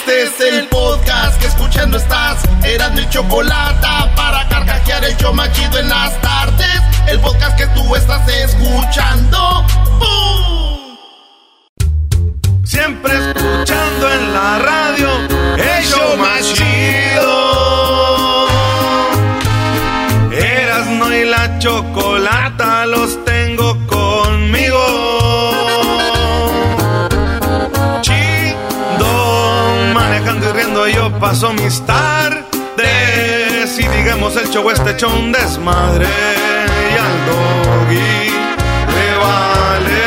[0.00, 2.42] Este es el podcast que escuchando estás.
[2.64, 3.86] Eran mi chocolate
[4.16, 6.80] para carcajear el yo machido en las tardes.
[7.06, 9.66] El podcast que tú estás escuchando.
[9.98, 10.96] ¡Bum!
[12.64, 15.08] Siempre escuchando en la radio.
[15.58, 18.48] El show más chido.
[20.32, 23.22] Erasno y la chocolata los
[31.20, 32.48] paso mis tardes.
[33.78, 36.06] Y digamos el show este hecho un desmadre.
[36.06, 38.30] Y al doggy
[38.94, 40.00] le vale.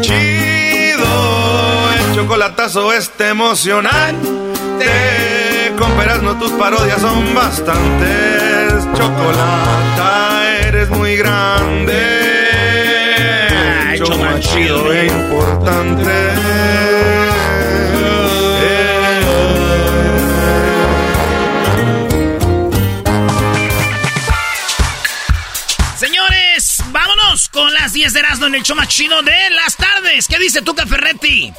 [0.00, 1.12] Chido,
[1.92, 4.28] el chocolatazo este emocionante.
[5.78, 5.90] Con
[6.24, 8.84] no tus parodias son bastantes.
[8.94, 12.30] Chocolata, eres muy grande.
[14.18, 16.89] Más chido e importante.
[27.30, 30.26] Vámonos con las 10 de Erasmo en el show más chido de las tardes.
[30.26, 31.52] ¿Qué dice tú, Ferretti?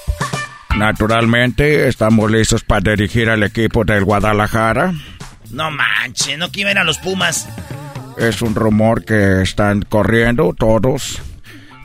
[0.76, 4.94] Naturalmente, estamos listos para dirigir al equipo del Guadalajara.
[5.52, 7.48] No manches, no quiero ir a los Pumas.
[8.18, 11.22] Es un rumor que están corriendo todos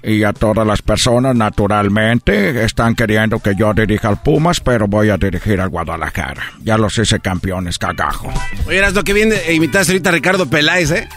[0.02, 5.10] y a todas las personas, naturalmente, están queriendo que yo dirija al Pumas, pero voy
[5.10, 6.52] a dirigir al Guadalajara.
[6.62, 8.32] Ya los hice campeones, cagajo.
[8.66, 11.08] Oye, eras lo que viene e imitaste ahorita a Ricardo Peláez, ¿eh?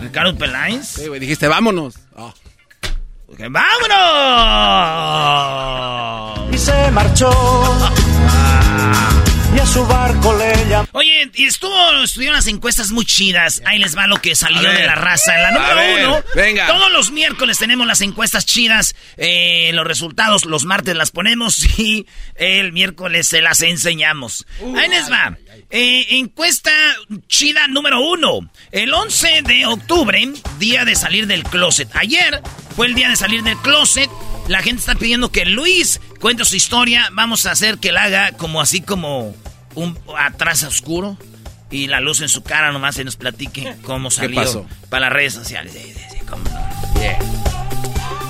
[0.00, 0.86] ¿Ricardo Peláez?
[0.86, 1.94] Sí, güey, dijiste, vámonos.
[2.14, 2.32] Oh.
[3.28, 3.48] Dije,
[4.76, 6.54] ¡Vámonos!
[6.54, 7.30] Y se marchó.
[9.54, 10.86] Y a su barco le llamó.
[10.92, 13.62] Oye, y estuvo, estuvieron las encuestas muy chidas.
[13.64, 15.34] Ahí les va lo que salió de la raza.
[15.34, 16.66] En la número ver, uno, venga.
[16.66, 18.94] todos los miércoles tenemos las encuestas chidas.
[19.16, 24.46] Eh, los resultados los martes las ponemos y el miércoles se las enseñamos.
[24.76, 25.36] Ahí les va.
[25.70, 26.70] Eh, encuesta
[27.26, 28.48] chida número uno.
[28.70, 31.88] El 11 de octubre, día de salir del closet.
[31.94, 32.40] Ayer
[32.76, 34.08] fue el día de salir del closet.
[34.48, 37.08] La gente está pidiendo que Luis cuente su historia.
[37.12, 39.34] Vamos a hacer que la haga como así como
[39.74, 41.18] un atrás oscuro
[41.70, 45.34] y la luz en su cara nomás se nos platique cómo salió para las redes
[45.34, 45.72] sociales.
[45.72, 46.66] Sí, sí, sí, cómo no.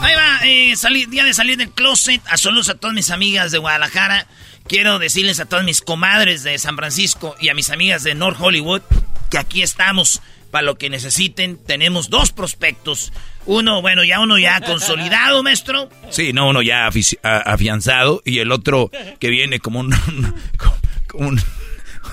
[0.03, 2.23] Ahí va, eh, día de salir del closet.
[2.29, 4.27] A saludos a todas mis amigas de Guadalajara.
[4.69, 8.39] Quiero decirles a todas mis comadres de San Francisco y a mis amigas de North
[8.41, 8.83] Hollywood
[9.31, 11.57] que aquí estamos para lo que necesiten.
[11.57, 13.13] Tenemos dos prospectos.
[13.45, 15.89] Uno, bueno, ya uno ya consolidado, maestro.
[16.11, 16.89] Sí, no, uno ya
[17.23, 18.91] afianzado y el otro
[19.21, 19.95] que viene como un,
[21.07, 21.41] como un,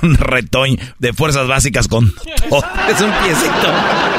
[0.04, 2.14] un retoño de fuerzas básicas con
[2.50, 2.64] todo.
[2.90, 3.74] Es un piecito.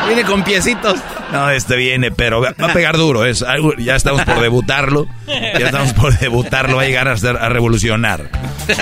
[0.06, 0.98] Viene con piecitos.
[1.32, 3.24] No, este viene, pero va a pegar duro.
[3.24, 5.06] Es algo, ya estamos por debutarlo.
[5.26, 6.76] Ya estamos por debutarlo.
[6.76, 8.30] Va a llegar a, ser- a revolucionar.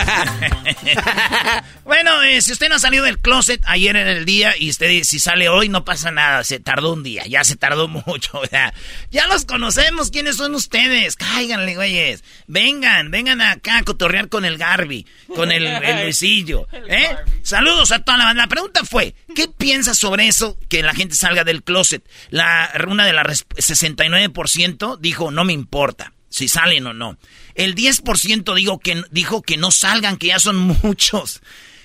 [1.84, 5.02] Bueno, eh, si usted no ha salido del closet ayer en el día y usted
[5.02, 8.72] si sale hoy no pasa nada, se tardó un día, ya se tardó mucho, sea,
[9.10, 11.16] ya los conocemos, ¿quiénes son ustedes?
[11.16, 17.16] Cáiganle, güeyes, vengan, vengan acá a cotorrear con el Garby, con el, el Luisillo, ¿eh?
[17.42, 18.42] Saludos a toda la banda.
[18.44, 22.08] La pregunta fue, ¿qué piensas sobre eso que la gente salga del closet?
[22.30, 27.18] La, una de las res- 69% dijo, no me importa si salen o no.
[27.54, 31.42] El 10% digo que, dijo que no salgan, que ya son muchos.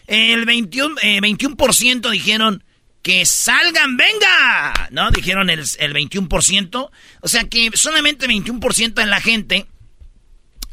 [0.07, 2.63] El 21, eh, 21% dijeron
[3.01, 4.88] que salgan, venga.
[4.92, 5.12] ¿No?
[5.12, 6.89] Dijeron el, el 21%.
[7.21, 9.68] O sea que solamente 21% de la gente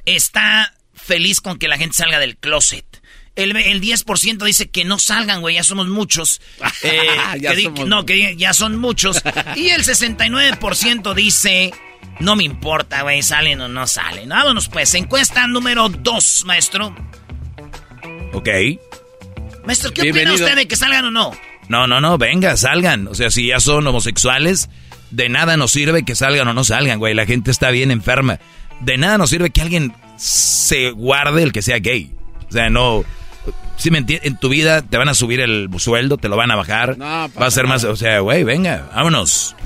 [0.05, 2.94] está feliz con que la gente salga del closet.
[3.37, 6.41] El, el 10% dice que no salgan, güey, ya somos muchos.
[6.83, 6.99] Eh,
[7.41, 9.23] Ya que di- somos no, que ya son muchos.
[9.57, 11.73] Y el 69% dice
[12.21, 14.29] No me importa, güey, salen o no salen.
[14.29, 16.95] Vámonos pues, encuesta número dos, maestro.
[18.33, 18.49] Ok.
[19.65, 21.33] Maestro, ¿qué opina usted de que salgan o no?
[21.69, 23.09] No, no, no, venga, salgan.
[23.09, 24.69] O sea, si ya son homosexuales,
[25.11, 27.15] de nada nos sirve que salgan o no salgan, güey.
[27.15, 28.39] La gente está bien enferma.
[28.81, 32.13] De nada nos sirve que alguien se guarde el que sea gay.
[32.49, 33.05] O sea, no.
[33.77, 36.51] Si me entiendes, en tu vida te van a subir el sueldo, te lo van
[36.51, 37.01] a bajar.
[37.01, 37.85] va a ser más.
[37.85, 39.57] O sea, güey, venga, vámonos.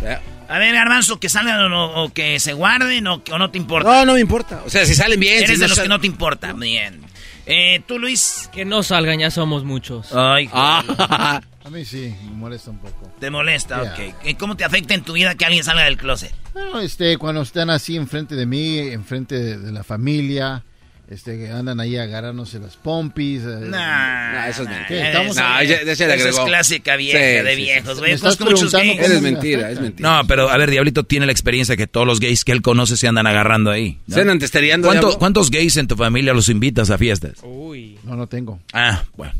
[0.48, 3.90] A ver, Garbanzo, que salgan o, que se guarden o, no te importa.
[3.90, 4.62] No, no me importa.
[4.64, 5.44] O sea, si salen bien.
[5.44, 6.52] Eres de los que no te importa.
[6.54, 7.00] Bien.
[7.46, 8.50] Eh, ¿Tú, Luis?
[8.52, 10.12] Que no salgan, ya somos muchos.
[10.14, 11.40] Ay, ah.
[11.64, 13.12] A mí sí, me molesta un poco.
[13.20, 13.82] ¿Te molesta?
[13.82, 14.36] Ok.
[14.38, 16.32] ¿Cómo te afecta en tu vida que alguien salga del closet?
[16.54, 20.64] Bueno, este, cuando están así enfrente de mí, enfrente de la familia,
[21.10, 23.42] este, que andan ahí agarrándose las pompis.
[23.42, 25.06] Eh, nah, eso es mentira.
[25.08, 28.18] Estamos no, ya, ya se es clásica vieja de viejos, güey.
[28.18, 29.00] Sí, muchos gays.
[29.00, 30.08] Es mentira, es mentira.
[30.08, 32.96] No, pero a ver, Diablito tiene la experiencia que todos los gays que él conoce
[32.96, 33.98] se andan agarrando ahí.
[34.06, 34.14] ¿no?
[34.14, 34.90] Se andan testeriando.
[35.18, 37.38] ¿Cuántos gays en tu familia los invitas a fiestas?
[37.42, 37.98] Uy.
[38.04, 38.60] No, no tengo.
[38.72, 39.32] Ah, bueno.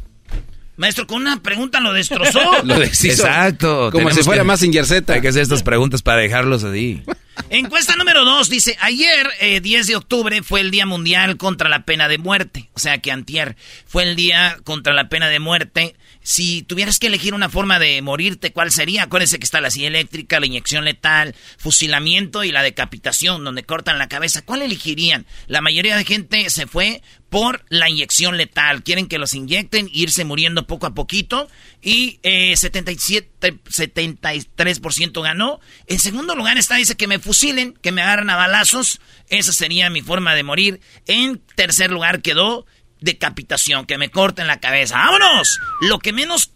[0.79, 2.41] Maestro, con una pregunta lo destrozó.
[2.65, 3.27] lo deshizo.
[3.27, 3.91] Exacto.
[3.93, 5.13] Como si fuera más más Z.
[5.13, 7.03] Hay que hacer estas preguntas para dejarlos así.
[7.51, 9.29] Encuesta número dos dice, ayer,
[9.63, 12.69] 10 eh, de octubre, fue el Día Mundial contra la Pena de Muerte.
[12.75, 13.57] O sea que antier
[13.87, 15.97] fue el Día contra la Pena de Muerte.
[16.29, 19.05] Si tuvieras que elegir una forma de morirte, ¿cuál sería?
[19.05, 23.97] Acuérdense que está la silla eléctrica, la inyección letal, fusilamiento y la decapitación, donde cortan
[23.97, 24.43] la cabeza.
[24.43, 25.25] ¿Cuál elegirían?
[25.47, 28.83] La mayoría de gente se fue por la inyección letal.
[28.83, 31.49] Quieren que los inyecten, irse muriendo poco a poquito.
[31.81, 35.61] Y eh, 77, 73% ganó.
[35.87, 39.01] En segundo lugar está, dice que me fusilen, que me agarren a balazos.
[39.31, 40.81] Esa sería mi forma de morir.
[41.07, 42.67] En tercer lugar quedó
[43.01, 44.97] decapitación, que me corten la cabeza.
[44.97, 45.59] ¡Vámonos!
[45.81, 46.53] Lo que menos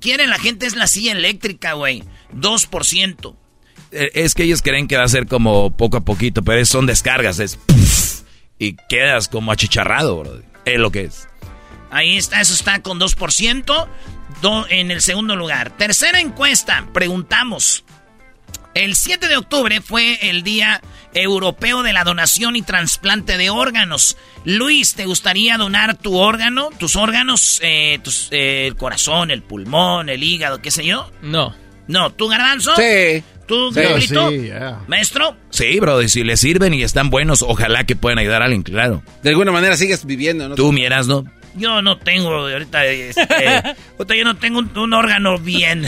[0.00, 2.02] quiere la gente es la silla eléctrica, güey.
[2.34, 3.36] 2%.
[3.92, 6.86] Eh, es que ellos creen que va a ser como poco a poquito, pero son
[6.86, 7.58] descargas, es...
[8.58, 10.42] y quedas como achicharrado, bro.
[10.64, 11.28] Es lo que es.
[11.90, 13.88] Ahí está, eso está con 2%.
[14.70, 15.76] en el segundo lugar.
[15.76, 17.84] Tercera encuesta, preguntamos.
[18.74, 20.82] El 7 de octubre fue el Día
[21.12, 24.16] Europeo de la Donación y Trasplante de Órganos.
[24.44, 27.98] Luis, ¿te gustaría donar tu órgano, tus órganos, eh,
[28.30, 31.10] eh, el corazón, el pulmón, el hígado, qué sé yo?
[31.22, 31.54] No.
[31.88, 32.74] No, ¿tú, Garbanzo?
[32.76, 33.22] Sí.
[33.46, 34.50] ¿Tú, sí,
[34.86, 35.36] ¿Maestro?
[35.50, 38.62] Sí, bro, y si le sirven y están buenos, ojalá que puedan ayudar a alguien,
[38.62, 39.02] claro.
[39.22, 40.54] De alguna manera sigues viviendo, ¿no?
[40.54, 41.24] Tú, miras, ¿no?
[41.56, 43.76] Yo no tengo ahorita, este,
[44.16, 45.86] yo no tengo un, órgano bien.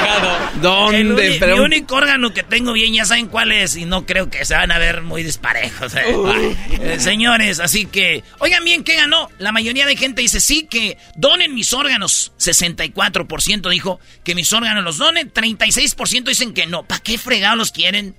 [0.62, 1.36] ¿Dónde?
[1.36, 4.44] El, Mi único órgano que tengo bien, ya saben cuál es, y no creo que
[4.44, 5.94] se van a ver muy disparejos.
[5.94, 6.56] Eh.
[6.80, 9.28] Eh, señores, así que, oigan bien, ¿qué ganó?
[9.38, 12.32] La mayoría de gente dice sí, que donen mis órganos.
[12.38, 16.84] 64% dijo que mis órganos los donen, 36% dicen que no.
[16.84, 18.14] ¿Para qué fregados los quieren?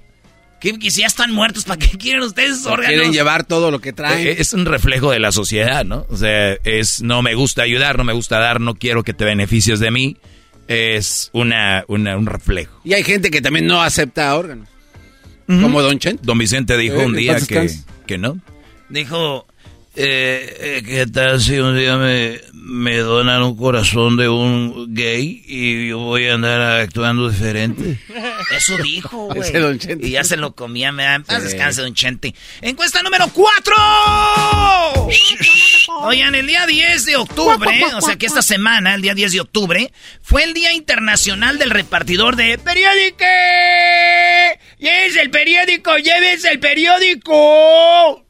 [0.64, 2.88] Que, si ya están muertos, ¿para qué quieren ustedes órganos?
[2.88, 4.26] Quieren llevar todo lo que traen.
[4.28, 6.08] Eh, es un reflejo de la sociedad, ¿no?
[6.10, 9.26] O sea, es no me gusta ayudar, no me gusta dar, no quiero que te
[9.26, 10.18] beneficies de mí.
[10.70, 12.80] Es una, un reflejo.
[12.86, 14.70] Y hay gente que también no acepta órganos.
[15.46, 16.20] Como Don Chen.
[16.24, 17.70] Don Vicente dijo eh, un día que,
[18.08, 18.40] que no.
[18.90, 19.46] Dijo,
[19.96, 25.44] eh, eh, ¿qué tal si un día me, me donan un corazón de un gay
[25.46, 28.00] y yo voy a andar actuando diferente?
[28.56, 29.52] Eso dijo, güey.
[30.00, 32.34] Y ya se lo comía, me da paz descanse, don Chente.
[32.62, 33.76] Encuesta número 4.
[36.04, 39.42] Oigan, el día 10 de octubre, o sea que esta semana, el día 10 de
[39.42, 39.92] octubre,
[40.22, 43.26] fue el Día Internacional del Repartidor de Periódico.
[44.80, 45.98] ¡Llévese el periódico!
[45.98, 48.24] ¡Llévese el periódico!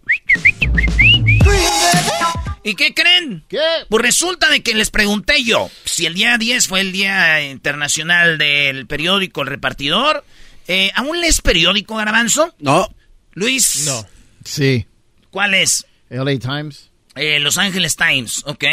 [2.64, 3.44] ¿Y qué creen?
[3.50, 3.60] ¿Qué?
[3.90, 8.38] Pues resulta de que les pregunté yo si el día 10 fue el Día Internacional
[8.38, 10.24] del Periódico El Repartidor.
[10.68, 12.54] Eh, ¿Aún lees periódico, Garbanzo?
[12.60, 12.88] No.
[13.34, 13.84] Luis.
[13.86, 14.06] No.
[14.46, 14.86] Sí.
[15.30, 15.86] ¿Cuál es?
[16.10, 16.90] LA Times.
[17.16, 18.64] Eh, Los Ángeles Times, ok.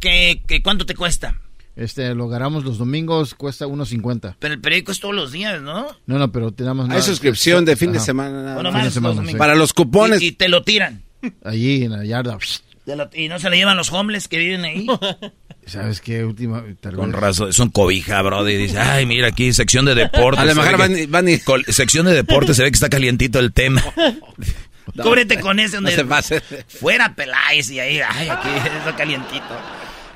[0.00, 1.40] ¿Qué, qué, cuánto te cuesta?
[1.76, 4.36] Este, lo agarramos los domingos, cuesta 1.50.
[4.38, 5.86] Pero el periódico es todos los días, ¿no?
[6.06, 6.90] No, no, pero tenemos...
[6.90, 8.54] Hay suscripción de fin de semana.
[8.54, 10.20] Bueno, fin de semana Para los cupones.
[10.20, 11.02] y te lo tiran.
[11.42, 12.38] Allí en la yarda.
[13.14, 14.86] Y no se le llevan los homeless que viven ahí.
[15.66, 16.24] ¿Sabes qué?
[16.24, 16.64] Última.
[16.94, 18.48] Con razón, es un cobija, bro.
[18.48, 20.40] Y dice, ay, mira aquí, sección de deportes.
[20.40, 20.78] A lo mejor
[21.08, 21.38] van, y...
[21.72, 23.82] Sección de deportes, se ve que está calientito el tema.
[25.02, 25.92] Cúbrete con ese donde.
[26.66, 29.60] fuera Peláez y ahí, ay, aquí está calientito.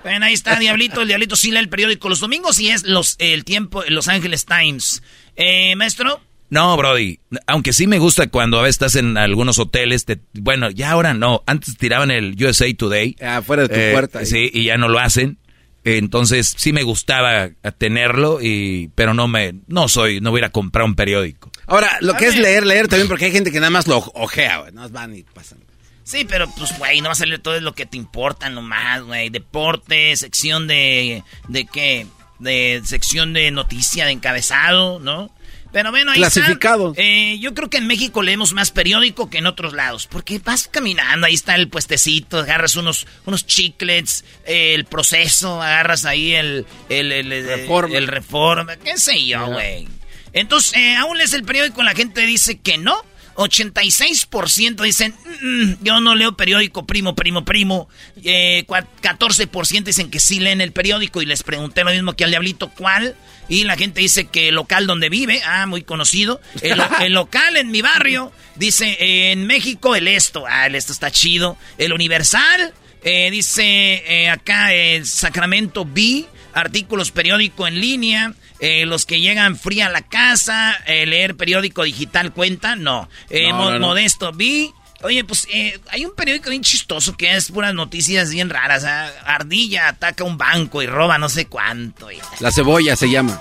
[0.02, 1.02] Bueno, ahí está Diablito.
[1.02, 4.44] El Diablito sí lee el periódico los domingos y es los, el tiempo, Los Ángeles
[4.44, 5.02] Times.
[5.36, 6.20] Eh, maestro.
[6.50, 7.18] No, Brody.
[7.46, 10.04] Aunque sí me gusta cuando a veces estás en algunos hoteles.
[10.04, 11.42] Te, bueno, ya ahora no.
[11.46, 13.16] Antes tiraban el USA Today.
[13.20, 14.24] Afuera de tu puerta.
[14.24, 15.38] Sí, y ya no lo hacen.
[15.84, 20.86] Entonces sí me gustaba tenerlo, y, pero no me, no soy, no voy a comprar
[20.86, 21.50] un periódico.
[21.66, 23.98] Ahora, lo A que es leer, leer también, porque hay gente que nada más lo
[23.98, 24.72] ojea, güey.
[24.72, 25.58] Nada más van y pasan.
[26.02, 29.28] Sí, pero pues, güey, no va a salir todo lo que te importa nomás, güey.
[29.28, 31.22] Deporte, sección de...
[31.48, 32.06] ¿De qué?
[32.38, 35.30] De sección de noticia, de encabezado, ¿no?
[35.74, 36.40] Pero bueno, ahí está.
[36.40, 36.94] Clasificados.
[36.96, 40.06] Eh, yo creo que en México leemos más periódico que en otros lados.
[40.06, 46.06] Porque vas caminando, ahí está el puestecito, agarras unos, unos chiclets, eh, el proceso, agarras
[46.06, 46.64] ahí el...
[46.88, 47.96] El, el, el- Reforma.
[47.98, 49.86] el reforma, qué sé yo, güey.
[50.32, 52.96] Entonces, eh, aún lees el periódico, la gente dice que no.
[53.36, 57.88] 86% dicen, "Mm, mm, yo no leo periódico, primo, primo, primo.
[58.22, 62.24] Eh, cua- 14% dicen que sí leen el periódico y les pregunté lo mismo que
[62.24, 63.16] al diablito, ¿cuál?
[63.48, 66.40] Y la gente dice que el local donde vive, ah, muy conocido.
[66.62, 70.74] El, lo- el local en mi barrio, dice, eh, en México el esto, ah, el
[70.74, 71.56] esto está chido.
[71.78, 72.72] El Universal,
[73.02, 73.62] eh, dice
[74.06, 76.24] eh, acá el Sacramento B,
[76.54, 78.32] artículos periódico en línea.
[78.60, 83.08] eh, los que llegan fría a la casa, eh, leer periódico digital cuenta, no.
[83.28, 83.86] Eh, No, Mo- no, no.
[83.88, 84.70] Modesto B.
[85.02, 88.84] Oye, pues eh, hay un periódico bien chistoso que es puras noticias bien raras.
[88.84, 92.10] ah, Ardilla ataca un banco y roba no sé cuánto.
[92.10, 93.38] y- La cebolla se llama.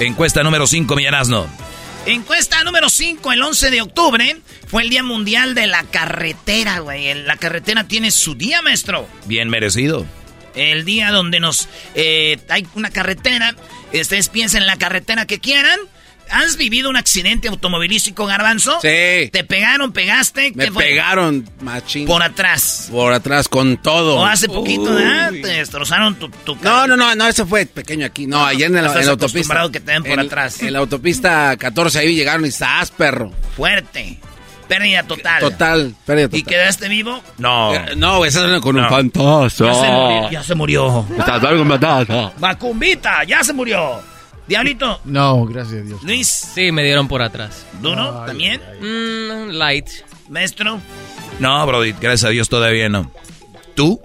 [0.00, 1.46] Encuesta número 5, Millanasno.
[2.06, 4.36] Encuesta número 5, el 11 de octubre,
[4.66, 7.12] fue el Día Mundial de la Carretera, güey.
[7.22, 9.06] La carretera tiene su día, maestro.
[9.26, 10.06] Bien merecido.
[10.58, 11.68] El día donde nos...
[11.94, 13.54] eh, hay una carretera.
[13.92, 15.78] Ustedes piensen en la carretera que quieran.
[16.30, 18.78] ¿Has vivido un accidente automovilístico, Garbanzo?
[18.82, 19.30] Sí.
[19.32, 20.52] ¿Te pegaron, pegaste?
[20.54, 22.06] Me pegaron, machín.
[22.06, 22.88] Por atrás.
[22.90, 24.16] Por atrás con todo.
[24.16, 24.94] O hace poquito.
[24.94, 25.30] ¿verdad?
[25.30, 26.28] Te destrozaron tu...
[26.28, 28.26] tu No, no, no, no, eso fue pequeño aquí.
[28.26, 29.70] No, allá en, el, Estás en la autopista.
[29.72, 30.60] que te den por en- atrás.
[30.62, 33.32] En la autopista 14 ahí llegaron y ¡zas, perro!
[33.56, 34.18] Fuerte.
[34.68, 35.40] Pérdida total.
[35.40, 36.40] Total, pérdida total.
[36.40, 37.20] ¿Y quedaste vivo?
[37.38, 37.74] No.
[37.74, 39.48] Eh, No, güey, eso con un fantasma.
[39.48, 40.30] Ya se murió.
[40.30, 41.06] Ya se murió.
[41.18, 42.32] Estás algo matado.
[42.38, 44.00] Macumbita, ya se murió.
[44.46, 46.02] Diablito, No, gracias a Dios.
[46.02, 47.66] Luis, Sí, me dieron por atrás.
[47.82, 48.62] ¿duro Ay, también?
[48.80, 49.86] Mm, light.
[50.30, 50.80] Maestro.
[51.38, 53.10] No, Brody, gracias a Dios todavía no.
[53.74, 54.00] ¿Tú?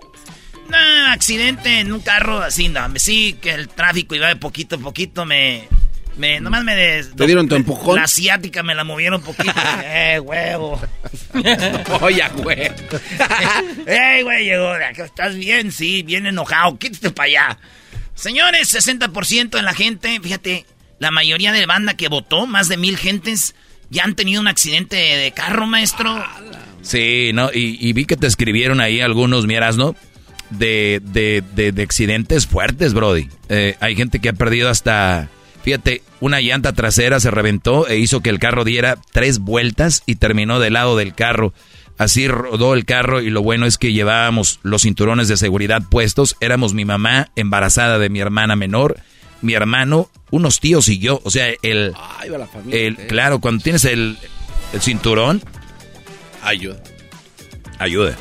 [0.70, 0.77] No,
[1.12, 2.82] accidente en un carro así, no.
[2.96, 5.67] Sí, que el tráfico iba de poquito a poquito, me...
[6.17, 6.75] me nomás me...
[6.75, 7.96] des- ¿Te dieron tu empujón?
[7.98, 9.53] La asiática me la movieron un poquito.
[9.84, 10.82] eh, huevo.
[12.01, 12.72] Oye, güey.
[13.86, 14.46] ¡Ey, güey!
[14.46, 14.75] Llegó.
[14.75, 15.72] ¿Estás bien?
[15.72, 16.77] Sí, bien enojado.
[16.77, 17.58] Quítate para allá.
[18.15, 20.65] Señores, 60% de la gente, fíjate,
[21.00, 23.55] la mayoría de banda que votó, más de mil gentes,
[23.89, 26.24] ya han tenido un accidente de, de carro, maestro.
[26.84, 27.50] Sí, ¿no?
[27.53, 29.96] Y, y vi que te escribieron ahí algunos, miras, ¿no?
[30.51, 33.27] De, de, de, de accidentes fuertes, Brody.
[33.50, 35.29] Eh, hay gente que ha perdido hasta...
[35.63, 40.15] Fíjate, una llanta trasera se reventó e hizo que el carro diera tres vueltas y
[40.15, 41.53] terminó del lado del carro.
[41.98, 46.36] Así rodó el carro y lo bueno es que llevábamos los cinturones de seguridad puestos.
[46.41, 48.98] Éramos mi mamá embarazada de mi hermana menor,
[49.41, 51.22] mi hermano, unos tíos y yo.
[51.24, 51.93] O sea, el...
[52.20, 52.82] Ay, va la familia.
[52.82, 54.17] el claro, cuando tienes el,
[54.74, 55.41] el cinturón,
[56.43, 56.84] Ayuda.
[57.84, 58.16] Ayuda.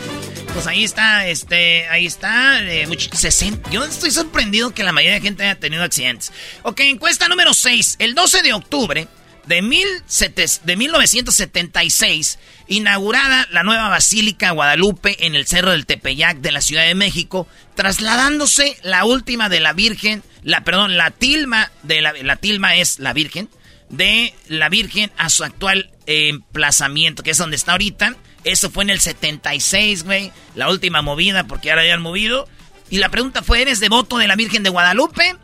[0.52, 3.70] Pues ahí está, este, ahí está, eh, much- 60.
[3.70, 6.30] Yo estoy sorprendido que la mayoría de gente haya tenido accidentes.
[6.62, 7.96] Ok, encuesta número 6.
[7.98, 9.08] El 12 de octubre
[9.46, 12.38] de, 1700 de 1976,
[12.68, 17.48] inaugurada la nueva Basílica Guadalupe en el Cerro del Tepeyac de la Ciudad de México,
[17.74, 22.98] trasladándose la última de la Virgen, la, perdón, la tilma de la, la tilma es
[22.98, 23.48] la Virgen,
[23.88, 28.16] de la Virgen a su actual eh, emplazamiento, que es donde está ahorita.
[28.44, 30.32] Eso fue en el 76, güey.
[30.54, 32.48] La última movida, porque ahora ya han movido.
[32.90, 35.36] Y la pregunta fue, ¿eres devoto de la Virgen de Guadalupe?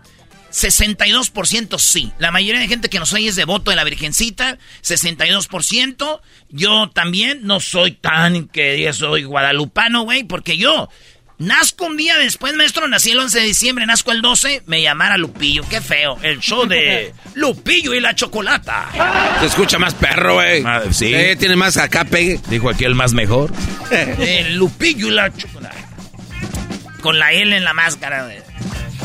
[0.52, 2.12] 62% sí.
[2.18, 4.58] La mayoría de gente que nos oye es devoto de la Virgencita.
[4.82, 6.20] 62%.
[6.50, 10.88] Yo también no soy tan que soy guadalupano, güey, porque yo
[11.38, 12.86] nazco un día después, maestro.
[12.88, 14.62] Nací el 11 de diciembre, nazco el 12.
[14.66, 15.64] Me llamara Lupillo.
[15.68, 16.18] Qué feo.
[16.22, 18.88] El show de Lupillo y la chocolata.
[19.40, 20.62] Se escucha más perro, güey.
[20.64, 21.12] Ah, sí.
[21.38, 22.40] tiene más acá pegue.
[22.48, 23.52] Dijo aquí el más mejor.
[23.90, 25.76] El Lupillo y la chocolata.
[27.00, 28.28] Con la L en la máscara.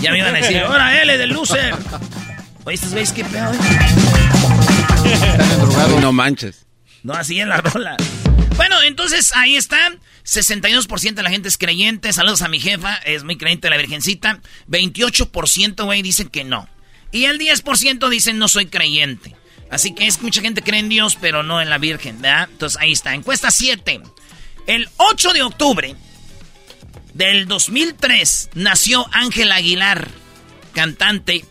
[0.02, 1.74] Ya me iban a decir, ahora L de loser.
[2.66, 3.52] Oye, estos güeyes qué pedo?
[5.06, 6.02] Están.
[6.02, 6.66] No manches.
[7.04, 7.98] No, así en la rola.
[8.56, 10.00] Bueno, entonces ahí están.
[10.26, 12.14] 62% de la gente es creyente.
[12.14, 14.40] Saludos a mi jefa, es muy creyente de la Virgencita.
[14.70, 16.70] 28%, güey, dicen que no.
[17.12, 19.36] Y el 10% dicen no soy creyente.
[19.70, 22.48] Así que es mucha gente cree en Dios, pero no en la Virgen, ¿verdad?
[22.52, 23.14] Entonces ahí está.
[23.14, 24.02] Encuesta 7.
[24.68, 25.96] El 8 de octubre
[27.14, 30.10] del 2003 nació Ángel Aguilar,
[30.74, 31.46] cantante.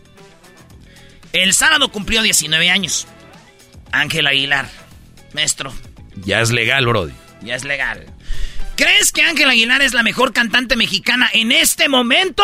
[1.31, 3.07] El sábado cumplió 19 años.
[3.91, 4.69] Ángel Aguilar,
[5.33, 5.73] maestro,
[6.17, 7.13] Ya es legal, Brody.
[7.41, 8.05] ya es legal.
[8.75, 12.43] ¿Crees que Ángel Aguilar es la mejor cantante mexicana en este momento?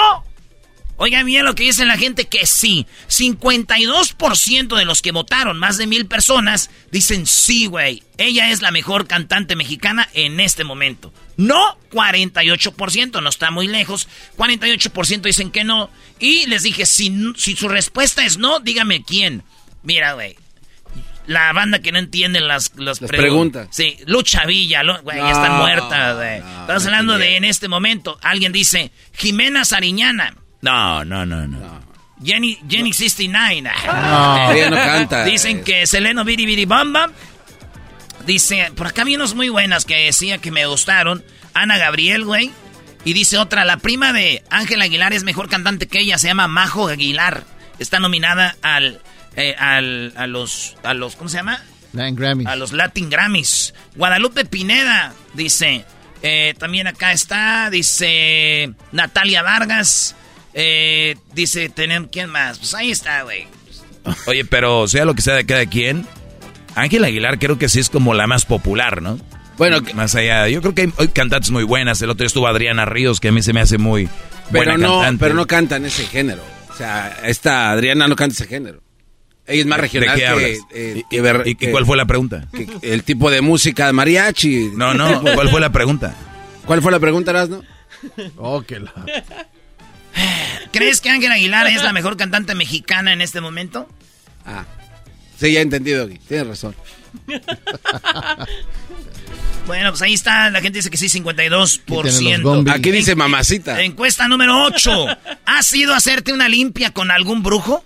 [0.97, 2.85] Oigan bien lo que dice la gente que sí.
[3.07, 8.03] 52% de los que votaron, más de mil personas, dicen sí, güey.
[8.17, 11.13] Ella es la mejor cantante mexicana en este momento.
[11.37, 14.09] No, 48%, no está muy lejos.
[14.37, 15.89] 48% dicen que no.
[16.19, 19.43] Y les dije, si, si su respuesta es no, dígame quién.
[19.83, 20.35] Mira, güey.
[21.29, 23.67] La banda que no entiende las, las, Las preguntas.
[23.69, 27.43] Sí, Lucha Villa, lo- güey, ya No, están muertas, no, Estamos no hablando de en
[27.43, 28.17] este momento.
[28.23, 30.33] Alguien dice, Jimena Sariñana.
[30.61, 31.81] No, no, no, no.
[32.23, 33.61] Jenny, Jenny 69.
[33.85, 34.51] No.
[34.51, 35.23] Ella no canta.
[35.23, 37.11] Dicen que Seleno Biri Biri Bamba.
[38.25, 41.23] Dice, por acá vi unos muy buenas que decía que me gustaron.
[41.53, 42.49] Ana Gabriel, güey.
[43.05, 46.47] Y dice otra, la prima de Ángela Aguilar es mejor cantante que ella, se llama
[46.47, 47.43] Majo Aguilar.
[47.77, 48.99] Está nominada al,
[49.35, 51.61] eh, al, a los, a los, ¿cómo se llama?
[51.93, 52.47] Latin Grammys.
[52.47, 53.73] A los Latin Grammys.
[53.95, 55.85] Guadalupe Pineda, dice.
[56.21, 60.15] eh, también acá está, dice Natalia Vargas.
[60.53, 62.57] eh, dice, tenemos, ¿quién más?
[62.59, 63.47] Pues ahí está, güey.
[64.27, 66.05] Oye, pero sea lo que sea de cada quien,
[66.75, 69.19] Ángel Aguilar creo que sí es como la más popular, ¿no?
[69.57, 72.01] Bueno, más allá, yo creo que hay, hay cantantes muy buenas.
[72.01, 74.07] El otro día estuvo Adriana Ríos, que a mí se me hace muy
[74.51, 75.19] Pero buena no, cantante.
[75.25, 76.41] pero no cantan ese género.
[76.69, 78.81] O sea, esta Adriana no canta ese género.
[79.49, 80.49] Ella es más ¿De regional qué que, hablas?
[80.71, 82.47] eh, ¿Y- que y- ver- y- y que- cuál fue la pregunta?
[82.53, 84.71] que- el tipo de música de mariachi.
[84.75, 86.15] No, no, ¿cuál fue la pregunta?
[86.65, 87.63] ¿Cuál fue la pregunta, Erasno?
[88.37, 88.93] Oh, que la...
[90.71, 93.89] ¿Crees que Ángela Aguilar es la mejor cantante mexicana en este momento?
[94.45, 94.65] Ah,
[95.39, 96.07] sí, ya he entendido.
[96.27, 96.75] Tienes razón.
[99.67, 102.41] Bueno, pues ahí está, la gente dice que sí, 52%.
[102.41, 102.71] Gombi.
[102.71, 103.81] Aquí dice mamacita.
[103.83, 105.05] Encuesta número 8.
[105.45, 107.83] ¿Has ido a hacerte una limpia con algún brujo?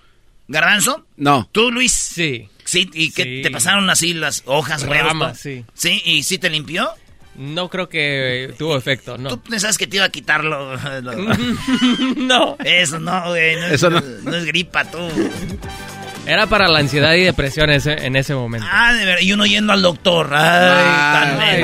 [0.47, 1.05] ¿Garbanzo?
[1.17, 1.49] No.
[1.51, 1.91] ¿Tú, Luis?
[1.93, 2.49] Sí.
[2.65, 3.41] Sí, y Sí.
[3.43, 5.07] te pasaron así las hojas, huevos.
[5.07, 5.65] Ramas, sí.
[5.73, 6.89] Sí, y sí te limpió.
[7.35, 9.29] No creo que tuvo efecto, no.
[9.29, 10.77] Tú pensabas que te iba a quitarlo.
[12.17, 12.57] no.
[12.63, 13.55] Eso no, güey.
[13.55, 14.01] No, Eso no.
[14.23, 14.99] no es gripa, tú.
[16.25, 18.65] Era para la ansiedad y depresión ese- en ese momento.
[18.69, 19.21] Ah, de verdad.
[19.21, 20.29] Y uno yendo al doctor.
[20.33, 21.63] Ay, tan Ay.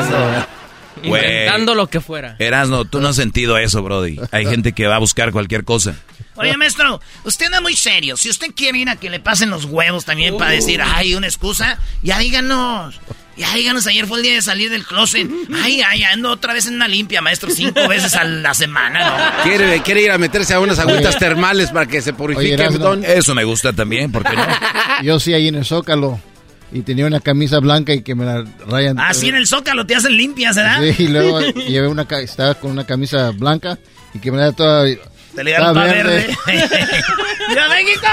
[1.07, 1.21] Güey.
[1.23, 2.35] Inventando lo que fuera.
[2.39, 4.19] Erasno, tú no has sentido eso, Brody.
[4.31, 5.95] Hay gente que va a buscar cualquier cosa.
[6.39, 8.17] Oye, maestro, usted anda muy serio.
[8.17, 11.27] Si usted quiere ir a que le pasen los huevos también para decir, ay, una
[11.27, 12.99] excusa, ya díganos.
[13.37, 15.25] Ya díganos, ayer fue el día de salir del closet.
[15.63, 18.99] Ay, ay, ando otra vez en una limpia, maestro, cinco veces a la semana,
[19.37, 19.43] ¿no?
[19.43, 22.55] Quiere, quiere ir a meterse a unas agüitas termales para que se purifique.
[22.67, 23.01] Oye, don.
[23.05, 24.45] Eso me gusta también, ¿por qué no?
[25.03, 26.19] Yo sí ahí en el Zócalo.
[26.71, 28.99] Y tenía una camisa blanca y que me la rayan.
[28.99, 30.79] Así Ah, en el zócalo te hacen limpias, ¿verdad?
[30.95, 33.79] Sí, y luego llevé una, ca- estaba con una camisa blanca
[34.13, 34.85] y que me la toda...
[35.39, 36.35] Te le dieron verde.
[37.55, 38.07] ¡Ya México!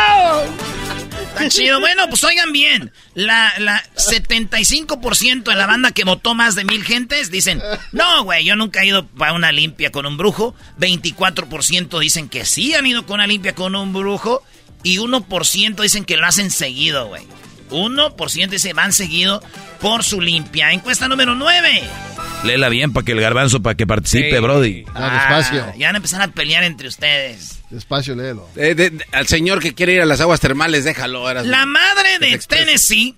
[1.35, 1.81] Está chido.
[1.81, 2.93] Bueno, pues oigan bien.
[3.15, 7.61] La, la 75% de la banda que votó más de mil gentes dicen,
[7.91, 10.55] no, güey, yo nunca he ido para una limpia con un brujo.
[10.79, 14.45] 24% dicen que sí han ido con una limpia con un brujo.
[14.85, 17.25] Y 1% dicen que lo hacen seguido, güey.
[17.71, 19.43] 1% dice van seguido
[19.81, 20.71] por su limpia.
[20.71, 21.83] Encuesta número 9.
[22.45, 24.41] Léela bien para que el garbanzo, para que participe, Sí.
[24.41, 24.85] Brody.
[24.95, 25.65] Ya, despacio.
[25.69, 27.59] Ah, ya van a empezar a pelear entre ustedes.
[27.71, 28.49] Despacio, léelo.
[28.55, 31.33] Eh, de- de- al señor que quiere ir a las aguas termales, déjalo.
[31.43, 32.39] La madre de.
[32.39, 33.17] Tennessee.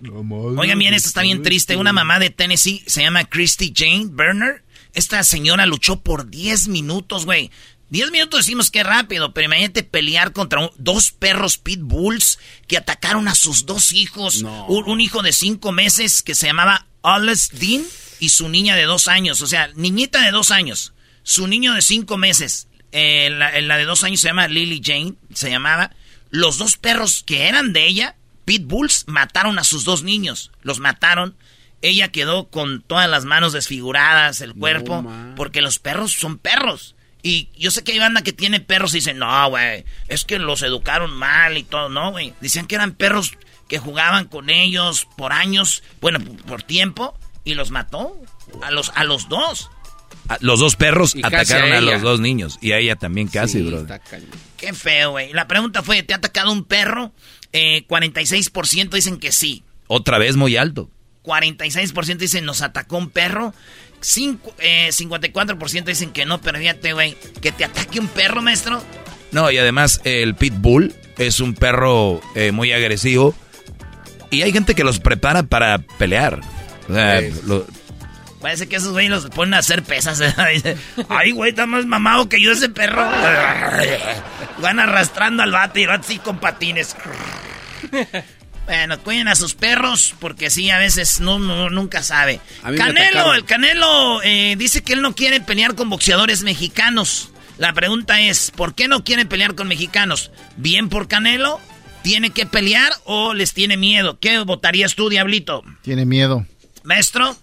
[0.57, 1.77] Oigan bien, esto está bien triste.
[1.77, 4.63] Una mamá de Tennessee se llama Christy Jane Berner.
[4.95, 7.51] Esta señora luchó por 10 minutos, güey.
[7.91, 13.29] 10 minutos decimos que rápido, pero imagínate pelear contra un- dos perros pitbulls que atacaron
[13.29, 14.43] a sus dos hijos.
[14.43, 14.67] No.
[14.67, 17.83] Un, un hijo de 5 meses que se llamaba Alice Dean
[18.21, 19.41] y su niña de 2 años.
[19.43, 20.93] O sea, niñita de 2 años.
[21.23, 22.69] Su niño de 5 meses.
[22.93, 25.93] Eh, la, la de 2 años se llama Lily Jane, se llamaba.
[26.31, 30.51] Los dos perros que eran de ella, pitbulls, mataron a sus dos niños.
[30.63, 31.37] Los mataron.
[31.81, 36.97] Ella quedó con todas las manos desfiguradas, el cuerpo, porque los perros son perros.
[37.23, 40.39] Y yo sé que hay banda que tiene perros y dicen, no, güey, es que
[40.39, 42.35] los educaron mal y todo, no, güey.
[42.41, 43.33] Decían que eran perros
[43.69, 48.15] que jugaban con ellos por años, bueno, por tiempo, y los mató
[48.63, 49.71] a los, a los dos.
[50.41, 52.59] Los dos perros Y atacaron a los dos niños.
[52.61, 53.71] Y a ella también casi, Sí,
[54.11, 54.29] cañón.
[54.57, 55.33] Qué feo, güey.
[55.33, 57.13] La pregunta fue, ¿te ha atacado un perro?
[57.53, 59.65] Eh, 46% dicen que sí.
[59.87, 60.91] Otra vez muy alto.
[61.25, 63.55] 46% dicen nos atacó un perro.
[64.01, 68.83] Cinco- eh, 54% dicen que no, pero fíjate, güey, que te ataque un perro, maestro.
[69.33, 73.35] No, y además el pitbull es un perro eh, muy agresivo.
[74.31, 76.41] Y hay gente que los prepara para pelear.
[76.89, 77.45] O sea, Es.
[77.45, 77.67] lo-
[78.41, 80.21] Parece que esos güeyes los ponen a hacer pesas.
[80.21, 80.33] ¿eh?
[80.55, 80.77] Dice,
[81.09, 83.05] Ay, güey, está más mamado que yo ese perro.
[84.63, 86.95] Van arrastrando al vato y el vato así con patines.
[88.67, 92.39] Bueno, cuiden a sus perros porque sí, a veces no, no- nunca sabe.
[92.77, 97.31] Canelo, el Canelo eh, dice que él no quiere pelear con boxeadores mexicanos.
[97.57, 100.31] La pregunta es, ¿por qué no quieren pelear con mexicanos?
[100.59, 101.61] ¿Bien por Canelo?
[102.03, 104.19] ¿Tiene que pelear o les tiene miedo?
[104.21, 105.63] ¿Qué votarías tú, Diablito?
[105.81, 106.45] Tiene miedo.
[106.85, 107.37] ¿Maestro?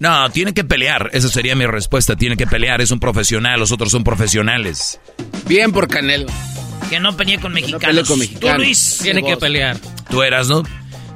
[0.00, 1.10] No, tiene que pelear.
[1.12, 2.14] Esa sería mi respuesta.
[2.16, 2.80] Tiene que pelear.
[2.80, 3.58] Es un profesional.
[3.58, 5.00] Los otros son profesionales.
[5.46, 6.26] Bien por Canelo.
[6.88, 7.82] Que no pelee con mexicanos.
[7.82, 8.56] pelee con mexicanos.
[8.56, 8.98] Tú, Luis.
[9.02, 9.76] Tiene que pelear.
[10.10, 10.62] Tú eras, ¿no?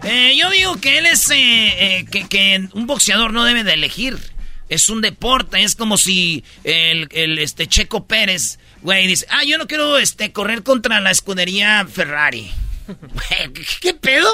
[0.03, 1.31] Eh, yo digo que él es...
[1.31, 1.37] eh,
[1.99, 4.19] eh, que, que un boxeador no debe de elegir.
[4.69, 5.63] Es un deporte.
[5.63, 9.27] Es como si el, el, este Checo Pérez, güey, dice...
[9.31, 12.51] Ah, yo no quiero este, correr contra la escudería Ferrari.
[12.89, 14.29] Güey, ¿qué, qué pedo?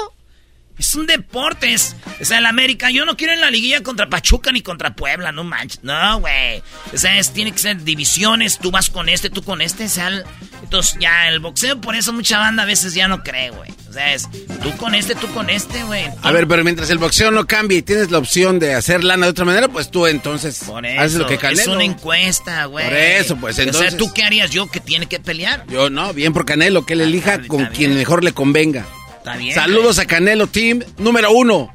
[0.79, 4.07] Es un deporte, es, o sea, el América, yo no quiero en la liguilla contra
[4.09, 6.63] Pachuca ni contra Puebla, no manches, no, güey.
[6.93, 9.89] O sea, es, tiene que ser divisiones, tú vas con este, tú con este, o
[9.89, 10.23] sea, el-
[10.63, 13.69] entonces ya el boxeo, por eso mucha banda a veces ya no cree, güey.
[13.89, 14.29] O sea, es
[14.61, 16.05] tú con este, tú con este, güey.
[16.21, 19.25] A ver, pero mientras el boxeo no cambie y tienes la opción de hacer lana
[19.25, 21.59] de otra manera, pues tú entonces Por eso, haces lo que Canelo.
[21.61, 22.85] es una encuesta, güey.
[22.85, 25.65] Por eso, pues, O entonces- sea, ¿tú qué harías yo que tiene que pelear?
[25.67, 28.85] Yo no, bien por Canelo, que él elija con quien mejor le convenga.
[29.19, 29.53] Está bien.
[29.55, 31.73] Saludos a Canelo Team número uno.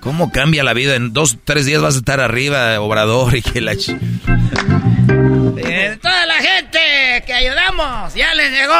[0.00, 0.94] ¿Cómo cambia la vida?
[0.94, 3.72] En dos, tres días vas a estar arriba, Obrador, y que la...
[3.72, 3.98] ch-
[5.58, 8.72] Eh, toda la gente que ayudamos, ya les llegó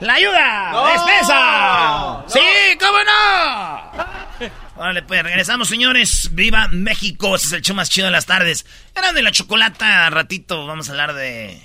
[0.00, 0.92] la ayuda.
[0.92, 2.24] ¡Despesa!
[2.28, 2.40] ¡Sí,
[2.80, 4.54] cómo no!
[4.76, 6.30] Vale, pues regresamos, señores.
[6.32, 7.36] ¡Viva México!
[7.36, 8.64] Ese es el show más chido de las tardes.
[8.96, 10.08] Era de la chocolata.
[10.10, 11.62] Ratito vamos a hablar de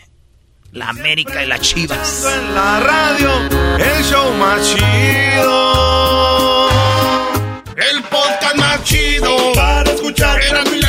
[0.72, 2.26] la América y las Chivas.
[2.26, 3.30] En la radio,
[3.78, 6.70] el show más chido.
[7.76, 9.54] El podcast más chido.
[9.54, 10.40] Para escuchar.
[10.42, 10.89] Era mi la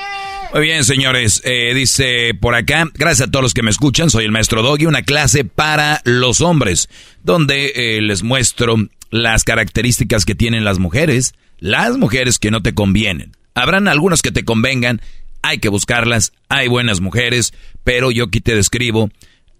[0.53, 1.41] Muy bien, señores.
[1.45, 4.85] Eh, dice por acá, gracias a todos los que me escuchan, soy el maestro Doggy,
[4.85, 6.89] una clase para los hombres,
[7.23, 8.75] donde eh, les muestro
[9.11, 13.31] las características que tienen las mujeres, las mujeres que no te convienen.
[13.55, 14.99] Habrán algunas que te convengan,
[15.41, 17.53] hay que buscarlas, hay buenas mujeres,
[17.85, 19.09] pero yo aquí te describo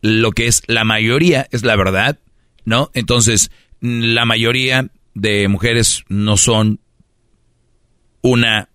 [0.02, 2.20] lo que es la mayoría, es la verdad,
[2.66, 2.92] ¿no?
[2.94, 3.50] Entonces,
[3.80, 6.82] la mayoría de mujeres no son
[8.22, 8.68] una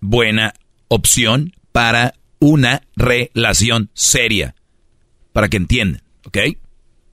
[0.00, 0.54] buena
[0.88, 4.54] opción para una relación seria.
[5.32, 6.38] Para que entiendan, ¿ok?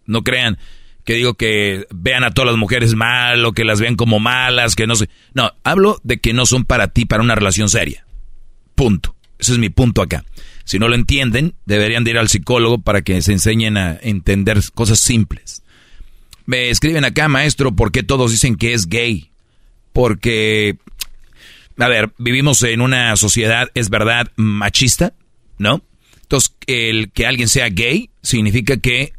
[0.05, 0.57] No crean
[1.03, 4.75] que digo que vean a todas las mujeres mal o que las vean como malas,
[4.75, 5.09] que no sé.
[5.33, 8.05] No, hablo de que no son para ti, para una relación seria.
[8.75, 9.15] Punto.
[9.37, 10.23] Ese es mi punto acá.
[10.63, 14.61] Si no lo entienden, deberían de ir al psicólogo para que se enseñen a entender
[14.73, 15.63] cosas simples.
[16.45, 19.31] Me escriben acá, maestro, ¿por qué todos dicen que es gay?
[19.91, 20.77] Porque
[21.77, 25.13] a ver, vivimos en una sociedad, es verdad, machista,
[25.57, 25.81] ¿no?
[26.21, 29.13] Entonces, el que alguien sea gay significa que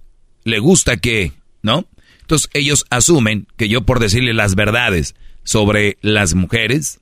[0.44, 1.86] le gusta que, ¿no?
[2.20, 7.00] Entonces, ellos asumen que yo por decirle las verdades sobre las mujeres,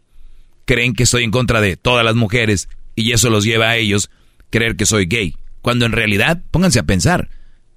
[0.65, 4.11] creen que estoy en contra de todas las mujeres y eso los lleva a ellos
[4.51, 5.37] creer que soy gay.
[5.61, 7.31] Cuando en realidad, pónganse a pensar,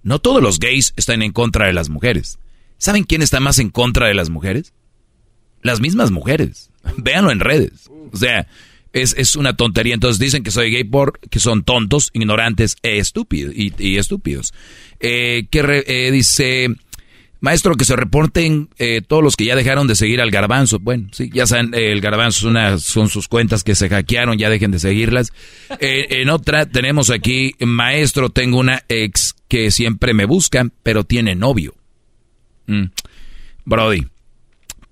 [0.04, 2.40] no todos los gays están en contra de las mujeres.
[2.78, 4.74] ¿Saben quién está más en contra de las mujeres?
[5.66, 6.70] Las mismas mujeres.
[6.98, 7.90] Véanlo en redes.
[8.14, 8.46] O sea,
[8.94, 9.96] es, una tontería.
[9.96, 13.52] Entonces dicen que soy gay porque son tontos, ignorantes e estúpidos.
[13.56, 14.54] Y, estúpidos.
[15.00, 16.68] Eh, que eh, dice,
[17.40, 20.78] maestro, que se reporten eh, todos los que ya dejaron de seguir al garbanzo.
[20.78, 24.70] Bueno, sí, ya saben, el garbanzo una, son sus cuentas que se hackearon, ya dejen
[24.70, 25.34] de seguirlas.
[25.80, 31.74] en otra tenemos aquí, maestro, tengo una ex que siempre me busca, pero tiene novio.
[32.68, 32.86] Mm.
[33.66, 34.06] Brody,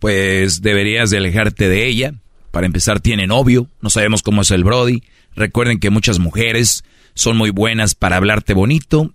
[0.03, 2.15] pues deberías de alejarte de ella
[2.51, 5.01] para empezar, tiene novio, no sabemos cómo es el Brody.
[5.33, 9.13] Recuerden que muchas mujeres son muy buenas para hablarte bonito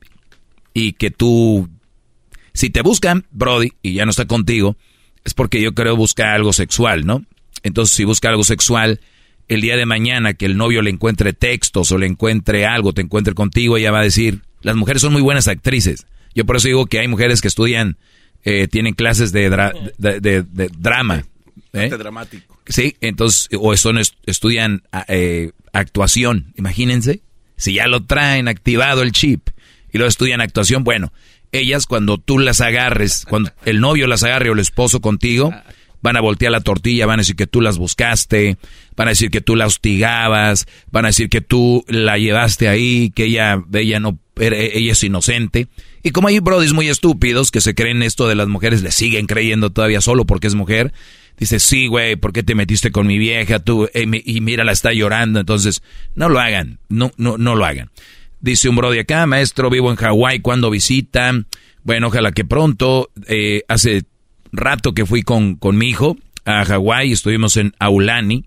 [0.73, 1.69] y que tú,
[2.55, 4.79] si te buscan, Brody, y ya no está contigo,
[5.27, 7.23] es porque yo creo buscar algo sexual, ¿no?
[7.63, 9.01] Entonces, si busca algo sexual,
[9.47, 13.03] el día de mañana que el novio le encuentre textos o le encuentre algo, te
[13.03, 16.07] encuentre contigo, ella va a decir, las mujeres son muy buenas actrices.
[16.35, 17.99] Yo por eso digo que hay mujeres que estudian,
[18.45, 19.51] eh, tienen clases de,
[19.99, 21.25] de drama.
[21.73, 21.89] ¿eh?
[21.89, 22.59] dramático.
[22.67, 27.23] Sí, entonces, o son, estudian ah, eh, actuación, imagínense.
[27.57, 29.49] Si ya lo traen activado el chip
[29.93, 31.13] y lo estudian actuación, bueno,
[31.51, 35.53] ellas cuando tú las agarres, cuando el novio las agarre o el esposo contigo,
[36.03, 38.59] van a voltear la tortilla, van a decir que tú las buscaste,
[38.97, 43.11] van a decir que tú la hostigabas, van a decir que tú la llevaste ahí,
[43.11, 45.69] que ella, ella no, ella es inocente.
[46.03, 49.27] Y como hay brodis muy estúpidos que se creen esto de las mujeres, le siguen
[49.27, 50.93] creyendo todavía solo porque es mujer,
[51.39, 53.61] Dice, sí, güey, ¿por qué te metiste con mi vieja?
[53.61, 55.39] Tú, eh, y mira, la está llorando.
[55.39, 55.83] Entonces,
[56.17, 57.91] no lo hagan, no, no, no lo hagan.
[58.41, 61.33] Dice un bro de acá, maestro, vivo en Hawái, cuando visita?
[61.85, 63.11] Bueno, ojalá que pronto.
[63.29, 64.03] Eh, hace
[64.53, 68.45] rato que fui con, con mi hijo a Hawái, estuvimos en Aulani.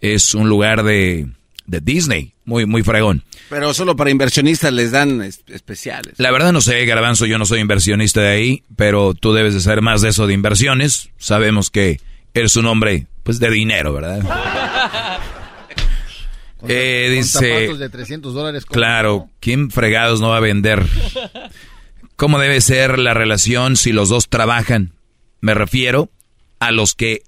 [0.00, 1.28] Es un lugar de,
[1.66, 3.22] de Disney, muy, muy fregón.
[3.50, 6.14] Pero solo para inversionistas les dan especiales.
[6.18, 9.60] La verdad no sé, Garbanzo, yo no soy inversionista de ahí, pero tú debes de
[9.60, 11.10] saber más de eso de inversiones.
[11.18, 12.00] Sabemos que
[12.34, 14.20] eres un hombre, pues, de dinero, ¿verdad?
[16.68, 18.64] eh, dice, de 300 dólares.
[18.66, 20.84] Claro, ¿quién fregados no va a vender?
[22.16, 24.92] ¿Cómo debe ser la relación si los dos trabajan?
[25.40, 26.10] Me refiero
[26.58, 27.22] a los que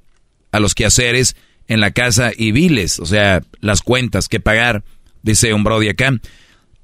[0.53, 1.37] a los quehaceres
[1.69, 4.83] en la casa y biles, o sea, las cuentas que pagar,
[5.23, 6.13] dice un Brody acá.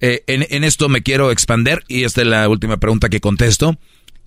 [0.01, 3.79] Eh, en, en, esto me quiero expander y esta es la última pregunta que contesto.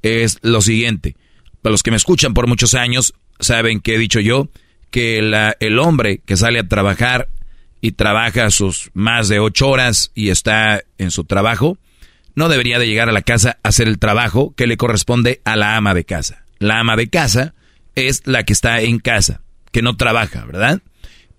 [0.01, 1.15] Es lo siguiente.
[1.61, 4.49] Para los que me escuchan por muchos años, saben que he dicho yo,
[4.91, 7.29] que la, el hombre que sale a trabajar
[7.81, 11.77] y trabaja sus más de ocho horas y está en su trabajo,
[12.35, 15.55] no debería de llegar a la casa a hacer el trabajo que le corresponde a
[15.55, 16.45] la ama de casa.
[16.59, 17.55] La ama de casa
[17.95, 19.41] es la que está en casa,
[19.71, 20.81] que no trabaja, ¿verdad?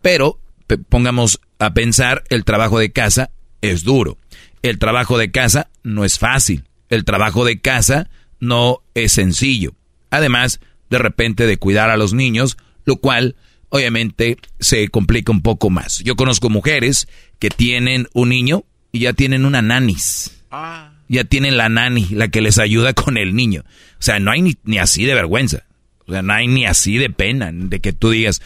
[0.03, 0.41] Pero
[0.89, 3.31] pongamos a pensar, el trabajo de casa
[3.61, 4.19] es duro.
[4.63, 6.65] El trabajo de casa no es fácil.
[6.89, 9.75] El trabajo de casa no es sencillo.
[10.11, 13.37] Además, de repente de cuidar a los niños, lo cual
[13.69, 16.01] obviamente se complica un poco más.
[16.01, 20.43] Yo conozco mujeres que tienen un niño y ya tienen una nanis.
[20.51, 20.90] Ah.
[21.11, 23.65] Ya tienen la nani, la que les ayuda con el niño.
[23.67, 25.65] O sea, no hay ni, ni así de vergüenza.
[26.07, 28.41] O sea, no hay ni así de pena de que tú digas,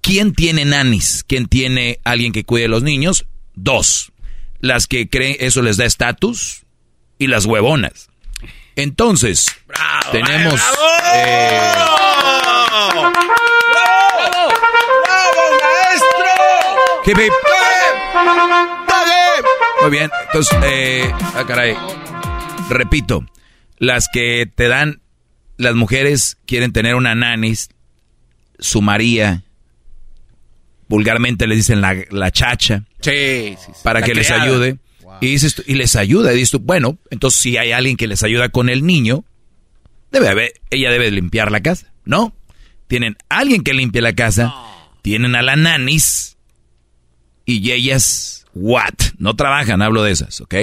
[0.00, 1.24] ¿quién tiene nanis?
[1.24, 3.26] ¿Quién tiene alguien que cuide a los niños?
[3.54, 4.10] Dos.
[4.58, 6.64] Las que creen eso les da estatus
[7.18, 8.08] y las huevonas.
[8.74, 9.46] Entonces,
[10.10, 10.60] tenemos...
[11.14, 11.72] Eh,
[12.64, 13.12] ¡Bravo!
[15.62, 16.34] maestro!
[19.84, 21.76] Muy bien, entonces, eh, ah, caray.
[22.70, 23.26] Repito,
[23.76, 25.02] las que te dan,
[25.58, 27.68] las mujeres quieren tener una nanis,
[28.58, 29.44] su María,
[30.88, 34.78] vulgarmente le dicen la, chacha, sí, para que les ayude.
[35.20, 36.32] Y, dices, y les ayuda.
[36.32, 39.26] Y dices tú, bueno, entonces si hay alguien que les ayuda con el niño,
[40.10, 42.34] debe haber, ella debe limpiar la casa, ¿no?
[42.86, 44.54] Tienen alguien que limpie la casa,
[45.02, 46.38] tienen a la nanis
[47.44, 48.94] y ellas, what?
[49.18, 50.54] No trabajan, hablo de esas, ¿ok?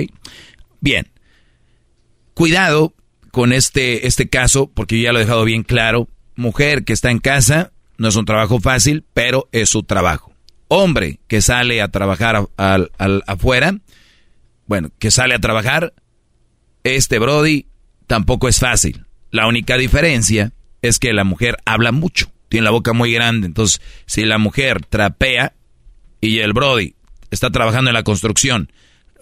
[0.79, 1.07] Bien.
[2.33, 2.93] Cuidado
[3.31, 6.07] con este, este caso, porque yo ya lo he dejado bien claro.
[6.35, 10.33] Mujer que está en casa, no es un trabajo fácil, pero es su trabajo.
[10.67, 13.77] Hombre que sale a trabajar al, afuera,
[14.65, 15.93] bueno, que sale a trabajar,
[16.83, 17.67] este Brody
[18.07, 19.05] tampoco es fácil.
[19.29, 23.47] La única diferencia es que la mujer habla mucho, tiene la boca muy grande.
[23.47, 25.53] Entonces, si la mujer trapea
[26.21, 26.95] y el Brody
[27.31, 28.71] está trabajando en la construcción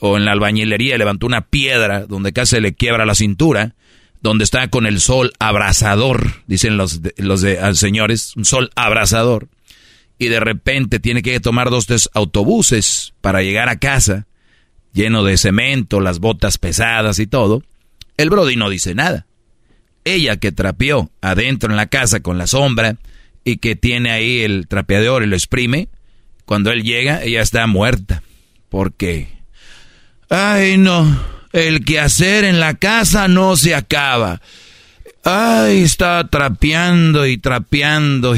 [0.02, 3.76] o en la albañilería, levantó una piedra donde casi le quiebra la cintura,
[4.22, 9.48] donde está con el sol abrasador, dicen los los de, ah, señores, un sol abrasador,
[10.18, 14.28] y de repente tiene que tomar dos tres autobuses para llegar a casa,
[14.94, 17.64] lleno de cemento, las botas pesadas y todo,
[18.18, 19.28] el Brody no dice nada.
[20.04, 22.98] Ella que trapeó adentro en la casa con la sombra
[23.44, 25.88] y que tiene ahí el trapeador y lo exprime,
[26.50, 28.24] cuando él llega, ella está muerta.
[28.70, 29.28] Porque,
[30.30, 34.42] ay no, el quehacer en la casa no se acaba.
[35.24, 38.36] Ay, está trapeando y trapeando.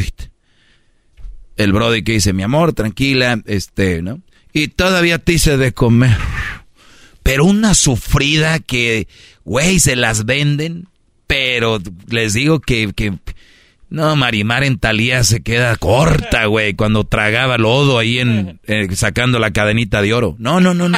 [1.55, 4.19] El Brody que dice, mi amor, tranquila, este, ¿no?
[4.51, 6.17] Y todavía te hice de comer.
[7.23, 9.07] Pero una sufrida que,
[9.45, 10.89] güey, se las venden.
[11.27, 13.13] Pero les digo que, que
[13.91, 19.37] no, Marimar en Talía se queda corta, güey, cuando tragaba lodo ahí en, eh, sacando
[19.37, 20.37] la cadenita de oro.
[20.39, 20.97] No, no, no, no.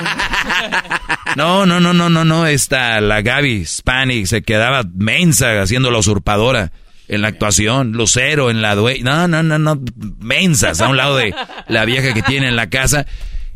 [1.35, 2.45] No, no, no, no, no, no.
[2.45, 6.71] Esta, la Gaby Spanik se quedaba mensa haciendo la usurpadora
[7.07, 7.93] en la actuación.
[7.93, 8.99] Lucero en la due...
[9.01, 9.81] No, no, no, no.
[10.19, 11.33] Mensas a un lado de
[11.67, 13.07] la vieja que tiene en la casa.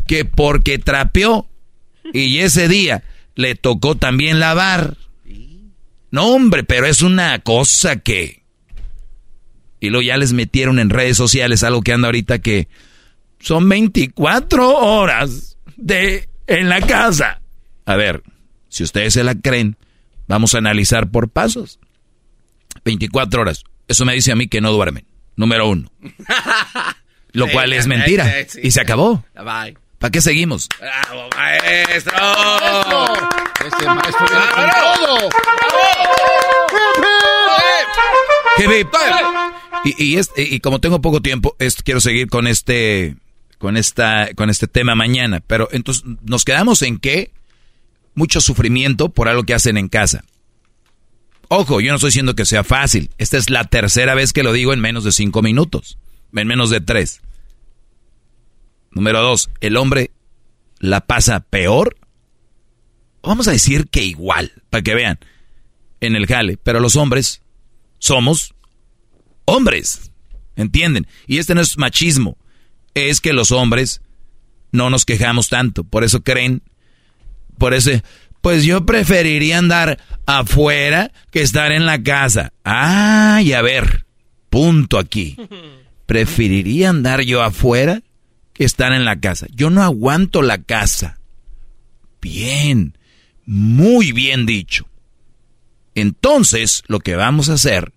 [0.07, 1.47] Que porque trapeó
[2.11, 3.03] y ese día
[3.35, 4.97] le tocó también lavar.
[6.09, 8.46] No, hombre, pero es una cosa que...
[9.79, 12.67] Y luego ya les metieron en redes sociales algo que anda ahorita que
[13.39, 17.41] son 24 horas de en la casa.
[17.85, 18.23] A ver,
[18.69, 19.77] si ustedes se la creen,
[20.27, 21.79] vamos a analizar por pasos.
[22.83, 23.63] 24 horas.
[23.87, 25.05] Eso me dice a mí que no duermen.
[25.35, 25.91] Número uno.
[27.31, 28.33] Lo cual es mentira.
[28.61, 29.23] Y se acabó.
[29.35, 30.69] ¿Para qué seguimos?
[30.79, 32.13] ¡Bravo, maestro!
[33.65, 35.29] Este maestro viene con todo.
[39.87, 43.15] Y, y, y como tengo poco tiempo, es, quiero seguir con este,
[43.57, 45.39] con esta, con este tema mañana.
[45.39, 47.31] Pero entonces nos quedamos en que
[48.13, 50.25] mucho sufrimiento por algo que hacen en casa.
[51.47, 53.11] Ojo, yo no estoy diciendo que sea fácil.
[53.17, 55.97] Esta es la tercera vez que lo digo en menos de cinco minutos,
[56.35, 57.21] en menos de tres.
[58.91, 60.11] Número dos, el hombre
[60.79, 61.95] la pasa peor.
[63.23, 65.19] Vamos a decir que igual, para que vean,
[66.01, 66.57] en el jale.
[66.57, 67.41] Pero los hombres
[67.99, 68.53] somos
[69.47, 70.11] hombres,
[70.55, 71.07] ¿entienden?
[71.25, 72.37] Y este no es machismo,
[72.93, 74.01] es que los hombres
[74.71, 75.83] no nos quejamos tanto.
[75.83, 76.61] Por eso creen,
[77.57, 77.91] por eso,
[78.41, 82.53] pues yo preferiría andar afuera que estar en la casa.
[82.63, 84.05] Ay, a ver,
[84.49, 85.37] punto aquí.
[86.05, 88.01] Preferiría andar yo afuera
[88.53, 89.47] que estar en la casa.
[89.53, 91.19] Yo no aguanto la casa.
[92.21, 92.97] Bien,
[93.45, 94.87] muy bien dicho.
[95.95, 97.91] Entonces, lo que vamos a hacer,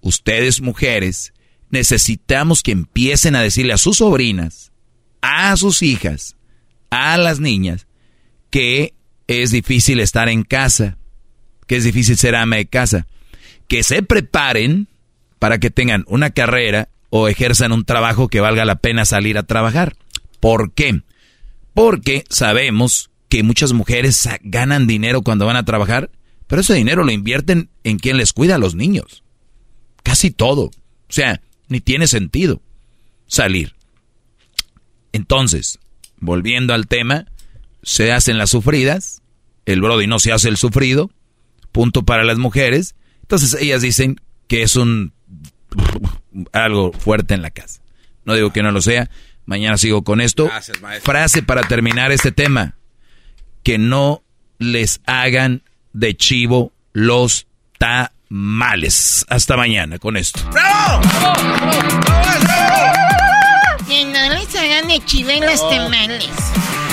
[0.00, 1.32] ustedes mujeres,
[1.70, 4.72] necesitamos que empiecen a decirle a sus sobrinas,
[5.22, 6.36] a sus hijas,
[6.90, 7.86] a las niñas,
[8.50, 8.94] que
[9.26, 10.98] es difícil estar en casa,
[11.66, 13.06] que es difícil ser ama de casa,
[13.68, 14.88] que se preparen
[15.38, 19.44] para que tengan una carrera o ejerzan un trabajo que valga la pena salir a
[19.44, 19.96] trabajar.
[20.40, 21.02] ¿Por qué?
[21.74, 26.10] Porque sabemos que muchas mujeres ganan dinero cuando van a trabajar,
[26.46, 29.22] pero ese dinero lo invierten en quien les cuida a los niños.
[30.10, 30.62] Casi todo.
[30.62, 30.72] O
[31.08, 32.60] sea, ni tiene sentido
[33.28, 33.76] salir.
[35.12, 35.78] Entonces,
[36.18, 37.26] volviendo al tema,
[37.84, 39.22] se hacen las sufridas,
[39.66, 41.12] el Brody no se hace el sufrido,
[41.70, 42.96] punto para las mujeres.
[43.22, 45.12] Entonces ellas dicen que es un
[46.52, 47.80] algo fuerte en la casa.
[48.24, 49.08] No digo que no lo sea.
[49.46, 50.50] Mañana sigo con esto.
[51.04, 52.74] Frase para terminar este tema.
[53.62, 54.24] Que no
[54.58, 57.46] les hagan de chivo los
[58.30, 59.26] tamales.
[59.28, 60.40] Hasta mañana con esto.
[60.52, 61.00] ¡Bravo!
[63.86, 66.28] Que no les hagan de chivo los tamales.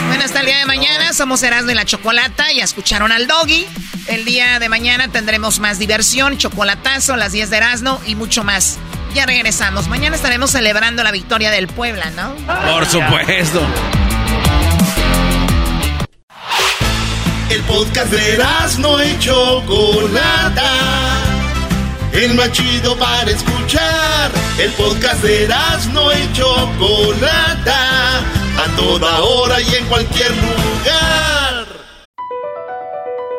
[0.07, 2.51] Bueno, hasta el día de mañana somos Erasmo de la Chocolata.
[2.53, 3.67] Ya escucharon al Doggy.
[4.07, 8.79] El día de mañana tendremos más diversión, chocolatazo, las 10 de Erasmo y mucho más.
[9.13, 9.87] Ya regresamos.
[9.89, 12.33] Mañana estaremos celebrando la victoria del Puebla, ¿no?
[12.71, 13.61] Por supuesto.
[17.49, 20.69] El podcast de Erasmo y Chocolata.
[22.11, 24.31] El más chido para escuchar.
[24.59, 28.19] El podcast de Erasmo y Chocolata.
[28.19, 31.65] A toda hora y en cualquier lugar.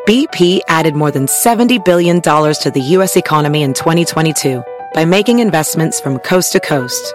[0.06, 3.14] BP added more than $70 billion to the U.S.
[3.14, 4.62] economy in 2022
[4.94, 7.14] by making investments from coast to coast.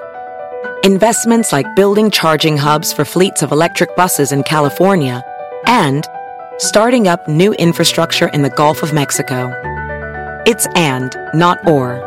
[0.83, 5.23] Investments like building charging hubs for fleets of electric buses in California
[5.65, 6.07] and
[6.63, 9.51] starting up new infrastructure in the Gulf of Mexico.
[10.45, 11.99] It's and, not or.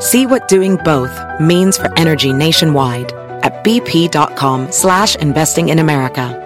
[0.00, 3.12] See what doing both means for energy nationwide
[3.44, 6.44] at bp.com slash investing in America.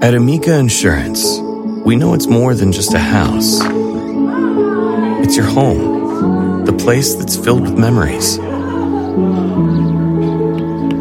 [0.00, 1.38] At Amica Insurance,
[1.84, 3.60] we know it's more than just a house.
[5.22, 8.38] It's your home, the place that's filled with memories.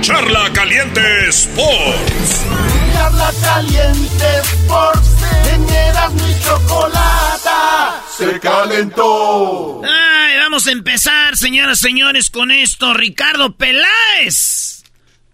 [0.00, 2.46] Charla Caliente Sports.
[2.92, 5.08] Charla Caliente Sports.
[5.52, 9.82] En Erasmo y Chocolata se calentó.
[9.84, 12.94] Ay, vamos a empezar, señoras y señores, con esto.
[12.94, 14.84] Ricardo Peláez.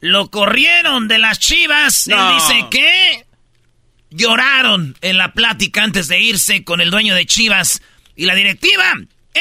[0.00, 2.08] Lo corrieron de las chivas.
[2.08, 3.24] Él dice que
[4.10, 7.82] lloraron en la plática antes de irse con el dueño de Chivas
[8.16, 8.94] y la directiva.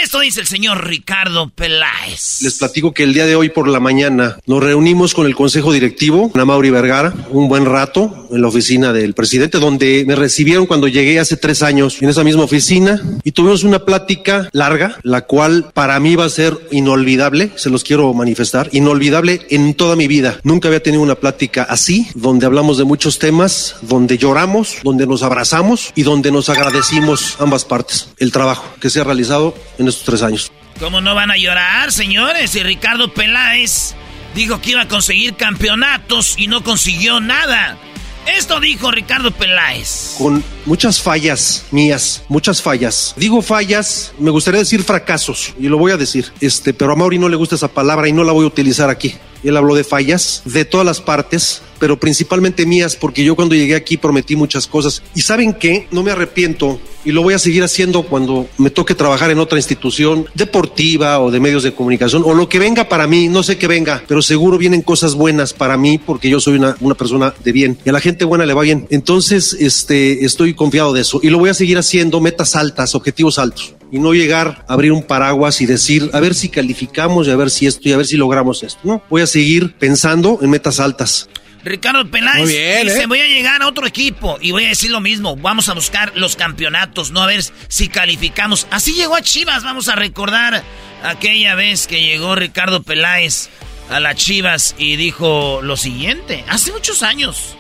[0.03, 2.41] Esto dice el señor Ricardo Peláez.
[2.41, 5.71] Les platico que el día de hoy por la mañana nos reunimos con el Consejo
[5.71, 10.65] Directivo, Ana Mauri Vergara, un buen rato en la oficina del presidente, donde me recibieron
[10.65, 15.21] cuando llegué hace tres años en esa misma oficina y tuvimos una plática larga, la
[15.21, 20.09] cual para mí va a ser inolvidable, se los quiero manifestar, inolvidable en toda mi
[20.09, 20.41] vida.
[20.43, 25.23] Nunca había tenido una plática así, donde hablamos de muchos temas, donde lloramos, donde nos
[25.23, 30.05] abrazamos y donde nos agradecimos ambas partes el trabajo que se ha realizado en estos
[30.05, 30.51] tres años.
[30.79, 32.55] ¿Cómo no van a llorar, señores?
[32.55, 33.95] Y Ricardo Peláez
[34.36, 37.77] dijo que iba a conseguir campeonatos y no consiguió nada.
[38.25, 40.15] Esto dijo Ricardo Peláez.
[40.17, 43.13] Con muchas fallas mías, muchas fallas.
[43.17, 47.19] Digo fallas, me gustaría decir fracasos, y lo voy a decir, este, pero a Mauri
[47.19, 49.15] no le gusta esa palabra y no la voy a utilizar aquí.
[49.43, 53.76] Él habló de fallas de todas las partes, pero principalmente mías, porque yo cuando llegué
[53.76, 55.01] aquí prometí muchas cosas.
[55.13, 58.95] Y saben qué, no me arrepiento y lo voy a seguir haciendo cuando me toque
[58.95, 63.05] trabajar en otra institución deportiva o de medios de comunicación o lo que venga para
[63.05, 66.55] mí, no sé qué venga, pero seguro vienen cosas buenas para mí porque yo soy
[66.55, 68.88] una, una persona de bien y a la gente buena le va bien.
[68.89, 73.38] Entonces, este, estoy confiado de eso y lo voy a seguir haciendo, metas altas, objetivos
[73.38, 77.32] altos y no llegar a abrir un paraguas y decir, a ver si calificamos y
[77.32, 78.80] a ver si esto y a ver si logramos esto.
[78.84, 81.30] No, voy a seguir pensando en metas altas.
[81.66, 83.05] Ricardo Peláez bien, dice, ¿eh?
[83.07, 86.11] voy a llegar a otro equipo y voy a decir lo mismo, vamos a buscar
[86.16, 88.68] los campeonatos, no a ver si calificamos.
[88.70, 90.63] Así llegó a Chivas, vamos a recordar
[91.03, 93.49] aquella vez que llegó Ricardo Peláez
[93.89, 97.57] a las Chivas y dijo lo siguiente, hace muchos años.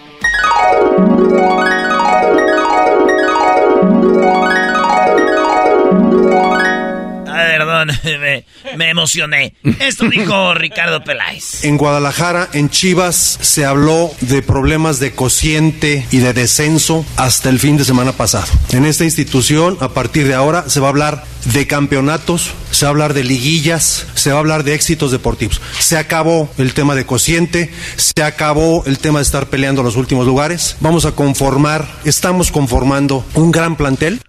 [8.03, 9.53] me, me emocioné.
[9.79, 11.63] Esto dijo Ricardo Peláez.
[11.63, 17.59] En Guadalajara, en Chivas, se habló de problemas de cociente y de descenso hasta el
[17.59, 18.47] fin de semana pasado.
[18.71, 22.89] En esta institución, a partir de ahora, se va a hablar de campeonatos, se va
[22.89, 25.61] a hablar de liguillas, se va a hablar de éxitos deportivos.
[25.79, 30.25] Se acabó el tema de cociente, se acabó el tema de estar peleando los últimos
[30.25, 30.75] lugares.
[30.79, 34.21] Vamos a conformar, estamos conformando un gran plantel.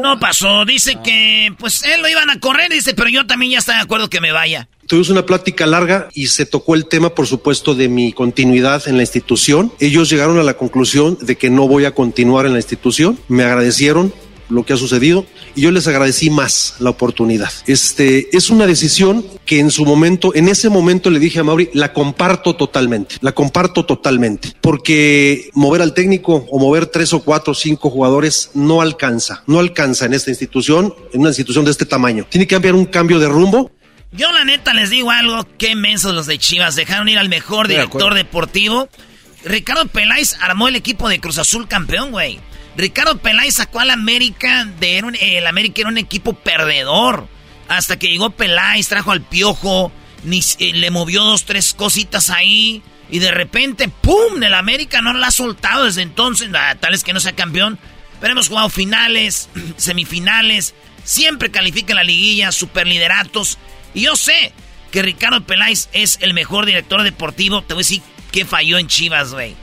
[0.00, 3.58] No pasó, dice que pues él lo iban a correr, dice, pero yo también ya
[3.58, 4.68] estoy de acuerdo que me vaya.
[4.86, 8.96] Tuvimos una plática larga y se tocó el tema, por supuesto, de mi continuidad en
[8.96, 9.72] la institución.
[9.80, 13.18] Ellos llegaron a la conclusión de que no voy a continuar en la institución.
[13.28, 14.12] Me agradecieron
[14.48, 17.50] lo que ha sucedido y yo les agradecí más la oportunidad.
[17.66, 21.70] Este es una decisión que en su momento, en ese momento le dije a Mauri,
[21.72, 27.52] la comparto totalmente, la comparto totalmente, porque mover al técnico o mover tres o cuatro
[27.52, 31.86] o cinco jugadores no alcanza, no alcanza en esta institución, en una institución de este
[31.86, 32.26] tamaño.
[32.28, 33.70] Tiene que haber un cambio de rumbo
[34.12, 37.68] Yo la neta les digo algo, qué mensos los de Chivas, dejaron ir al mejor
[37.68, 38.88] de director deportivo.
[39.44, 42.40] Ricardo Peláez armó el equipo de Cruz Azul campeón, güey.
[42.76, 47.28] Ricardo Peláez sacó al América de un- el América era un equipo perdedor.
[47.68, 49.90] Hasta que llegó Peláez, trajo al piojo,
[50.30, 52.82] eh, le movió dos, tres cositas ahí.
[53.10, 54.42] Y de repente, ¡pum!
[54.42, 56.48] El América no la ha soltado desde entonces.
[56.54, 57.78] Ah, tal es que no sea campeón.
[58.20, 60.74] Pero hemos jugado finales, semifinales.
[61.04, 63.58] Siempre califica en la liguilla, superlideratos.
[63.94, 64.52] Y yo sé
[64.90, 67.62] que Ricardo Peláez es el mejor director deportivo.
[67.62, 68.02] Te voy a decir
[68.32, 69.54] que falló en Chivas, güey.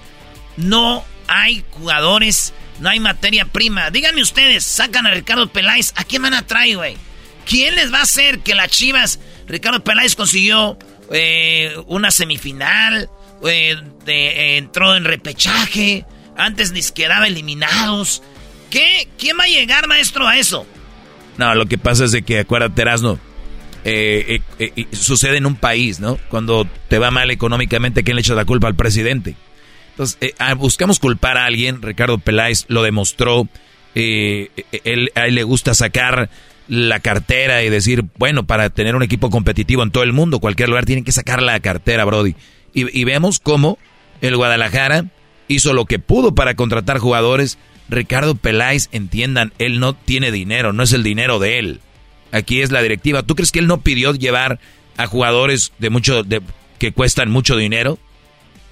[0.57, 3.91] No hay jugadores, no hay materia prima.
[3.91, 6.97] Díganme ustedes, sacan a Ricardo Peláez, ¿a quién van a traer, güey?
[7.45, 10.77] ¿Quién les va a hacer que las Chivas, Ricardo Peláez consiguió
[11.11, 13.09] eh, una semifinal,
[13.45, 13.75] eh,
[14.07, 16.05] eh, entró en repechaje,
[16.35, 18.23] antes ni quedaba eliminados?
[18.71, 19.07] ¿Qué?
[19.17, 20.65] ¿Quién va a llegar, maestro, a eso?
[21.37, 23.19] No, lo que pasa es de que, acuérdate, Erasno,
[23.83, 24.41] eh,
[24.91, 26.17] sucede en un país, ¿no?
[26.29, 29.35] Cuando te va mal económicamente, ¿quién le echa la culpa al presidente?
[29.91, 33.47] Entonces, eh, ah, buscamos culpar a alguien, Ricardo Peláez lo demostró,
[33.95, 34.49] eh,
[34.83, 36.29] él, a él le gusta sacar
[36.71, 40.69] la cartera y decir, bueno, para tener un equipo competitivo en todo el mundo, cualquier
[40.69, 42.35] lugar, tienen que sacar la cartera, Brody.
[42.73, 43.77] Y, vemos cómo
[44.21, 45.07] el Guadalajara
[45.49, 47.57] hizo lo que pudo para contratar jugadores.
[47.89, 51.81] Ricardo Peláez, entiendan, él no tiene dinero, no es el dinero de él.
[52.31, 53.23] Aquí es la directiva.
[53.23, 54.59] ¿Tú crees que él no pidió llevar
[54.95, 56.41] a jugadores de mucho de,
[56.79, 57.99] que cuestan mucho dinero?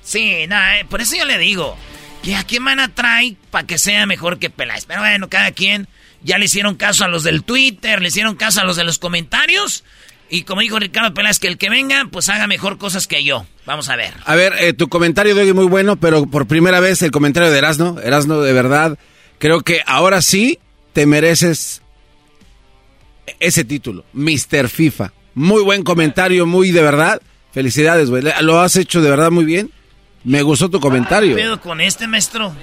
[0.10, 1.78] Sí, nada, eh, por eso yo le digo
[2.24, 4.86] que a quién van a traer para que sea mejor que Peláez.
[4.88, 5.88] Pero bueno, cada quien
[6.24, 8.98] ya le hicieron caso a los del Twitter, le hicieron caso a los de los
[8.98, 9.84] comentarios.
[10.28, 13.46] Y como dijo Ricardo Peláez, que el que venga, pues haga mejor cosas que yo.
[13.68, 14.16] Vamos a ver.
[14.26, 17.52] A ver, eh, tu comentario de hoy muy bueno, pero por primera vez el comentario
[17.52, 18.00] de Erasno.
[18.02, 18.98] Erasno, de verdad,
[19.38, 20.58] creo que ahora sí
[20.94, 21.84] te mereces
[23.40, 24.70] ese título, Mr.
[24.70, 25.14] FIFA.
[25.36, 27.22] Muy buen comentario, muy de verdad.
[27.52, 28.24] Felicidades, güey.
[28.42, 29.70] Lo has hecho de verdad muy bien.
[30.24, 31.36] Me gustó tu comentario.
[31.36, 32.54] ¿Qué pedo con este, maestro?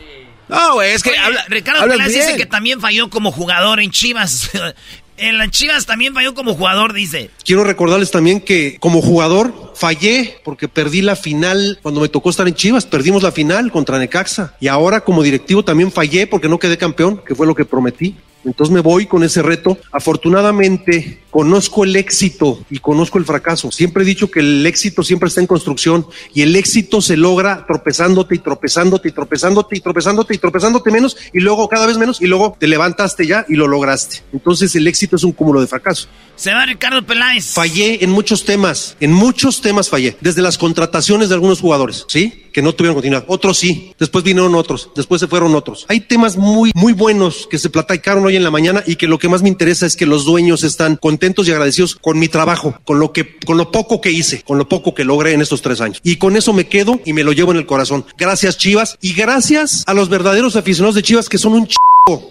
[0.49, 3.91] No, güey, es que Oye, habla, Ricardo Peláez dice que también falló como jugador en
[3.91, 4.51] Chivas.
[5.17, 7.31] en las Chivas también falló como jugador, dice.
[7.45, 12.49] Quiero recordarles también que como jugador fallé porque perdí la final cuando me tocó estar
[12.49, 16.59] en Chivas, perdimos la final contra Necaxa y ahora como directivo también fallé porque no
[16.59, 18.17] quedé campeón, que fue lo que prometí.
[18.47, 19.77] Entonces me voy con ese reto.
[19.91, 23.73] Afortunadamente conozco el éxito y conozco el fracaso.
[23.73, 27.67] Siempre he dicho que el éxito siempre está en construcción y el éxito se logra
[27.67, 32.23] tropezándote y tropezándote y tropezándote y tropezándote y tropezándote menos y luego cada vez menos
[32.23, 34.23] y luego te levantaste ya y lo lograste.
[34.33, 36.09] Entonces el éxito es un cúmulo de fracaso.
[36.37, 37.53] Se va Ricardo Peláez.
[37.53, 42.46] Fallé en muchos temas, en muchos temas fallé, desde las contrataciones de algunos jugadores, ¿sí?
[42.57, 43.27] Que no tuvieron continuidad.
[43.29, 45.85] Otros sí, después vinieron otros, después se fueron otros.
[45.91, 49.19] Hay temas muy, muy buenos que se platicaron hoy en la mañana y que lo
[49.19, 52.81] que más me interesa es que los dueños están contentos y agradecidos con mi trabajo,
[52.87, 55.61] con lo que, con lo poco que hice, con lo poco que logré en estos
[55.61, 56.01] tres años.
[56.03, 58.07] Y con eso me quedo y me lo llevo en el corazón.
[58.17, 61.77] Gracias Chivas y gracias a los verdaderos aficionados de Chivas que son un ch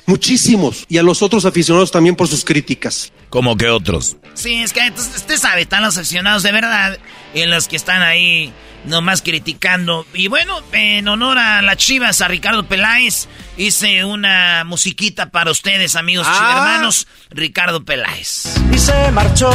[0.08, 3.12] muchísimos y a los otros aficionados también por sus críticas.
[3.30, 4.18] Como que otros.
[4.34, 6.98] Sí, es que entonces, usted sabe, están los aficionados de verdad
[7.36, 8.52] y los que están ahí
[8.88, 10.06] nomás criticando.
[10.14, 13.28] Y bueno, en honor a las chivas, a Ricardo Peláez,
[13.58, 16.36] hice una musiquita para ustedes, amigos Ah.
[16.38, 17.08] chivermanos.
[17.30, 18.46] Ricardo Peláez.
[18.72, 19.52] y se marchó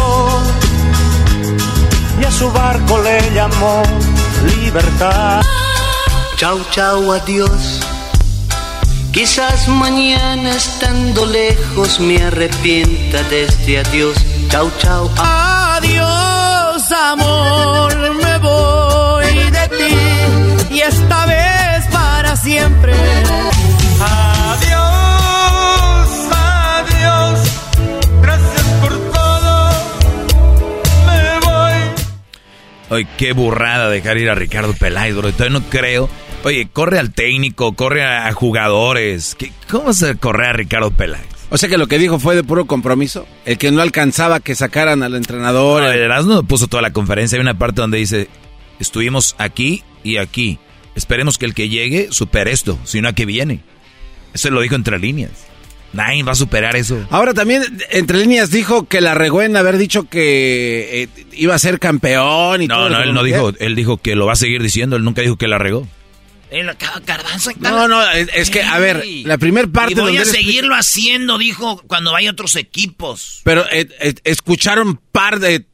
[2.21, 3.83] y a su barco le llamó
[4.63, 5.43] libertad.
[6.37, 7.81] Chau, chau, adiós.
[9.13, 14.17] Quizás mañana estando lejos me arrepienta de este adiós.
[14.51, 15.11] Chau, chau.
[15.19, 18.00] Adiós, amor,
[20.81, 22.95] y esta vez para siempre.
[24.71, 27.41] Adiós, adiós,
[28.23, 29.71] gracias por todo,
[31.07, 31.73] me voy.
[32.91, 35.33] Oye, qué burrada dejar ir a Ricardo Peláez, bro.
[35.33, 36.09] Todavía no creo.
[36.45, 39.35] Oye, corre al técnico, corre a jugadores.
[39.39, 41.27] ¿Qué- ¿Cómo se corre a Ricardo Peláez?
[41.51, 43.27] O sea que lo que dijo fue de puro compromiso.
[43.45, 45.83] El que no alcanzaba que sacaran al entrenador.
[45.83, 47.37] No, el Erasmo puso toda la conferencia.
[47.37, 48.29] Hay una parte donde dice,
[48.79, 50.59] estuvimos aquí y aquí.
[51.01, 53.61] Esperemos que el que llegue supere esto, sino a que viene.
[54.35, 55.31] Eso lo dijo entre líneas.
[55.95, 57.03] Nadie va a superar eso.
[57.09, 61.59] Ahora también, entre líneas, dijo que la regó en haber dicho que eh, iba a
[61.59, 62.81] ser campeón y todo.
[62.81, 64.97] No, lo no, que él no dijo, él dijo que lo va a seguir diciendo,
[64.97, 65.89] él nunca dijo que la regó.
[66.51, 66.71] El
[67.07, 67.53] garbanzo.
[67.61, 70.75] No, no, es, es que, a ver, la primer parte Y voy donde a seguirlo
[70.75, 73.41] haciendo, dijo, cuando vaya otros equipos.
[73.45, 75.65] Pero eh, eh, escucharon par de...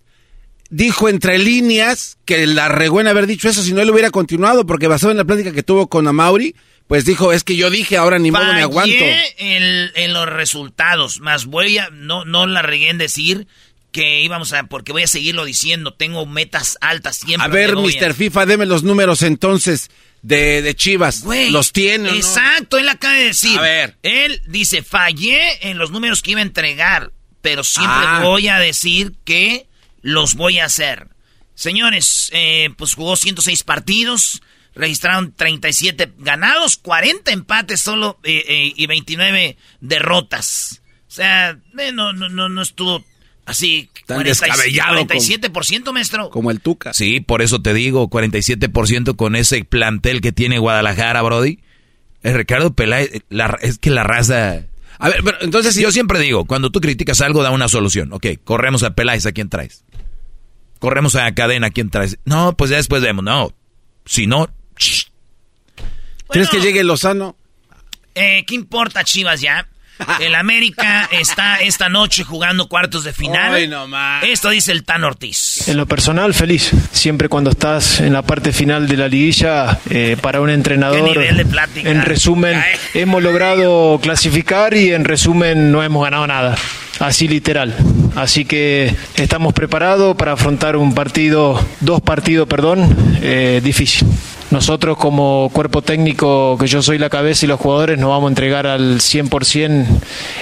[0.69, 4.67] Dijo entre líneas que la regó en haber dicho eso si no él hubiera continuado,
[4.67, 6.57] porque basado en la plática que tuvo con Amauri,
[6.89, 8.95] pues dijo, es que yo dije, ahora ni modo me aguanto.
[9.39, 13.47] En, en los resultados, más voy a, no, no la regué en decir
[13.93, 17.45] que íbamos a, porque voy a seguirlo diciendo, tengo metas altas siempre.
[17.47, 18.13] A ver, le Mr.
[18.15, 19.89] FIFA, deme los números entonces
[20.23, 21.23] de, de Chivas.
[21.23, 22.19] Güey, ¿Los tiene o no?
[22.19, 23.59] Exacto, él acaba de decir.
[23.59, 23.97] A ver.
[24.03, 28.21] Él dice, fallé en los números que iba a entregar, pero siempre Ah.
[28.23, 29.67] voy a decir que
[30.07, 31.09] los voy a hacer.
[31.55, 34.41] Señores, eh, pues jugó 106 partidos,
[34.75, 40.83] registraron 37 ganados, 40 empates solo eh, eh, y 29 derrotas.
[41.09, 43.05] O sea, eh, no, no, no, no estuvo
[43.47, 43.89] así.
[44.07, 46.31] Tan descabellado como- 47%, maestro.
[46.31, 46.93] Como el Tuca.
[46.93, 51.59] Sí, por eso te digo, 47% con ese plantel que tiene Guadalajara, Brody.
[52.23, 54.63] El Ricardo Peláez, la- es que la raza...
[54.99, 55.75] A ver, pero entonces...
[55.77, 58.13] Yo siempre digo, cuando tú criticas algo, da una solución.
[58.13, 59.85] Ok, corremos a Peláez, ¿a quién traes?
[60.87, 62.17] Corremos a Cadena, ¿a quién traes?
[62.25, 63.25] No, pues ya después vemos.
[63.25, 63.53] No,
[64.05, 64.49] si no...
[64.79, 65.07] shh.
[66.29, 67.37] ¿Crees que llegue Lozano?
[68.15, 69.67] Eh, ¿Qué importa, Chivas, ya?
[70.21, 73.53] El América está esta noche jugando cuartos de final.
[73.53, 74.23] Ay, no más.
[74.23, 75.56] Esto dice el Tan Ortiz.
[75.67, 76.71] En lo personal, feliz.
[76.93, 81.19] Siempre cuando estás en la parte final de la liguilla, eh, para un entrenador, Qué
[81.19, 81.91] nivel de plática.
[81.91, 82.63] en resumen,
[82.95, 86.57] hemos logrado clasificar y en resumen no hemos ganado nada.
[86.99, 87.75] Así literal.
[88.15, 94.07] Así que estamos preparados para afrontar un partido, dos partidos, perdón, eh, difícil.
[94.51, 98.31] Nosotros como cuerpo técnico, que yo soy la cabeza y los jugadores, nos vamos a
[98.31, 99.87] entregar al 100%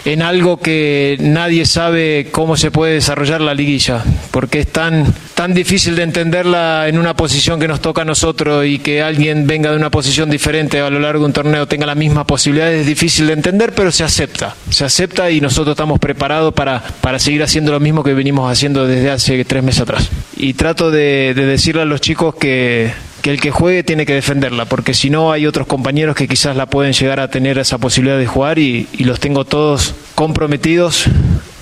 [0.05, 5.53] en algo que nadie sabe cómo se puede desarrollar la liguilla, porque es tan, tan
[5.53, 9.71] difícil de entenderla en una posición que nos toca a nosotros y que alguien venga
[9.71, 12.87] de una posición diferente a lo largo de un torneo tenga la misma posibilidad, es
[12.87, 14.55] difícil de entender, pero se acepta.
[14.71, 18.87] Se acepta y nosotros estamos preparados para, para seguir haciendo lo mismo que venimos haciendo
[18.87, 20.09] desde hace tres meses atrás.
[20.37, 22.93] Y trato de, de decirle a los chicos que,
[23.23, 26.57] que el que juegue tiene que defenderla, porque si no hay otros compañeros que quizás
[26.57, 31.07] la pueden llegar a tener esa posibilidad de jugar y, y los tengo todos comprometidos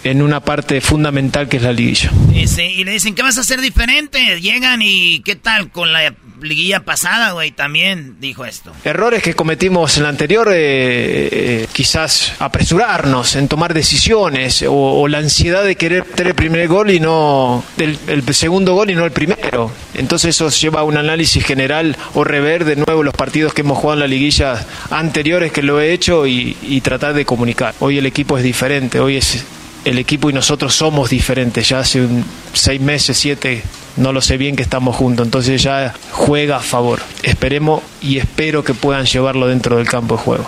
[0.04, 2.10] en una parte fundamental que es la liguilla.
[2.34, 4.40] Y, sí, y le dicen, ¿qué vas a hacer diferente?
[4.40, 7.52] Llegan y ¿qué tal con la liguilla pasada, güey?
[7.52, 8.72] También dijo esto.
[8.84, 15.08] Errores que cometimos en la anterior, eh, eh, quizás apresurarnos en tomar decisiones o, o
[15.08, 18.94] la ansiedad de querer tener el primer gol y no el, el segundo gol y
[18.94, 19.70] no el primero.
[19.94, 23.78] Entonces eso lleva a un análisis general o rever de nuevo los partidos que hemos
[23.78, 27.74] jugado en la liguilla anteriores que lo he hecho y, y tratar de comunicar.
[27.80, 29.44] Hoy el equipo es diferente, hoy es
[29.84, 31.68] el equipo y nosotros somos diferentes.
[31.68, 33.62] Ya hace un, seis meses, siete,
[33.96, 35.26] no lo sé bien que estamos juntos.
[35.26, 37.00] Entonces ya juega a favor.
[37.22, 40.46] Esperemos y espero que puedan llevarlo dentro del campo de juego.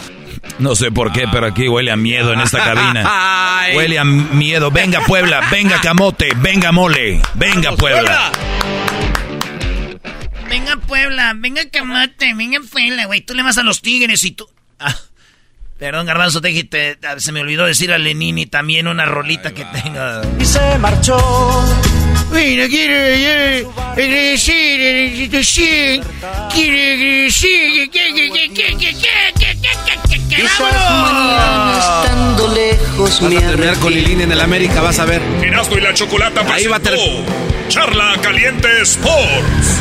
[0.58, 3.70] No sé por qué, pero aquí huele a miedo en esta cabina.
[3.74, 4.70] Huele a miedo.
[4.70, 8.32] Venga Puebla, venga Camote, venga Mole, venga Puebla.
[10.48, 13.22] Venga Puebla, venga Camate, venga Puebla, güey.
[13.22, 14.48] Tú le vas a los Tigres y tú...
[14.78, 14.94] Ah,
[15.78, 20.22] perdón, Garbanzo, te, te- se me olvidó decir a Lenini también una rolita que tenga.
[20.38, 21.16] Y se marchó.
[22.30, 23.66] Bueno, quiere
[24.00, 26.02] decir, decir,
[26.52, 27.90] quiere decir,
[30.28, 35.04] Quizás mañana estando lejos Vas me a terminar con Lilín en el América, vas a
[35.04, 35.22] ver.
[35.42, 36.98] Erasmo y la Chocolata Ahí va a ter-
[37.68, 39.80] Charla Caliente Sports.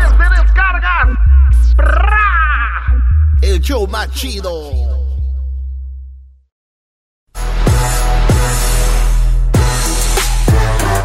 [3.41, 4.91] El show más chido.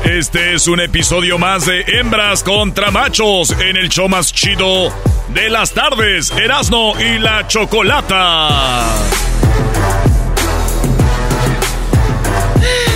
[0.05, 4.93] Este es un episodio más de Hembras contra Machos en el show más chido
[5.29, 8.95] de las tardes, Erasmo y la Chocolata.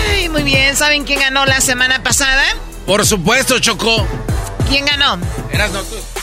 [0.08, 2.44] Ay, muy bien, ¿saben quién ganó la semana pasada?
[2.86, 4.06] Por supuesto, Choco.
[4.68, 5.18] ¿Quién ganó?
[5.52, 6.19] Erasmo, tú.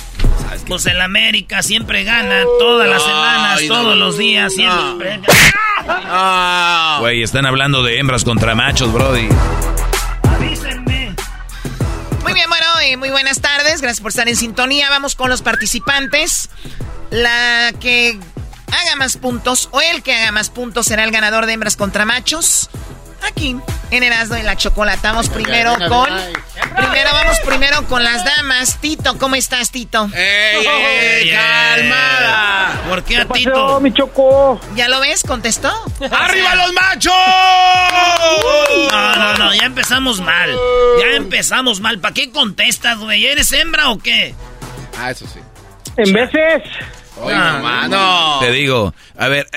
[0.68, 3.76] Pues el América siempre gana todas las semanas, Ay, no.
[3.76, 5.20] todos los días, siempre.
[7.00, 9.28] Güey, están hablando de hembras contra machos, Brody.
[10.24, 11.16] Avísenme.
[12.24, 13.82] Muy bien, bueno, y muy buenas tardes.
[13.82, 14.90] Gracias por estar en sintonía.
[14.90, 16.50] Vamos con los participantes.
[17.10, 18.20] La que
[18.68, 22.06] haga más puntos o el que haga más puntos será el ganador de hembras contra
[22.06, 22.70] machos.
[23.28, 23.58] Aquí,
[23.92, 25.12] en Erasmo y la Chocolata.
[25.12, 26.10] Vamos primero con...
[26.76, 28.78] Primero vamos primero con las damas.
[28.80, 30.10] Tito, ¿cómo estás, Tito?
[30.14, 31.32] ¡Ey, ey, ey!
[31.32, 32.82] calmada!
[32.88, 33.80] ¿Por qué a pasó, Tito?
[33.80, 34.60] mi Choco?
[34.76, 35.24] ¿Ya lo ves?
[35.24, 35.72] ¿Contestó?
[36.12, 37.14] ¡Arriba los machos!
[38.92, 40.56] No, no, no, ya empezamos mal.
[41.00, 42.00] Ya empezamos mal.
[42.00, 43.26] ¿Para qué contestas, güey?
[43.26, 44.36] ¿Eres hembra o qué?
[45.00, 45.40] Ah, eso sí.
[45.98, 46.64] En veces,
[47.90, 48.40] no.
[48.40, 49.48] Te digo, a ver,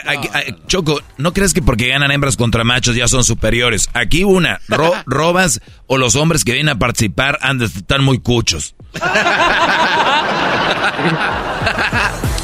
[0.66, 3.88] Choco, ¿no crees que porque ganan hembras contra machos ya son superiores?
[3.94, 4.60] Aquí una,
[5.06, 8.74] robas o los hombres que vienen a participar han de estar muy cuchos.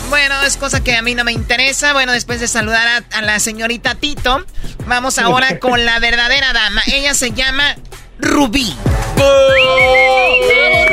[0.08, 1.92] Bueno, es cosa que a mí no me interesa.
[1.92, 4.44] Bueno, después de saludar a, la señorita Tito,
[4.86, 6.80] vamos ahora con la verdadera dama.
[6.86, 7.76] Ella se llama
[8.18, 8.74] Rubí.
[9.16, 10.86] ¡Bravo,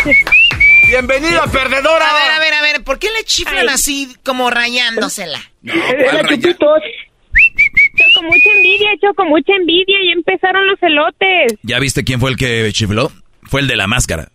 [0.00, 0.32] Rubí!
[0.92, 2.06] ¡Bienvenida, perdedora!
[2.06, 5.40] A ver, a ver, a ver, ¿por qué le chiflan así como rayándosela?
[5.62, 6.76] No, Choco,
[8.22, 11.54] mucha envidia, Choco, mucha envidia y empezaron los elotes.
[11.62, 13.10] ¿Ya viste quién fue el que chifló?
[13.44, 14.28] Fue el de la máscara.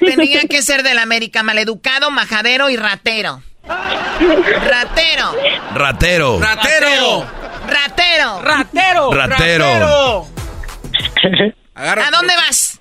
[0.00, 3.40] Tenía que ser del América, maleducado, majadero y ratero.
[3.68, 5.32] Ratero.
[5.74, 6.40] Ratero.
[6.40, 7.24] Ratero.
[7.68, 8.42] Ratero.
[8.42, 9.12] Ratero.
[9.12, 10.26] Ratero.
[11.76, 12.75] ¿A dónde vas?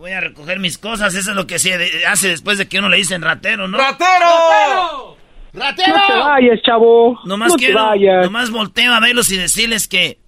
[0.00, 1.74] Voy a recoger mis cosas, eso es lo que se
[2.06, 3.76] hace después de que uno le dicen ratero, ¿no?
[3.76, 5.18] ¡Ratero!
[5.52, 5.94] ¡Ratero!
[5.94, 7.20] No te vayas, chavo.
[7.26, 8.24] Nomás no quiero, te vayas.
[8.24, 10.18] nomás volteo a verlos y decirles que...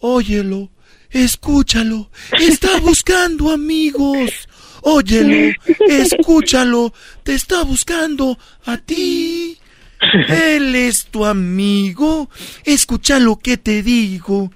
[0.00, 0.68] Óyelo,
[1.08, 4.46] escúchalo, está buscando amigos.
[4.82, 5.54] Óyelo,
[5.88, 6.92] escúchalo,
[7.22, 8.36] te está buscando
[8.66, 9.56] a ti.
[10.28, 12.28] Él es tu amigo,
[12.66, 14.52] escucha lo que te digo.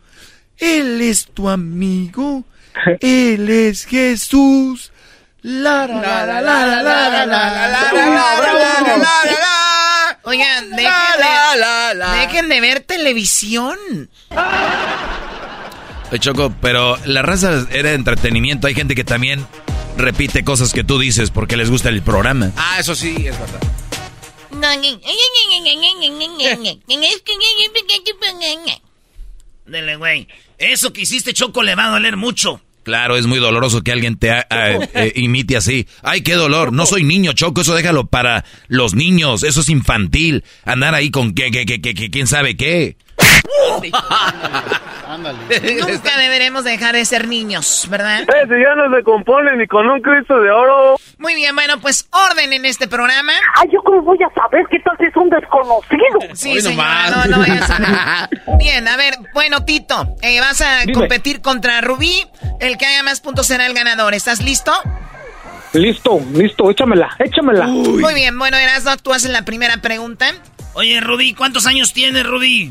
[0.58, 2.44] Él es tu amigo,
[3.00, 4.92] él es Jesús.
[5.42, 7.94] La la la la la la la la la la
[10.26, 13.78] Oigan, dejen de ver televisión.
[16.18, 18.66] Choco, pero la raza era entretenimiento.
[18.66, 19.46] Hay gente que también
[19.96, 22.52] repite cosas que tú dices porque les gusta el programa.
[22.56, 23.60] Ah, eso sí, es verdad.
[29.66, 30.28] Dele, güey.
[30.58, 32.60] Eso que hiciste, Choco, le va a doler mucho.
[32.84, 35.86] Claro, es muy doloroso que alguien te eh, imite así.
[36.02, 36.72] Ay, qué dolor.
[36.72, 37.62] No soy niño, Choco.
[37.62, 39.42] Eso déjalo para los niños.
[39.42, 40.44] Eso es infantil.
[40.64, 42.96] Andar ahí con que, que, que, que, quién sabe qué.
[45.08, 48.22] Nunca deberemos dejar de ser niños, ¿verdad?
[48.22, 50.96] Ese ya no se compone ni con un Cristo de oro.
[51.18, 53.32] Muy bien, bueno, pues orden en este programa.
[53.56, 56.34] Ay, yo cómo voy a saber qué tal es un desconocido.
[56.34, 57.88] Sí, señora, no, no voy a saber.
[58.58, 62.26] Bien, a ver, bueno, Tito, eh, vas a competir contra Rubí.
[62.60, 64.14] El que haga más puntos será el ganador.
[64.14, 64.72] ¿Estás listo?
[65.72, 67.66] Listo, listo, échamela, échamela.
[67.66, 70.26] Muy bien, bueno, Erasmo, tú haces la primera pregunta.
[70.74, 72.70] Oye, Rubí, ¿cuántos años tienes, Rubí?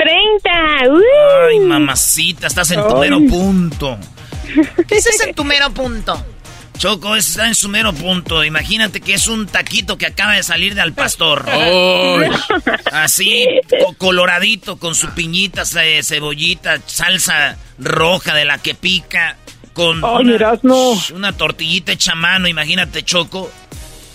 [0.00, 0.50] 30.
[1.46, 3.98] Ay, mamacita, estás en tu mero punto.
[4.88, 6.24] ¿Qué es en tu mero punto?
[6.78, 8.42] Choco, está en su mero punto.
[8.42, 11.44] Imagínate que es un taquito que acaba de salir de al pastor.
[12.92, 13.46] Así,
[13.98, 19.36] coloradito, con su piñita, cebollita, salsa roja de la que pica.
[19.74, 23.50] Con una, tortillita hecha a mano, imagínate, Choco.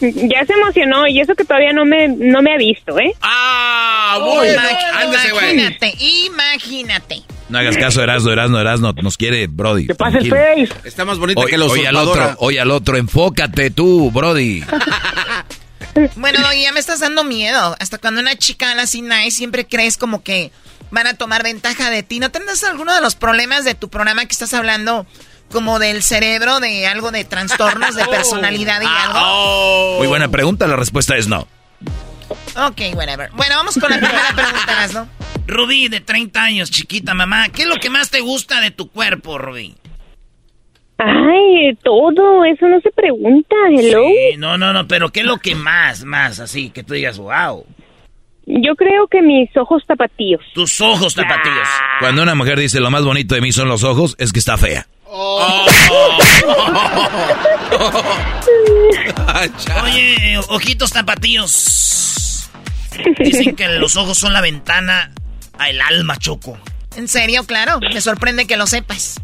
[0.02, 3.14] Ya se emocionó y eso que todavía no me, no me ha visto, ¿eh?
[3.22, 4.18] ¡Ah!
[4.20, 4.62] Bueno,
[5.32, 7.24] imagínate, imagínate.
[7.48, 9.88] No hagas caso, Erasno, Erasno, Erasno, nos quiere Brody.
[9.88, 10.70] ¿Qué pasa el face?
[10.84, 14.64] Está más bonito que los Oye al otro, oye al otro, enfócate tú, Brody.
[16.16, 17.76] bueno, ya me estás dando miedo.
[17.80, 20.52] Hasta cuando una chica habla así nice, siempre crees como que
[20.89, 22.20] van a tomar ventaja de ti.
[22.20, 25.06] ¿No tendrás alguno de los problemas de tu programa que estás hablando
[25.52, 29.20] como del cerebro, de algo de trastornos de personalidad y algo?
[29.22, 29.96] Oh.
[30.00, 31.48] Muy buena pregunta, la respuesta es no.
[32.58, 33.30] Ok, whatever.
[33.34, 35.08] Bueno, vamos con la primera pregunta, ¿no?
[35.48, 38.89] Rubí, de 30 años, chiquita mamá, ¿qué es lo que más te gusta de tu
[38.89, 39.76] cuerpo, Rubí?
[40.98, 44.06] Ay, todo, eso no se pregunta, hello.
[44.08, 47.18] Sí, no, no, no, pero ¿qué es lo que más, más, así, que tú digas,
[47.18, 47.66] wow?
[48.46, 50.41] Yo creo que mis ojos tapatíos.
[50.54, 51.68] Tus ojos tapatíos.
[52.00, 54.58] Cuando una mujer dice lo más bonito de mí son los ojos, es que está
[54.58, 54.88] fea.
[55.18, 55.47] Oh.
[59.84, 62.49] Oye, ojitos tapatíos.
[63.20, 65.13] Dicen que los ojos son la ventana
[65.57, 66.57] al alma, Choco.
[66.97, 67.45] ¿En serio?
[67.45, 67.80] Claro.
[67.80, 69.22] Me sorprende que lo sepas.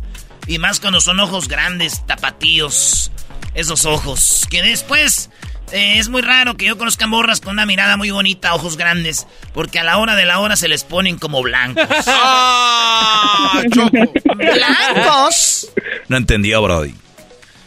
[0.47, 3.11] Y más cuando son ojos grandes, tapatíos.
[3.53, 4.47] Esos ojos.
[4.49, 5.29] Que después
[5.71, 9.27] eh, es muy raro que yo conozca morras con una mirada muy bonita, ojos grandes,
[9.53, 11.87] porque a la hora de la hora se les ponen como blancos.
[12.07, 13.61] ¡Ah!
[14.35, 15.71] ¿Blancos?
[16.07, 16.93] No entendió, Brody.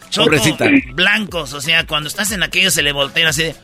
[0.09, 0.31] Choco,
[0.93, 3.55] Blancos, o sea, cuando estás en aquello se le voltean así de...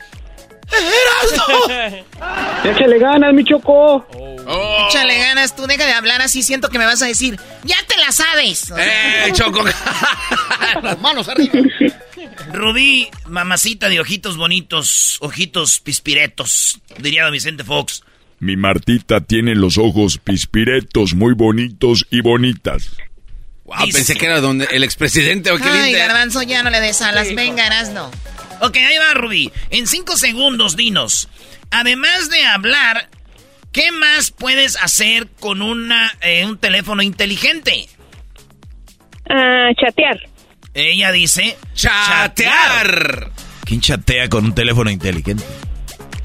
[2.63, 4.05] Échale ganas, mi Choco.
[4.47, 4.87] Oh.
[4.89, 7.97] Échale ganas, tú deja de hablar así, siento que me vas a decir, ya te
[7.97, 8.71] la sabes.
[8.77, 9.63] ¡Eh, Choco!
[10.83, 11.53] Las manos arriba.
[12.53, 18.03] Rubí, mamacita de ojitos bonitos, ojitos pispiretos, diría Vicente Fox.
[18.39, 22.91] Mi Martita tiene los ojos pispiretos muy bonitos y bonitas.
[23.65, 25.51] Wow, pensé que era donde el expresidente.
[25.61, 27.33] Ay, Garbanzo, ya no le des alas.
[27.35, 28.09] Venga, no.
[28.61, 29.51] Ok, ahí va, Rubí.
[29.69, 31.27] En cinco segundos, dinos.
[31.71, 33.09] Además de hablar,
[33.71, 37.87] ¿qué más puedes hacer con una, eh, un teléfono inteligente?
[39.29, 40.19] Ah, chatear.
[40.73, 41.57] Ella dice...
[41.73, 43.31] ¡Chatear!
[43.65, 45.43] ¿Quién chatea con un teléfono inteligente?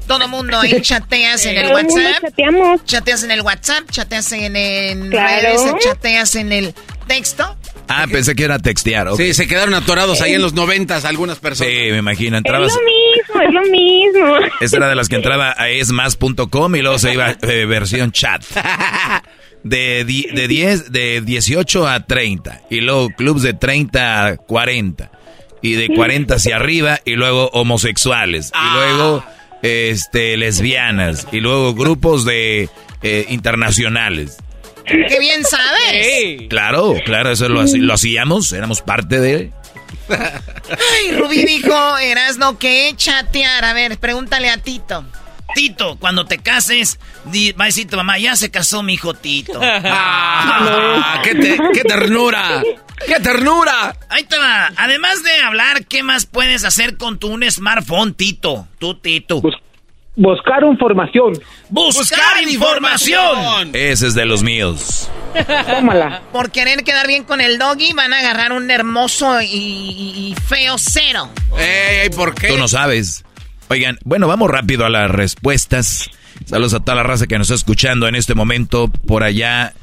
[0.07, 2.21] Todo mundo ahí chateas en el WhatsApp.
[2.21, 2.85] chateamos.
[2.85, 5.41] Chateas en el WhatsApp, chateas en, en Claro.
[5.41, 6.73] redes, chateas en el
[7.07, 7.56] texto.
[7.89, 9.07] Ah, pensé que era textear.
[9.07, 9.17] ok.
[9.17, 11.71] Sí, se quedaron atorados ahí en los noventas algunas personas.
[11.73, 12.37] Sí, me imagino.
[12.37, 12.73] Es Entrabas...
[12.73, 14.37] lo mismo, es lo mismo.
[14.61, 18.43] Esa era de las que entraba a esmas.com y luego se iba eh, versión chat.
[19.63, 22.61] De, di- de 10, de 18 a 30.
[22.69, 25.11] Y luego clubs de 30 a 40.
[25.61, 26.99] Y de 40 hacia arriba.
[27.03, 28.51] Y luego homosexuales.
[28.53, 29.25] Y luego
[29.63, 31.27] este lesbianas.
[31.33, 32.69] Y luego grupos de
[33.01, 34.37] eh, internacionales.
[35.07, 36.47] ¡Qué bien sabes!
[36.49, 38.51] Claro, claro, eso lo, lo hacíamos.
[38.53, 39.51] Éramos parte de...
[40.09, 43.65] Ay, Rubí dijo, Erasno, que chatear.
[43.65, 45.05] A ver, pregúntale a Tito.
[45.55, 49.13] Tito, cuando te cases, di- va a decir tu mamá, ya se casó mi hijo
[49.13, 49.59] Tito.
[49.63, 51.21] ¡Ah!
[51.23, 52.61] ¡Qué, te- qué ternura!
[53.05, 53.95] ¡Qué ternura!
[54.09, 54.71] Ahí te va.
[54.77, 58.67] Además de hablar, ¿qué más puedes hacer con tu un smartphone, Tito?
[58.79, 59.41] Tú, Tito.
[60.15, 61.33] Buscar información.
[61.69, 63.71] Buscar, información.
[63.73, 65.09] Ese es de los míos.
[65.67, 66.21] Tómala.
[66.31, 70.35] Por querer quedar bien con el doggy, van a agarrar un hermoso y, y- y
[70.47, 71.29] feo cero.
[71.57, 72.47] Ey, ¿por qué?
[72.47, 73.23] Tú no sabes.
[73.69, 76.09] Oigan, bueno, vamos rápido a las respuestas.
[76.45, 79.73] Saludos a toda la raza que nos está escuchando en este momento por allá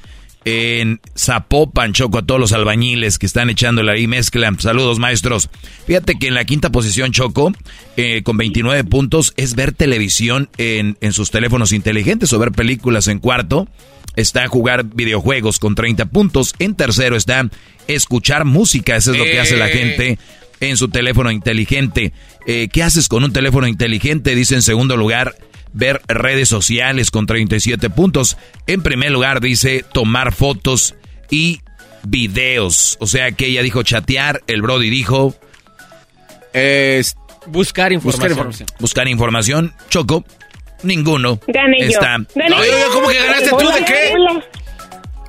[0.44, 4.52] en Zapopan, Choco, a todos los albañiles que están echándole ahí mezcla.
[4.58, 5.48] Saludos, maestros.
[5.86, 7.52] Fíjate que en la quinta posición, Choco,
[7.96, 13.08] eh, con 29 puntos, es ver televisión en, en sus teléfonos inteligentes o ver películas
[13.08, 13.68] en cuarto.
[14.16, 16.54] Está jugar videojuegos con 30 puntos.
[16.58, 17.48] En tercero está
[17.88, 18.96] escuchar música.
[18.96, 19.72] Eso es lo que hace la Eh.
[19.72, 20.18] gente
[20.60, 22.12] en su teléfono inteligente.
[22.46, 24.34] Eh, ¿Qué haces con un teléfono inteligente?
[24.34, 25.34] Dice en segundo lugar,
[25.74, 28.38] ver redes sociales con 37 puntos.
[28.66, 30.94] En primer lugar dice tomar fotos
[31.30, 31.60] y
[32.04, 32.96] videos.
[33.00, 35.34] O sea que ella dijo chatear, el Brody dijo...
[37.46, 38.02] buscar información.
[38.02, 38.68] Buscar información.
[38.78, 39.74] Buscar información.
[39.90, 40.24] Choco,
[40.82, 41.40] ninguno.
[41.46, 41.86] Gané yo.
[41.86, 42.18] Está.
[42.34, 42.92] Gané yo.
[42.92, 44.12] ¿Cómo que ganaste tú de qué?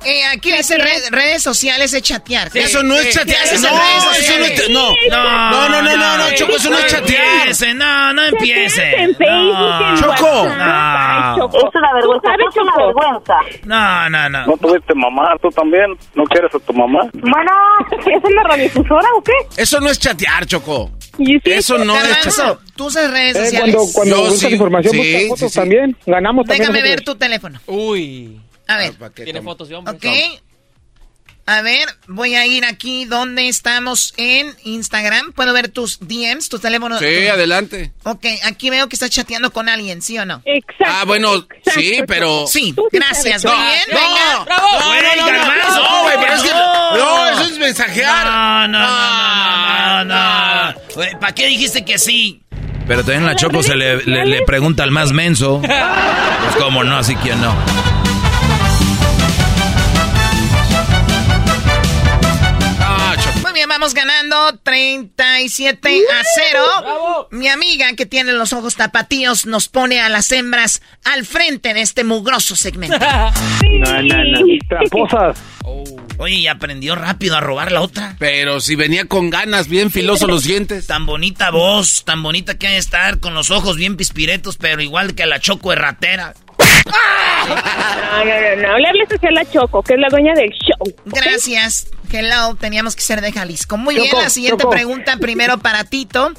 [0.06, 2.50] Eh, aquí dice red- redes sociales es chatear.
[2.54, 3.38] Eso no es chatear.
[3.38, 4.60] ¿Qué haces en No, redes eso no sociales?
[4.60, 4.90] es- no.
[5.10, 7.24] No, no, no, no, no, Choco, eso no es chatear.
[7.38, 8.94] empiece, no, no empiece.
[8.94, 10.44] en Facebook, en Choco.
[10.48, 11.46] No.
[11.46, 12.28] Es una vergüenza.
[12.34, 13.34] Es una vergüenza.
[13.64, 14.46] No, no, no.
[14.46, 15.96] ¿No tuviste mamá tú también?
[16.14, 17.00] ¿No quieres a tu mamá?
[17.12, 17.52] Bueno,
[17.90, 19.32] ¿es una radiofusora o qué?
[19.56, 20.90] Eso no es chatear, Choco.
[21.44, 22.58] Eso no es chatear.
[22.76, 23.74] tú usas redes Eh, sociales.
[23.74, 25.58] cuando cuando buscas información, sí, buscas sí, fotos sí.
[25.58, 25.96] también.
[26.06, 26.60] Ganamos también.
[26.72, 27.58] Déjame ver tu teléfono.
[27.66, 28.40] Uy.
[28.68, 29.96] A ver, Tiene fotos de hombres.
[29.96, 30.06] ok.
[31.48, 35.32] A ver, voy a ir aquí donde estamos en Instagram.
[35.32, 36.98] ¿Puedo ver tus DMs, tus teléfonos?
[36.98, 37.92] Sí, tu- adelante.
[38.02, 40.42] Ok, aquí veo que estás chateando con alguien, ¿sí o no?
[40.44, 40.84] Exacto.
[40.84, 42.48] Ah, bueno, sí, pero...
[42.48, 43.44] Sí, gracias.
[43.44, 44.44] Muy bien, No, venga.
[44.44, 44.66] ¡Bravo!
[44.80, 46.50] No, no, no, no, Garbanzo, no, güey, pero es que...
[46.50, 46.96] no.
[46.96, 48.26] No, eso es mensajear.
[48.26, 51.20] No, no, no, no, no, no.
[51.20, 52.42] ¿Para qué dijiste que sí?
[52.88, 55.60] Pero también la Choco se le, le- le pregunta al más menso.
[55.60, 57.54] Pues cómo no, así que no.
[63.66, 67.28] Vamos ganando 37 a 0.
[67.30, 71.82] Mi amiga que tiene los ojos tapatíos nos pone a las hembras al frente de
[71.82, 72.98] este mugroso segmento.
[72.98, 74.38] No, no, no.
[74.68, 75.38] Tramposas.
[76.18, 78.16] Oye, y aprendió rápido a robar la otra.
[78.18, 80.86] Pero si venía con ganas, bien filosos los dientes.
[80.86, 84.80] Tan bonita voz, tan bonita que hay de estar, con los ojos bien pispiretos, pero
[84.82, 86.34] igual que la Choco erratera.
[87.46, 88.78] No, no, no, no.
[88.78, 90.94] Le hables hacia la Choco, que es la dueña del show.
[91.06, 91.18] ¿ok?
[92.16, 92.34] Gracias.
[92.42, 93.76] Hello, teníamos que ser de Jalisco.
[93.76, 94.70] Muy bien, la siguiente Choco.
[94.74, 96.32] pregunta primero para Tito.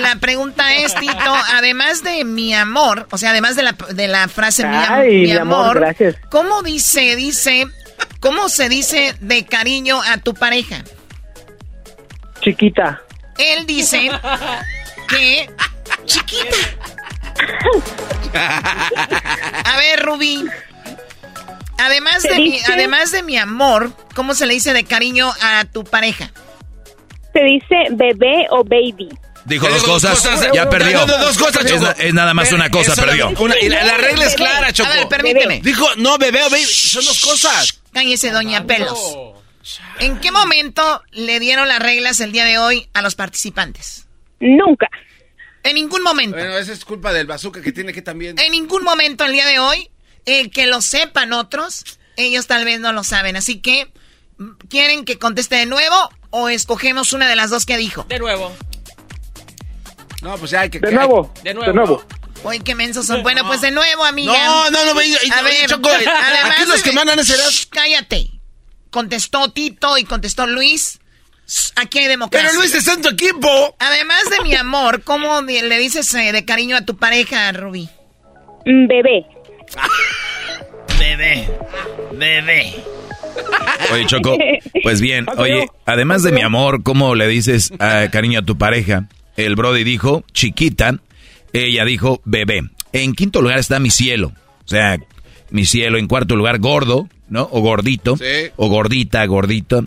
[0.00, 4.28] La pregunta es, Tito, además de mi amor, o sea, además de la, de la
[4.28, 6.16] frase mi, am- Ay, mi mi amor, amor, gracias.
[6.30, 7.66] ¿cómo dice, dice,
[8.20, 10.82] cómo se dice de cariño a tu pareja?
[12.40, 13.02] Chiquita.
[13.38, 14.10] Él dice
[15.08, 15.50] que
[16.04, 16.56] chiquita.
[19.64, 20.44] A ver, Rubí.
[21.78, 25.64] Además ¿Se de, mi, además de mi amor, ¿cómo se le dice de cariño a
[25.66, 26.32] tu pareja?
[27.32, 29.08] Se dice bebé o baby.
[29.44, 30.48] Dijo dos cosas, cosas.
[30.52, 30.98] ya perdió.
[31.00, 33.28] No, no, dos cosas, es, es nada más una cosa, perdió.
[33.38, 34.90] una- y la, la regla es clara, Choco.
[34.90, 35.60] A ver, permíteme.
[35.62, 36.64] Dijo, no, bebé o baby.
[36.64, 37.80] Son dos cosas.
[37.92, 38.98] Cállese, doña Pelos.
[40.00, 44.06] ¿En qué momento le dieron las reglas el día de hoy a los participantes?
[44.40, 44.88] Nunca.
[45.62, 46.36] En ningún momento.
[46.36, 48.38] Bueno, esa es culpa del bazooka que tiene que también...
[48.38, 49.90] En ningún momento el día de hoy,
[50.26, 51.84] el que lo sepan otros,
[52.16, 53.36] ellos tal vez no lo saben.
[53.36, 53.90] Así que,
[54.68, 55.96] ¿quieren que conteste de nuevo
[56.30, 58.04] o escogemos una de las dos que dijo?
[58.08, 58.54] De nuevo.
[60.22, 60.80] No, pues ya hay que...
[60.80, 61.32] De nuevo.
[61.42, 61.72] De De nuevo.
[61.72, 62.04] nuevo.
[62.44, 63.22] Uy, qué mensos son.
[63.22, 64.32] Bueno, pues de nuevo, amiga.
[64.32, 65.88] No, no, no, venga, A oye, ver, Choco,
[66.44, 67.28] aquí los que mandan es.
[67.28, 68.30] Shh, Cállate.
[68.90, 71.00] Contestó Tito y contestó Luis.
[71.76, 72.48] Aquí hay democracia.
[72.48, 73.76] Pero Luis está en tu equipo.
[73.78, 77.88] Además de mi amor, ¿cómo le dices eh, de cariño a tu pareja, Rubí?
[78.64, 79.26] Mm, Bebé.
[80.98, 81.48] Bebé.
[82.12, 82.74] Bebé.
[83.92, 84.36] Oye, Choco,
[84.82, 89.08] pues bien, oye, además de mi amor, ¿cómo le dices ah, cariño a tu pareja?
[89.36, 90.98] El Brody dijo chiquita,
[91.52, 92.62] ella dijo bebé.
[92.92, 94.32] En quinto lugar está mi cielo,
[94.64, 94.98] o sea,
[95.50, 95.98] mi cielo.
[95.98, 97.48] En cuarto lugar, gordo, ¿no?
[97.52, 98.50] O gordito, Sí.
[98.56, 99.84] o gordita, gordito.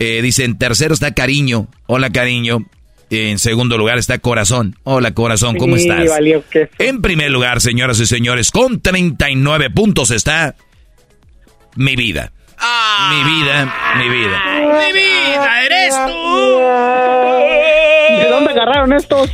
[0.00, 2.66] Eh, dice, en tercero está cariño, hola cariño.
[3.10, 6.10] En segundo lugar está corazón, hola corazón, ¿cómo Sí, estás?
[6.10, 10.56] valió que- En primer lugar, señoras y señores, con 39 puntos está
[11.76, 12.32] mi vida.
[13.10, 14.42] Mi vida, mi vida.
[14.84, 16.58] ¡Mi vida, eres tú!
[18.22, 19.30] ¿De dónde agarraron estos?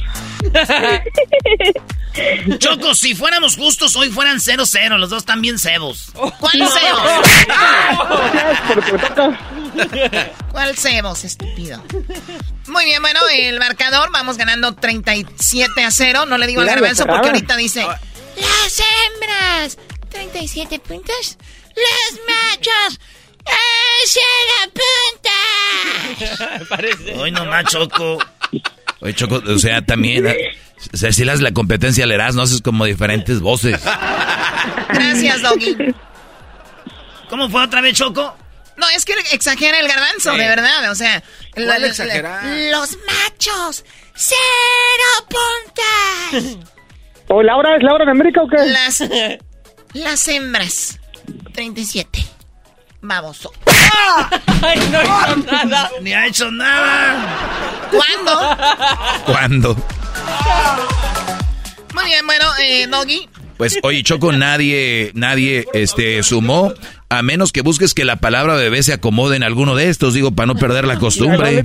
[2.58, 4.98] Choco, si fuéramos justos, hoy fueran 0-0.
[4.98, 6.12] Los dos están bien cebos.
[6.14, 7.02] ¿Cuál cebos?
[8.92, 9.40] Me toca.
[10.52, 11.82] ¿Cuál cebos, estúpido?
[12.68, 16.26] Muy bien, bueno, el marcador, vamos ganando 37 a 0.
[16.26, 17.84] No le digo al garbanzo porque ahorita dice...
[18.36, 19.78] Las hembras,
[20.10, 21.38] 37 puntos.
[21.76, 22.98] Los machos,
[24.04, 24.18] ¡es
[24.60, 24.70] la
[26.96, 27.20] punta!
[27.20, 28.18] Hoy nomás, Choco.
[29.04, 30.36] Oye, Choco, o sea, también, eh,
[30.92, 33.80] o sea, si le das la competencia al Erasmo, haces como diferentes voces.
[34.88, 35.76] Gracias, Doggy.
[37.28, 38.36] ¿Cómo fue otra vez, Choco?
[38.76, 40.38] No, es que exagera el garbanzo, Sí.
[40.38, 40.90] de verdad.
[40.90, 43.84] O sea, ¿Cuál la- la- los machos,
[44.14, 46.66] cero puntas.
[47.28, 48.56] ¿O Laura es Laura de América o qué?
[48.66, 49.02] Las,
[49.92, 50.98] las hembras,
[51.52, 52.24] 37.
[54.62, 55.90] Ay, no hizo nada.
[56.02, 57.88] Ni ha hecho nada.
[57.90, 58.56] ¿Cuándo?
[59.26, 59.76] ¿Cuándo?
[61.94, 63.28] Muy bien, bueno, eh, Doggy.
[63.56, 66.72] Pues, oye, Choco, nadie, nadie, este, sumó,
[67.08, 70.32] a menos que busques que la palabra bebé se acomode en alguno de estos, digo,
[70.32, 71.64] para no perder la costumbre.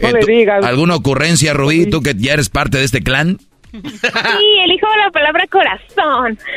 [0.00, 0.64] No le- digas.
[0.64, 3.38] ¿Alguna ocurrencia, Rubí, tú que ya eres parte de este clan?
[3.72, 3.80] Sí,
[4.64, 6.38] elijo la palabra corazón.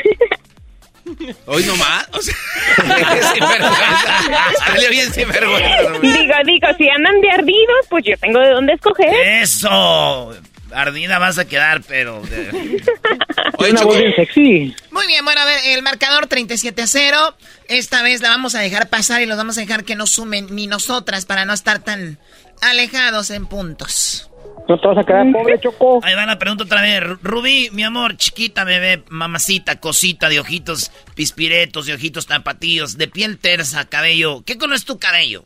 [1.46, 2.08] Hoy nomás.
[2.14, 2.36] O sea.
[4.68, 5.92] Salió bien sinvergüenza.
[6.02, 9.14] Digo, digo, si andan de ardidos, pues yo tengo de dónde escoger.
[9.42, 10.34] Eso.
[10.74, 12.22] Ardida vas a quedar, pero...
[12.22, 12.82] de-
[13.58, 14.74] Oye, Una voz bien sexy.
[14.92, 17.36] Muy bien, bueno, a ver, el marcador 37 a 0.
[17.68, 20.48] Esta vez la vamos a dejar pasar y los vamos a dejar que no sumen
[20.52, 22.20] ni nosotras para no estar tan
[22.62, 24.31] alejados en puntos.
[24.68, 26.00] No te vas a quedar pobre, Choco.
[26.04, 27.02] Ahí va la pregunta otra vez.
[27.02, 33.08] Ru- Rubí, mi amor, chiquita, bebé, mamacita, cosita, de ojitos pispiretos, de ojitos tapatíos, de
[33.08, 34.44] piel tersa, cabello.
[34.46, 35.44] ¿Qué color es tu cabello?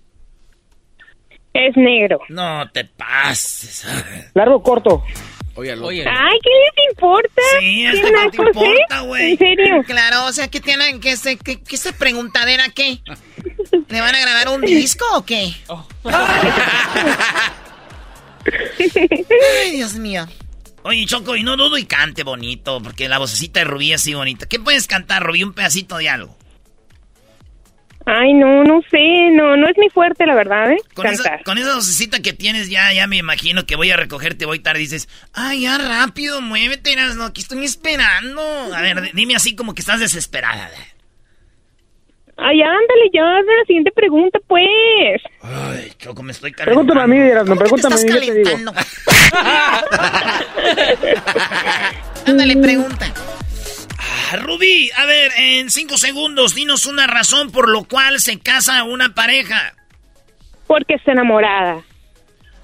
[1.54, 2.20] Es negro.
[2.30, 3.88] No te pases.
[4.36, 5.04] Largo o corto.
[5.58, 5.88] Oye, al otro.
[5.88, 7.42] Oye, Ay, ¿qué les importa?
[7.60, 9.32] Sí, es ¿Qué que no te importa, güey.
[9.32, 9.84] ¿En serio?
[9.88, 11.00] Claro, o sea, ¿qué tienen?
[11.00, 13.00] ¿Qué se, qué, qué se preguntadera qué?
[13.88, 15.54] ¿Le van a grabar un disco o qué?
[19.64, 20.26] Ay, Dios mío.
[20.84, 24.14] Oye, Choco, y no dudo y cante bonito, porque la vocecita de Rubí es así
[24.14, 24.46] bonita.
[24.48, 25.44] ¿Qué puedes cantar, Rubí?
[25.44, 26.38] Un pedacito de algo.
[28.08, 30.78] Ay, no, no sé, no, no es mi fuerte, la verdad, ¿eh?
[30.94, 31.44] Con esa, Cantar.
[31.44, 34.82] con esa vocecita que tienes, ya, ya me imagino que voy a recogerte, voy tarde.
[34.82, 38.42] Dices, ay, ya rápido, muévete, no, aquí estoy esperando.
[38.76, 40.70] A ver, dime así como que estás desesperada.
[42.38, 45.22] Ay, ándale, ya, hazme la siguiente pregunta, pues.
[46.06, 46.94] Choco, me estoy calentando.
[46.94, 48.44] Pregúntame a mí, Erasmo, ¿Cómo que te pregúntame a estás mí, digo.
[48.44, 48.74] calentando?
[52.28, 53.12] Ándale, pregunta.
[53.98, 58.84] Ah, Rubí, a ver, en cinco segundos, dinos una razón por lo cual se casa
[58.84, 59.74] una pareja.
[60.68, 61.82] Porque está enamorada.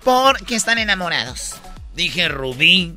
[0.04, 1.56] Porque están enamorados.
[1.96, 2.96] Dije Rubí.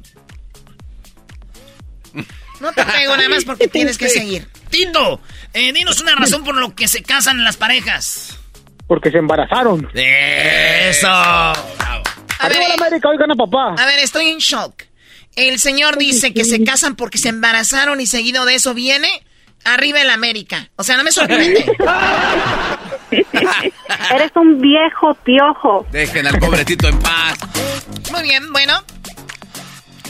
[2.60, 4.46] No te pego nada más porque tienes que seguir.
[4.68, 5.22] Tito,
[5.54, 8.33] eh, dinos una razón por lo que se casan las parejas.
[8.86, 9.88] Porque se embarazaron.
[9.94, 11.08] Eso.
[11.08, 11.52] A
[12.48, 13.74] ver, Arriba la América, hoy gana papá.
[13.82, 14.82] a ver, estoy en shock.
[15.36, 19.08] El señor dice que se casan porque se embarazaron y seguido de eso viene
[19.64, 20.68] arriba el América.
[20.76, 21.64] O sea, no me sorprende.
[24.14, 25.86] Eres un viejo piojo.
[25.90, 27.38] Dejen al pobrecito en paz.
[28.12, 28.74] Muy bien, bueno.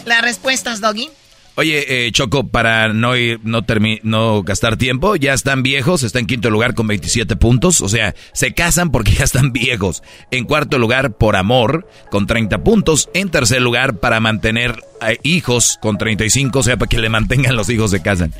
[0.04, 1.10] Las respuestas, Doggy.
[1.56, 3.64] Oye, eh, Choco, para no ir, no,
[4.02, 8.14] no gastar tiempo, ya están viejos, está en quinto lugar con 27 puntos, o sea,
[8.32, 10.02] se casan porque ya están viejos.
[10.32, 13.08] En cuarto lugar, por amor, con 30 puntos.
[13.14, 14.80] En tercer lugar, para mantener
[15.22, 18.32] hijos con 35, o sea, para que le mantengan los hijos se casan.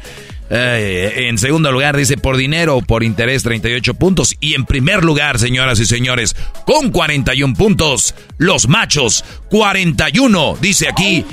[0.51, 4.35] Eh, en segundo lugar dice por dinero o por interés 38 puntos.
[4.41, 6.37] Y en primer lugar, señoras y señores,
[6.67, 10.59] con 41 puntos, los machos 41.
[10.61, 11.25] Dice aquí,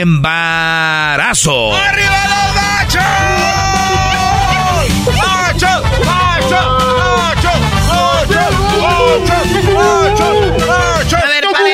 [0.00, 1.74] embarazo.
[1.74, 3.02] ¡Arriba los machos!
[5.16, 5.82] ¡Machos!
[6.04, 6.84] ¡Machos!
[8.86, 9.00] A
[10.32, 10.43] ver,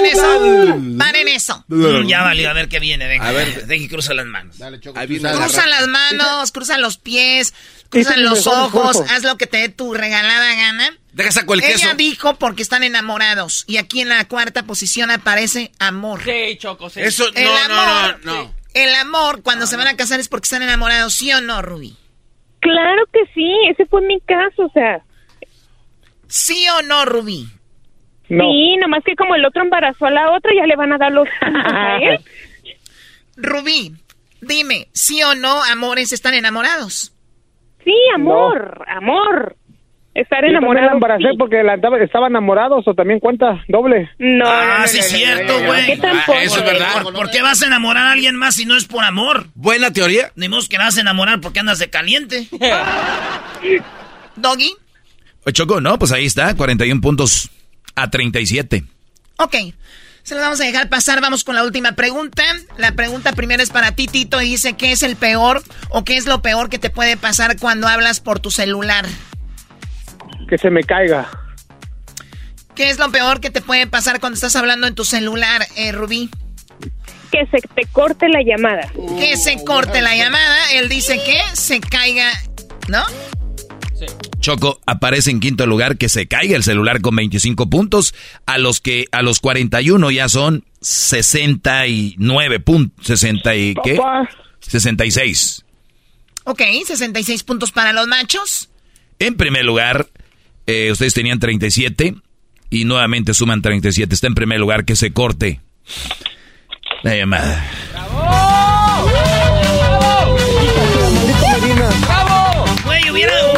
[0.00, 0.98] paren eso.
[0.98, 1.64] Paren eso.
[1.68, 3.06] Mm, ya valió, a ver qué viene.
[3.06, 4.56] Venga, a ver, deje cruza las manos.
[4.56, 7.54] Cruza las manos, cruza los pies,
[7.88, 10.96] cruzan los ojos, haz lo que te dé tu regalada gana.
[11.12, 11.86] Deja saco el queso.
[11.86, 13.64] Ella dijo porque están enamorados.
[13.66, 16.22] Y aquí en la cuarta posición aparece amor.
[16.24, 17.00] Sí, Choco, sí.
[17.00, 18.20] Eso, El no, amor.
[18.24, 18.54] no, no, no.
[18.74, 21.96] El amor, cuando se van a casar es porque están enamorados, ¿sí o no, Ruby?
[22.60, 25.02] Claro que sí, ese fue mi caso, o sea.
[26.28, 27.04] ¿Sí o no,
[28.38, 31.12] Sí, nomás que como el otro embarazó a la otra, ya le van a dar
[31.12, 32.20] los a él.
[33.36, 33.92] Rubí,
[34.40, 37.12] dime, ¿sí o no, amores, están enamorados?
[37.84, 39.56] Sí, amor, amor.
[40.12, 40.90] Estar Yo la enamorado.
[40.92, 41.36] embaracé sí.
[41.38, 44.10] porque la estaba enamorados o también cuenta doble.
[44.18, 45.86] No, Ah, no, no, sí, no, es no, cierto, no, no, güey.
[45.86, 46.32] ¿Qué tampoco?
[46.36, 47.02] Ah, eso es verdad.
[47.04, 49.46] ¿Por, por qué vas a enamorar a alguien más si no es por amor?
[49.54, 50.32] Buena teoría.
[50.34, 52.48] Ni modo que vas a enamorar porque andas de caliente.
[54.36, 54.72] Doggy,
[55.52, 57.50] Choco, no, pues ahí está, 41 puntos
[58.02, 58.84] a 37.
[59.38, 59.54] ok.
[60.22, 61.20] Se lo vamos a dejar pasar.
[61.20, 62.42] Vamos con la última pregunta.
[62.76, 64.40] La pregunta primero es para ti, Tito.
[64.40, 67.58] Y dice, ¿qué es el peor o qué es lo peor que te puede pasar
[67.58, 69.06] cuando hablas por tu celular?
[70.48, 71.28] Que se me caiga.
[72.74, 75.92] ¿Qué es lo peor que te puede pasar cuando estás hablando en tu celular, eh,
[75.92, 76.30] Rubí?
[77.32, 78.90] Que se te corte la llamada.
[79.18, 80.72] Que se corte la llamada.
[80.72, 82.30] Él dice que se caiga,
[82.88, 83.02] ¿no?
[84.50, 88.14] Choco aparece en quinto lugar que se caiga el celular con 25 puntos,
[88.46, 93.94] a los que a los 41 ya son 69 puntos, 60 y qué?
[93.94, 94.28] Papá.
[94.58, 95.64] 66.
[96.44, 98.70] Ok, 66 puntos para los machos.
[99.20, 100.08] En primer lugar,
[100.66, 102.16] eh, ustedes tenían 37
[102.70, 104.12] y nuevamente suman 37.
[104.12, 105.60] Está en primer lugar que se corte
[107.04, 107.64] la llamada.
[109.04, 109.29] Güey,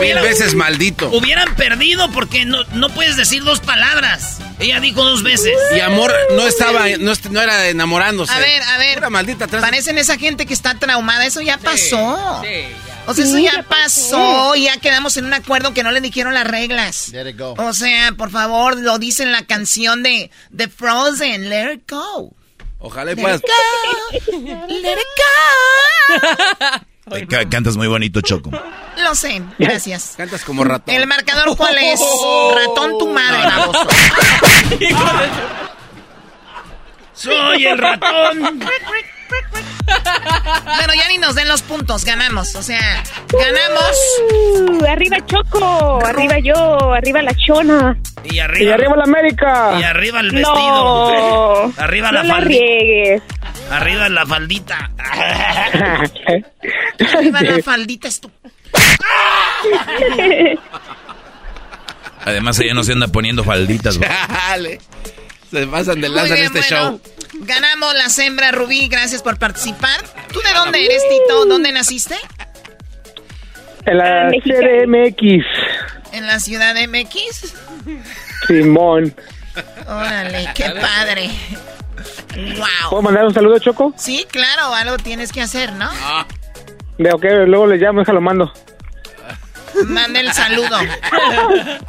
[0.03, 1.09] Mil veces maldito.
[1.11, 4.39] hubieran perdido porque no, no puedes decir dos palabras.
[4.59, 5.53] Ella dijo dos veces.
[5.77, 8.33] Y amor no estaba, no, no era enamorándose.
[8.33, 9.11] A ver, a ver.
[9.11, 9.63] Maldita atrás.
[9.63, 11.27] Parecen esa gente que está traumada.
[11.27, 12.43] Eso ya pasó.
[12.45, 12.49] Sí,
[13.07, 14.55] O sea, eso Sí, ya ya pasó.
[14.55, 17.09] Ya quedamos en un acuerdo que no le dijeron las reglas.
[17.09, 17.55] Let it go.
[17.59, 21.49] O sea, por favor, lo dice en la canción de, de Frozen.
[21.49, 22.33] Let it go.
[22.79, 23.41] Ojalá y Let puedas.
[23.41, 24.67] it go.
[24.69, 26.87] Let it go.
[27.11, 28.51] Ay, ca- cantas muy bonito, Choco.
[29.03, 29.43] Lo sé.
[29.59, 30.15] Gracias.
[30.17, 30.95] Cantas como ratón.
[30.95, 32.01] ¿El marcador cuál es?
[32.55, 33.87] Ratón tu madre, baboso.
[37.15, 38.61] Soy el ratón.
[40.79, 42.55] Pero ya ni nos den los puntos, ganamos.
[42.55, 43.97] O sea, ganamos.
[44.81, 47.97] Uh, arriba Choco, arriba yo, arriba la chona.
[48.25, 48.75] Y Y arriba.
[48.75, 49.79] arriba la América.
[49.81, 50.53] Y arriba el vestido.
[50.55, 52.49] No, Arriba no la la faldita.
[52.61, 53.23] riegues.
[53.71, 54.91] Arriba la faldita.
[57.17, 58.31] Arriba la faldita es tu.
[62.25, 63.99] Además, ella no se anda poniendo falditas.
[63.99, 64.81] Dale.
[65.51, 67.01] Se pasan de lanza en este bueno.
[67.01, 67.01] show.
[67.45, 70.01] Ganamos la hembra Rubí, gracias por participar.
[70.33, 71.45] ¿Tú de dónde eres, Tito?
[71.47, 72.17] ¿Dónde naciste?
[73.85, 74.31] En la Ah.
[74.31, 75.45] CDMX.
[76.13, 77.55] ¿En la ciudad de MX?
[78.47, 79.15] Simón.
[79.87, 81.31] Órale, qué padre.
[82.35, 83.03] ¿Puedo Wow.
[83.03, 83.93] mandar un saludo, Choco?
[83.97, 85.91] Sí, claro, algo tienes que hacer, ¿no?
[86.99, 88.53] De, ok, luego le llamo, déjalo mando.
[89.87, 90.77] Manda el saludo.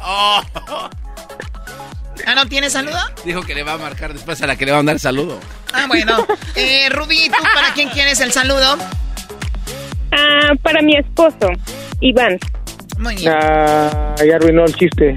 [2.26, 2.98] ¿Ah, no tienes saludo?
[3.24, 5.38] Dijo que le va a marcar después a la que le va a mandar saludo.
[5.72, 6.26] Ah, bueno.
[6.54, 8.78] Eh, Rubí, ¿tú para quién quieres el saludo?
[10.12, 11.48] Ah, para mi esposo,
[12.00, 12.38] Iván.
[12.98, 13.32] Muy bien.
[13.34, 15.14] Ah, ya arruinó el chiste.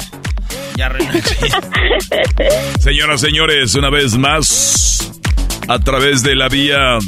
[0.75, 1.21] Ya arruiné.
[2.80, 5.16] Señoras, señores, una vez más,
[5.68, 6.99] a través de la vía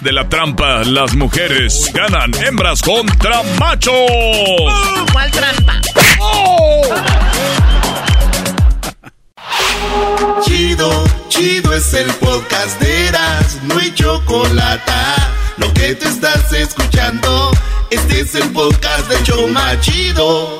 [0.00, 3.94] de la trampa, las mujeres ganan hembras contra machos.
[5.12, 5.80] ¿Cuál trampa?
[10.42, 14.92] Chido, chido es el podcast de Eras, no hay chocolate.
[15.58, 17.50] Lo que te estás escuchando,
[17.90, 20.59] este es el podcast de Choma Chido.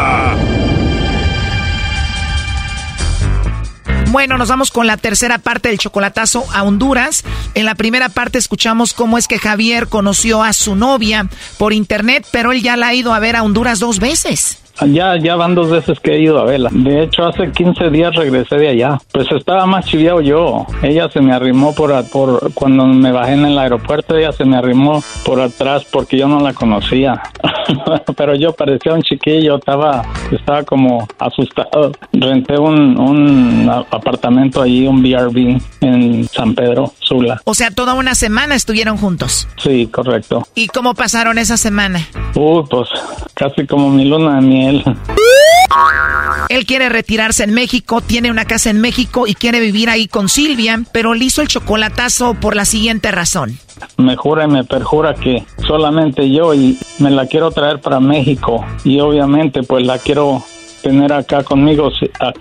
[4.11, 7.23] Bueno, nos vamos con la tercera parte del chocolatazo a Honduras.
[7.53, 12.27] En la primera parte escuchamos cómo es que Javier conoció a su novia por internet,
[12.29, 14.60] pero él ya la ha ido a ver a Honduras dos veces.
[14.87, 16.69] Ya, ya van dos veces que he ido a verla.
[16.71, 18.99] De hecho, hace 15 días regresé de allá.
[19.11, 20.65] Pues estaba más chiviado yo.
[20.81, 24.57] Ella se me arrimó por, por cuando me bajé en el aeropuerto, ella se me
[24.57, 27.21] arrimó por atrás porque yo no la conocía.
[28.17, 31.91] Pero yo parecía un chiquillo, estaba, estaba como asustado.
[32.11, 37.41] Renté un, un apartamento allí, un BRB en San Pedro, Sula.
[37.45, 39.47] O sea, toda una semana estuvieron juntos.
[39.57, 40.47] Sí, correcto.
[40.55, 41.99] ¿Y cómo pasaron esa semana?
[42.35, 42.89] Uy, pues
[43.33, 46.65] casi como mi luna de miel él.
[46.65, 50.81] quiere retirarse en México, tiene una casa en México y quiere vivir ahí con Silvia,
[50.91, 53.57] pero le hizo el chocolatazo por la siguiente razón.
[53.97, 58.65] Me jura y me perjura que solamente yo y me la quiero traer para México
[58.83, 60.43] y obviamente pues la quiero
[60.81, 61.91] tener acá conmigo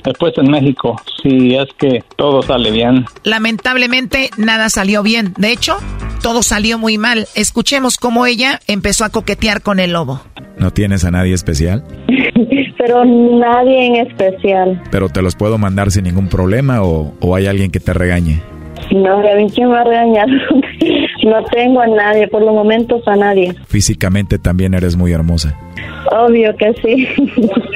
[0.05, 3.05] después en México, si es que todo sale bien.
[3.25, 5.35] Lamentablemente nada salió bien.
[5.37, 5.77] De hecho,
[6.23, 7.27] todo salió muy mal.
[7.35, 10.21] Escuchemos cómo ella empezó a coquetear con el lobo.
[10.59, 11.85] ¿No tienes a nadie especial?
[12.79, 14.83] Pero nadie en especial.
[14.91, 18.43] ¿Pero te los puedo mandar sin ningún problema o, o hay alguien que te regañe?
[18.91, 19.23] No,
[19.55, 20.29] quién me va a regañar.
[21.27, 23.55] No tengo a nadie, por los momentos a nadie.
[23.67, 25.59] Físicamente también eres muy hermosa.
[26.11, 27.07] Obvio que sí.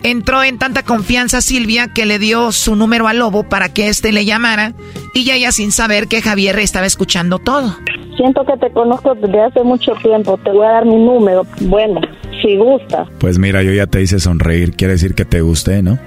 [0.02, 4.12] Entró en tanta confianza Silvia que le dio su número al lobo para que éste
[4.12, 4.74] le llamara
[5.14, 7.76] y ya ella sin saber que Javier estaba escuchando todo.
[8.16, 11.46] Siento que te conozco desde hace mucho tiempo, te voy a dar mi número.
[11.62, 12.00] Bueno,
[12.42, 13.06] si gusta.
[13.18, 15.98] Pues mira, yo ya te hice sonreír, quiere decir que te gusté, ¿no?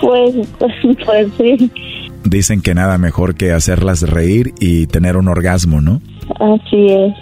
[0.00, 0.34] Pues,
[1.06, 1.70] pues sí.
[2.24, 6.00] Dicen que nada mejor que hacerlas reír y tener un orgasmo, ¿no?
[6.40, 7.14] Así es.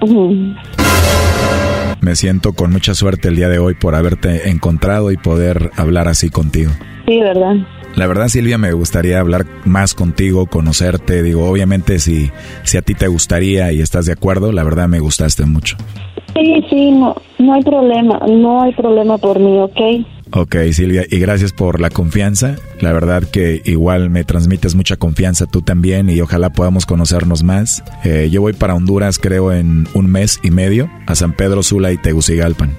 [2.00, 6.08] Me siento con mucha suerte el día de hoy por haberte encontrado y poder hablar
[6.08, 6.70] así contigo.
[7.06, 7.56] Sí, ¿verdad?
[7.96, 11.22] La verdad, Silvia, me gustaría hablar más contigo, conocerte.
[11.22, 12.30] Digo, obviamente, si,
[12.62, 15.76] si a ti te gustaría y estás de acuerdo, la verdad me gustaste mucho.
[16.36, 18.20] Sí, sí, no, no hay problema.
[18.28, 20.06] No hay problema por mí, ¿ok?
[20.32, 22.56] Ok, Silvia, y gracias por la confianza.
[22.80, 27.82] La verdad que igual me transmites mucha confianza tú también y ojalá podamos conocernos más.
[28.04, 31.92] Eh, yo voy para Honduras creo en un mes y medio, a San Pedro Sula
[31.92, 32.76] y Tegucigalpan.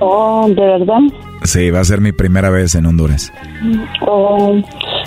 [0.00, 1.00] Oh, ¿de verdad?
[1.44, 3.32] Sí, va a ser mi primera vez en Honduras.
[4.06, 4.54] Oh,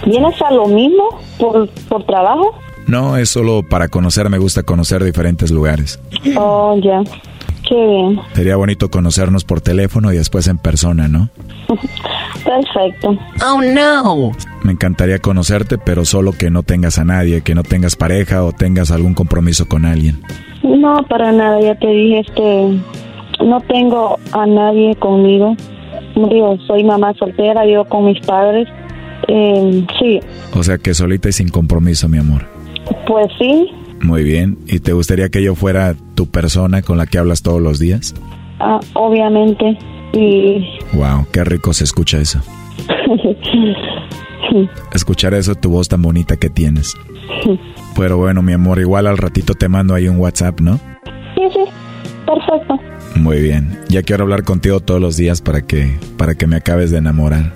[0.05, 2.53] ¿Vienes a lo mismo por, por trabajo?
[2.87, 5.99] No, es solo para conocer, me gusta conocer diferentes lugares.
[6.35, 7.01] Oh, ya.
[7.71, 8.19] Qué bien.
[8.33, 11.29] Sería bonito conocernos por teléfono y después en persona, ¿no?
[12.43, 13.17] Perfecto.
[13.45, 14.31] Oh, no.
[14.63, 18.51] Me encantaría conocerte, pero solo que no tengas a nadie, que no tengas pareja o
[18.51, 20.21] tengas algún compromiso con alguien.
[20.63, 22.81] No, para nada, ya te dije, este,
[23.45, 25.55] no tengo a nadie conmigo.
[26.15, 28.67] Digo, soy mamá soltera, vivo con mis padres.
[29.29, 30.19] Eh, sí.
[30.53, 32.45] O sea que solita y sin compromiso, mi amor.
[33.07, 33.71] Pues sí.
[34.03, 34.57] Muy bien.
[34.67, 38.15] ¿Y te gustaría que yo fuera tu persona con la que hablas todos los días?
[38.59, 39.77] Ah, obviamente.
[40.13, 40.65] Y...
[40.93, 42.41] Wow, qué rico se escucha eso.
[44.93, 46.95] Escuchar eso, tu voz tan bonita que tienes.
[47.95, 50.79] Pero bueno, mi amor, igual al ratito te mando ahí un WhatsApp, ¿no?
[51.35, 51.59] Sí, sí.
[52.25, 52.79] Perfecto.
[53.15, 53.77] Muy bien.
[53.89, 57.51] Ya quiero hablar contigo todos los días para que para que me acabes de enamorar.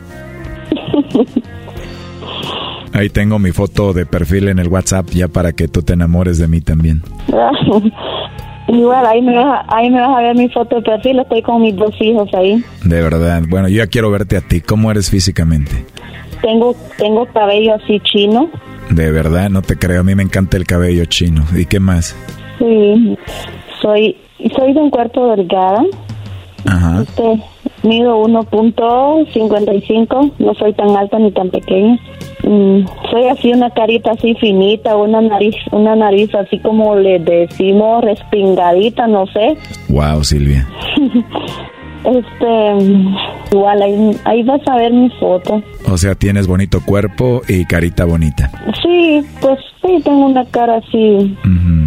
[2.96, 6.38] Ahí tengo mi foto de perfil en el WhatsApp ya para que tú te enamores
[6.38, 7.02] de mí también.
[8.70, 11.42] Igual, ahí me, vas a, ahí me vas a ver mi foto de perfil, estoy
[11.42, 12.64] con mis dos hijos ahí.
[12.86, 13.44] De verdad.
[13.50, 14.62] Bueno, yo ya quiero verte a ti.
[14.62, 15.86] ¿Cómo eres físicamente?
[16.42, 18.50] Tengo, tengo cabello así chino.
[18.90, 20.00] De verdad, no te creo.
[20.00, 21.44] A mí me encanta el cabello chino.
[21.54, 22.16] ¿Y qué más?
[22.60, 23.18] Sí,
[23.82, 24.16] soy,
[24.56, 25.84] soy de un cuerpo delgada.
[26.66, 27.02] Ajá.
[27.02, 27.44] Este,
[27.84, 32.00] mido 1.55, no soy tan alta ni tan pequeña.
[32.46, 38.04] Mm, soy así una carita así finita, una nariz, una nariz así como le decimos
[38.04, 39.58] respingadita, no sé.
[39.90, 40.68] Wow, Silvia.
[42.06, 43.16] este,
[43.52, 45.64] igual ahí, ahí vas a ver mi foto.
[45.92, 48.52] O sea, tienes bonito cuerpo y carita bonita.
[48.84, 51.36] Sí, pues sí, tengo una cara así,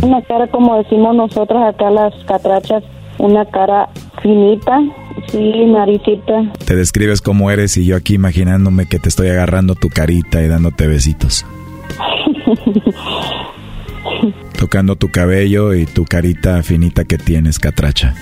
[0.02, 2.82] una cara como decimos nosotros acá las catrachas,
[3.18, 3.88] una cara
[4.22, 4.80] finita,
[5.30, 6.52] sí, naricita.
[6.64, 10.48] Te describes cómo eres y yo aquí imaginándome que te estoy agarrando tu carita y
[10.48, 11.46] dándote besitos.
[14.58, 18.14] Tocando tu cabello y tu carita finita que tienes, catracha.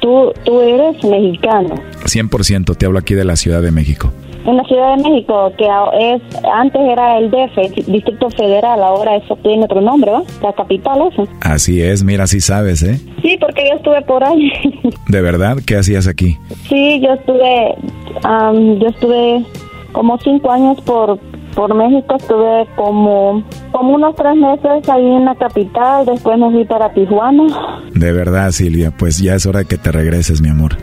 [0.00, 1.74] ¿Tú, tú eres mexicano?
[2.04, 4.12] 100% te hablo aquí de la Ciudad de México.
[4.46, 6.22] En la Ciudad de México, que es
[6.54, 10.22] antes era el DF, Distrito Federal, ahora eso tiene otro nombre, ¿va?
[10.40, 11.24] La capital esa.
[11.40, 13.00] Así es, mira, sí sabes, ¿eh?
[13.22, 14.52] Sí, porque yo estuve por ahí.
[15.08, 15.56] ¿De verdad?
[15.66, 16.38] ¿Qué hacías aquí?
[16.68, 17.74] Sí, yo estuve,
[18.22, 19.44] am, yo estuve
[19.92, 21.18] como cinco años por
[21.56, 23.42] por México, estuve como
[23.72, 27.82] como unos tres meses ahí en la capital, después me fui para Tijuana.
[27.94, 30.76] De verdad, Silvia, pues ya es hora que te regreses, mi amor.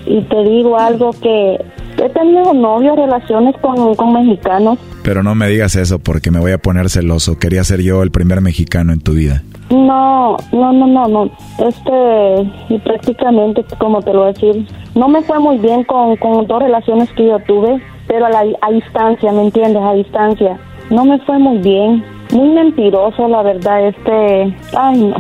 [0.06, 1.59] y te digo algo que
[1.97, 4.78] he tenido novios, relaciones con, con mexicanos.
[5.02, 7.39] Pero no me digas eso porque me voy a poner celoso.
[7.39, 9.43] Quería ser yo el primer mexicano en tu vida.
[9.70, 11.31] No, no, no, no, no.
[11.59, 16.16] Este, y prácticamente, como te lo voy a decir, no me fue muy bien con,
[16.16, 19.82] con dos relaciones que yo tuve, pero a, la, a distancia, ¿me entiendes?
[19.82, 20.59] A distancia.
[20.90, 22.05] No me fue muy bien.
[22.32, 24.55] Muy mentiroso, la verdad, este...
[24.77, 25.16] Ay, no.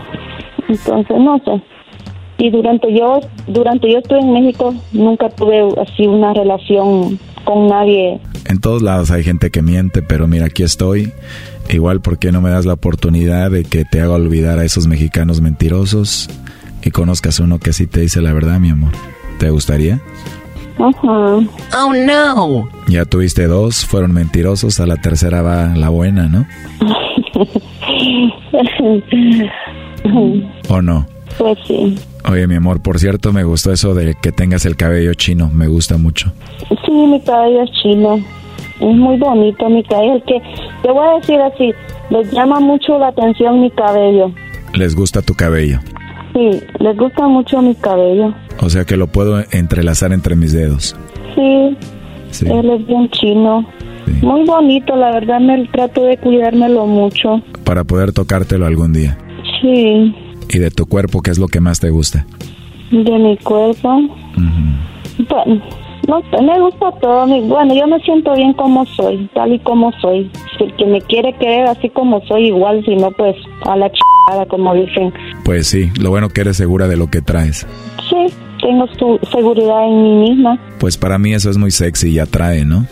[0.68, 1.62] Entonces, no sé.
[2.38, 8.20] Y durante yo, durante yo estuve en México, nunca tuve así una relación con nadie.
[8.46, 11.12] En todos lados hay gente que miente, pero mira, aquí estoy.
[11.68, 14.86] Igual, ¿por qué no me das la oportunidad de que te haga olvidar a esos
[14.86, 16.30] mexicanos mentirosos
[16.82, 18.92] y conozcas uno que sí te dice la verdad, mi amor?
[19.40, 20.00] ¿Te gustaría?
[20.78, 21.40] Ajá.
[21.76, 22.68] Oh no.
[22.86, 26.46] Ya tuviste dos, fueron mentirosos, a la tercera va la buena, ¿no?
[30.68, 31.04] ¿O no?
[31.38, 31.96] Pues sí.
[32.30, 35.68] Oye, mi amor, por cierto, me gustó eso de que tengas el cabello chino, me
[35.68, 36.32] gusta mucho.
[36.84, 38.16] Sí, mi cabello es chino.
[38.80, 40.22] Es muy bonito mi cabello.
[40.26, 40.40] Que
[40.82, 41.72] te voy a decir así,
[42.10, 44.30] les llama mucho la atención mi cabello.
[44.74, 45.78] ¿Les gusta tu cabello?
[46.34, 48.34] Sí, les gusta mucho mi cabello.
[48.60, 50.96] O sea que lo puedo entrelazar entre mis dedos.
[51.34, 51.76] Sí,
[52.30, 52.46] Sí.
[52.46, 53.66] él es bien chino.
[54.22, 57.40] Muy bonito, la verdad me trato de cuidármelo mucho.
[57.64, 59.16] Para poder tocártelo algún día.
[59.60, 60.14] Sí,
[60.50, 62.26] ¿Y de tu cuerpo qué es lo que más te gusta?
[62.90, 64.00] de mi cuerpo.
[65.28, 65.62] Bueno,
[66.06, 67.26] no sé, me gusta todo.
[67.26, 70.30] Bueno, yo me siento bien como soy, tal y como soy.
[70.56, 73.90] Si el que me quiere querer así como soy, igual, si no, pues a la
[73.90, 75.12] chingada, como dicen.
[75.44, 77.66] Pues sí, lo bueno que eres segura de lo que traes.
[78.08, 80.58] Sí, tengo su seguridad en mí misma.
[80.78, 82.86] Pues para mí eso es muy sexy y atrae, ¿no?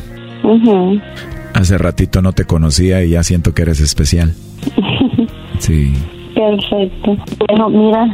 [1.55, 4.35] Hace ratito no te conocía y ya siento que eres especial.
[5.59, 5.95] Sí.
[6.37, 7.17] Perfecto.
[7.49, 8.07] Bueno, mira.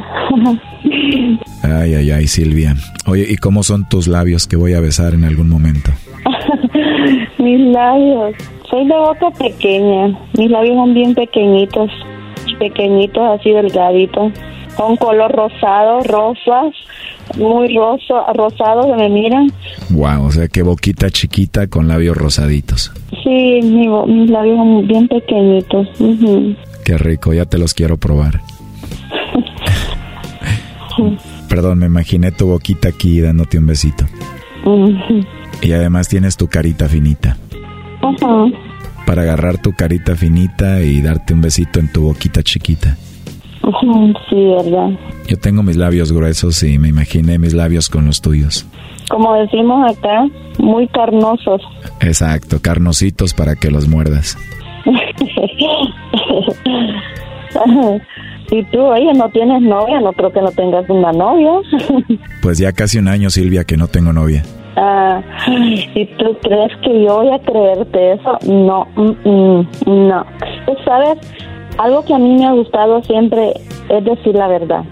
[1.64, 2.76] Ay, ay, ay, Silvia.
[3.06, 5.90] Oye, ¿y cómo son tus labios que voy a besar en algún momento?
[7.38, 8.36] Mis labios.
[8.70, 10.16] Soy de boca pequeña.
[10.38, 11.90] Mis labios son bien pequeñitos.
[12.60, 14.32] Pequeñitos, así delgaditos.
[14.76, 16.72] Con color rosado, rosas.
[17.36, 19.50] Muy rosa, rosados que me miran.
[19.90, 22.92] Wow, o sea, qué boquita chiquita con labios rosaditos.
[23.24, 25.88] Sí, mi mis labios son bien pequeñitos.
[26.00, 26.54] Ujú.
[26.84, 28.40] Qué rico, ya te los quiero probar.
[31.48, 34.04] Perdón, me imaginé tu boquita aquí dándote un besito.
[35.60, 37.36] Y además tienes tu carita finita.
[38.02, 38.46] Ajá.
[39.06, 42.96] Para agarrar tu carita finita y darte un besito en tu boquita chiquita.
[44.28, 44.90] Sí, verdad.
[45.28, 48.66] Yo tengo mis labios gruesos y me imaginé mis labios con los tuyos.
[49.08, 50.26] Como decimos acá,
[50.58, 51.62] muy carnosos.
[52.00, 54.36] Exacto, carnositos para que los muerdas.
[58.50, 61.52] y tú, oye, no tienes novia, no creo que no tengas una novia.
[62.42, 64.42] Pues ya casi un año, Silvia, que no tengo novia.
[64.76, 65.22] Ah,
[65.94, 68.38] ¿Y tú crees que yo voy a creerte eso?
[68.46, 70.26] No, mm, mm, no.
[70.66, 71.18] Pues, ¿Sabes?
[71.78, 73.52] Algo que a mí me ha gustado siempre
[73.88, 74.84] es decir la verdad.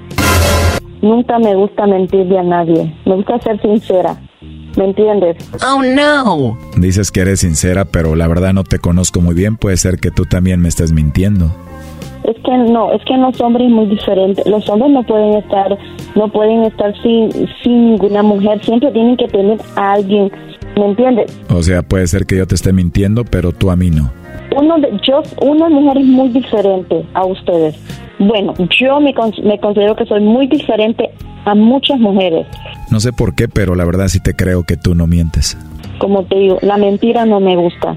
[1.03, 2.95] Nunca me gusta mentirle a nadie.
[3.07, 4.17] Me gusta ser sincera.
[4.77, 5.37] ¿Me entiendes?
[5.67, 6.59] Oh no.
[6.77, 9.57] Dices que eres sincera, pero la verdad no te conozco muy bien.
[9.57, 11.51] Puede ser que tú también me estés mintiendo.
[12.25, 14.43] Es que no, es que los hombres es muy diferente.
[14.49, 15.79] Los hombres no pueden estar,
[16.15, 17.31] no pueden estar sin,
[17.63, 18.63] sin ninguna mujer.
[18.65, 20.31] Siempre tienen que tener a alguien.
[20.77, 21.39] ¿Me entiendes?
[21.53, 24.11] O sea, puede ser que yo te esté mintiendo, pero tú a mí no.
[24.57, 27.77] Uno de, yo, una mujer es muy diferente a ustedes.
[28.19, 29.15] Bueno, yo me,
[29.45, 31.11] me considero que soy muy diferente
[31.45, 32.47] a muchas mujeres.
[32.91, 35.57] No sé por qué, pero la verdad sí te creo que tú no mientes.
[35.99, 37.97] Como te digo, la mentira no me gusta.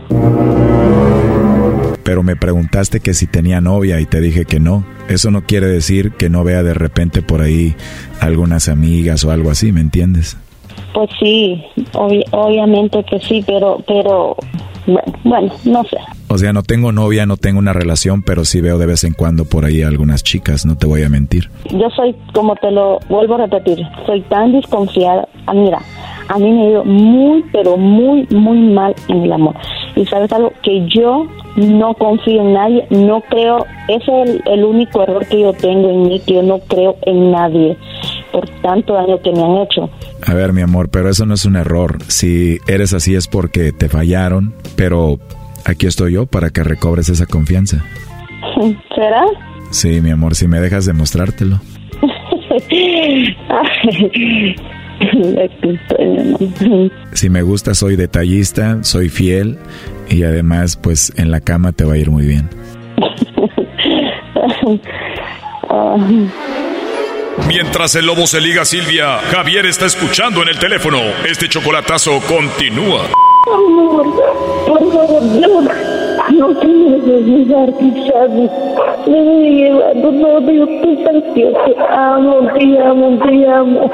[2.04, 4.84] Pero me preguntaste que si tenía novia y te dije que no.
[5.08, 7.76] Eso no quiere decir que no vea de repente por ahí
[8.20, 10.38] algunas amigas o algo así, ¿me entiendes?
[10.94, 11.64] Pues sí,
[11.94, 14.36] obvi- obviamente que sí, pero, pero,
[14.86, 15.98] bueno, bueno, no sé.
[16.28, 19.14] O sea, no tengo novia, no tengo una relación, pero sí veo de vez en
[19.14, 21.50] cuando por ahí algunas chicas, no te voy a mentir.
[21.72, 25.28] Yo soy, como te lo vuelvo a repetir, soy tan desconfiada.
[25.48, 25.80] Ah, mira,
[26.28, 29.56] a mí me ha ido muy, pero muy, muy mal en el amor.
[29.96, 34.64] Y sabes algo, que yo no confío en nadie, no creo, ese es el, el
[34.64, 37.78] único error que yo tengo en mí, que yo no creo en nadie.
[38.32, 39.90] por tanto daño que me han hecho.
[40.26, 41.98] A ver, mi amor, pero eso no es un error.
[42.08, 45.20] Si eres así es porque te fallaron, pero
[45.66, 47.84] aquí estoy yo para que recobres esa confianza.
[48.96, 49.24] ¿Será?
[49.70, 51.60] Sí, mi amor, si me dejas demostrártelo.
[57.14, 59.58] si me gusta, soy detallista, soy fiel
[60.10, 62.50] y además, pues en la cama te va a ir muy bien.
[67.48, 71.00] Mientras el lobo se liga a Silvia, Javier está escuchando en el teléfono.
[71.28, 73.08] Este chocolatazo continúa.
[73.52, 74.06] Amor,
[74.68, 75.62] por favor, no,
[76.32, 78.30] no tienes que quizás.
[79.08, 80.70] Me voy llevando, no, Dios,
[81.34, 83.92] te amo, te amo, te amo.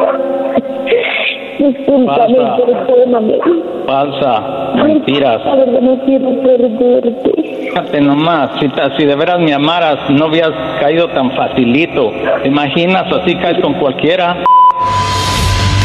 [1.60, 3.38] Perdóname.
[3.86, 5.42] Falsa, mentiras.
[5.82, 7.32] No quiero perderte.
[7.70, 12.12] Fíjate nomás, si, si de veras me amaras, no habías caído tan facilito.
[12.42, 13.12] ¿Te imaginas?
[13.12, 14.38] Así caes con cualquiera.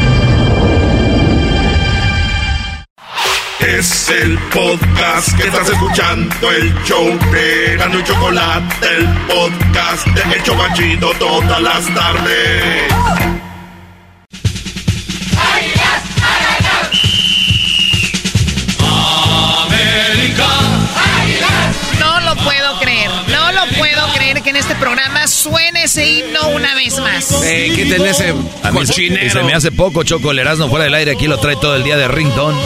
[3.61, 10.35] Es el podcast que estás escuchando, el show de Gano y Chocolate, el podcast de
[10.35, 12.91] El Chocachito todas las tardes.
[21.99, 26.49] No lo puedo creer, no lo puedo creer que en este programa suene ese himno
[26.49, 27.43] una vez más.
[27.43, 28.29] Eh, quiten ese
[28.63, 29.29] A mí se- cochinero.
[29.31, 31.83] se me hace poco, Choco, el Erasmo fuera del aire, aquí lo trae todo el
[31.83, 32.57] día de ringtone.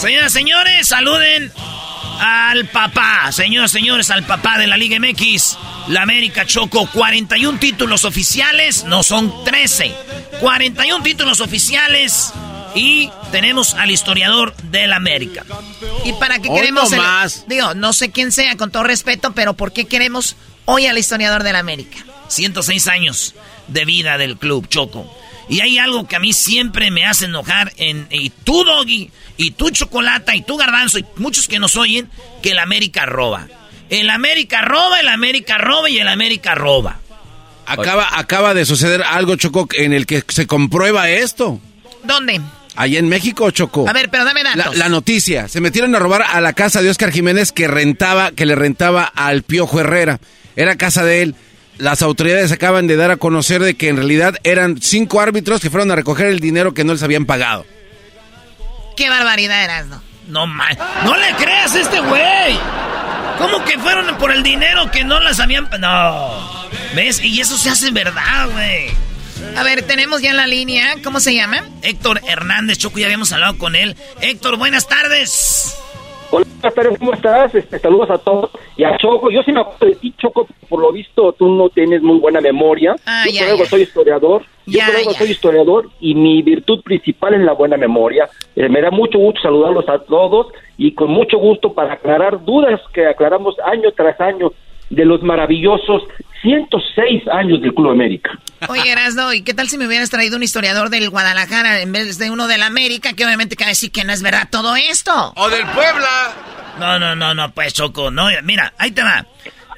[0.00, 1.52] Señoras, señores, saluden
[2.20, 3.30] al papá.
[3.32, 5.58] Señoras, señores, al papá de la Liga MX.
[5.88, 9.92] La América Choco, 41 títulos oficiales, no son 13.
[10.40, 12.32] 41 títulos oficiales
[12.74, 15.44] y tenemos al historiador de la América.
[16.04, 17.44] ¿Y para qué Hoy queremos no el- más.
[17.46, 21.42] Digo, no sé quién sea, con todo respeto, pero ¿por qué queremos hoy al historiador
[21.42, 21.98] de la América?
[22.28, 23.34] 106 años
[23.68, 25.12] de vida del club Choco.
[25.50, 29.50] Y hay algo que a mí siempre me hace enojar en y tú Doggy, y
[29.50, 32.08] tú Chocolata, y tú Garbanzo, y muchos que nos oyen,
[32.40, 33.48] que el América roba.
[33.90, 37.00] El América roba, el América roba y el América roba.
[37.66, 41.60] Acaba, acaba de suceder algo, Choco, en el que se comprueba esto.
[42.04, 42.40] ¿Dónde?
[42.76, 43.88] Allá en México, Choco.
[43.88, 44.76] A ver, pero dame La, datos.
[44.76, 45.48] la noticia.
[45.48, 49.04] Se metieron a robar a la casa de Oscar Jiménez que rentaba, que le rentaba
[49.04, 50.20] al Piojo Herrera.
[50.56, 51.34] Era casa de él.
[51.80, 55.70] Las autoridades acaban de dar a conocer de que en realidad eran cinco árbitros que
[55.70, 57.64] fueron a recoger el dinero que no les habían pagado.
[58.96, 60.02] Qué barbaridad eras, ¿no?
[60.28, 62.58] No man, no le creas a este güey.
[63.38, 65.70] ¿Cómo que fueron por el dinero que no las habían...
[65.80, 66.68] No.
[66.94, 67.18] ¿Ves?
[67.24, 68.90] Y eso se hace verdad, güey.
[69.56, 71.64] A ver, tenemos ya en la línea, ¿cómo se llama?
[71.80, 73.96] Héctor Hernández, Choco, ya habíamos hablado con él.
[74.20, 75.74] Héctor, buenas tardes.
[76.32, 77.54] Hola, Pedro, ¿cómo estás?
[77.54, 78.50] Este, saludos a todos.
[78.76, 81.68] Y a Choco, yo sí me acuerdo de ti, Choco, por lo visto tú no
[81.70, 82.94] tienes muy buena memoria.
[83.04, 83.70] Ah, yo ya, por algo ya.
[83.70, 84.42] soy historiador.
[84.66, 88.28] Yo por algo soy historiador y mi virtud principal es la buena memoria.
[88.54, 92.80] Eh, me da mucho gusto saludarlos a todos y con mucho gusto para aclarar dudas
[92.92, 94.52] que aclaramos año tras año
[94.90, 96.02] de los maravillosos
[96.42, 98.30] 106 años del Club América.
[98.68, 102.18] Oye, Erasno, ¿y qué tal si me hubieras traído un historiador del Guadalajara en vez
[102.18, 103.12] de uno del América?
[103.12, 105.32] Que obviamente cabe decir que no es verdad todo esto.
[105.36, 106.34] ¡O del Puebla!
[106.78, 109.26] No, no, no, no, pues Choco, no, mira, ahí te va.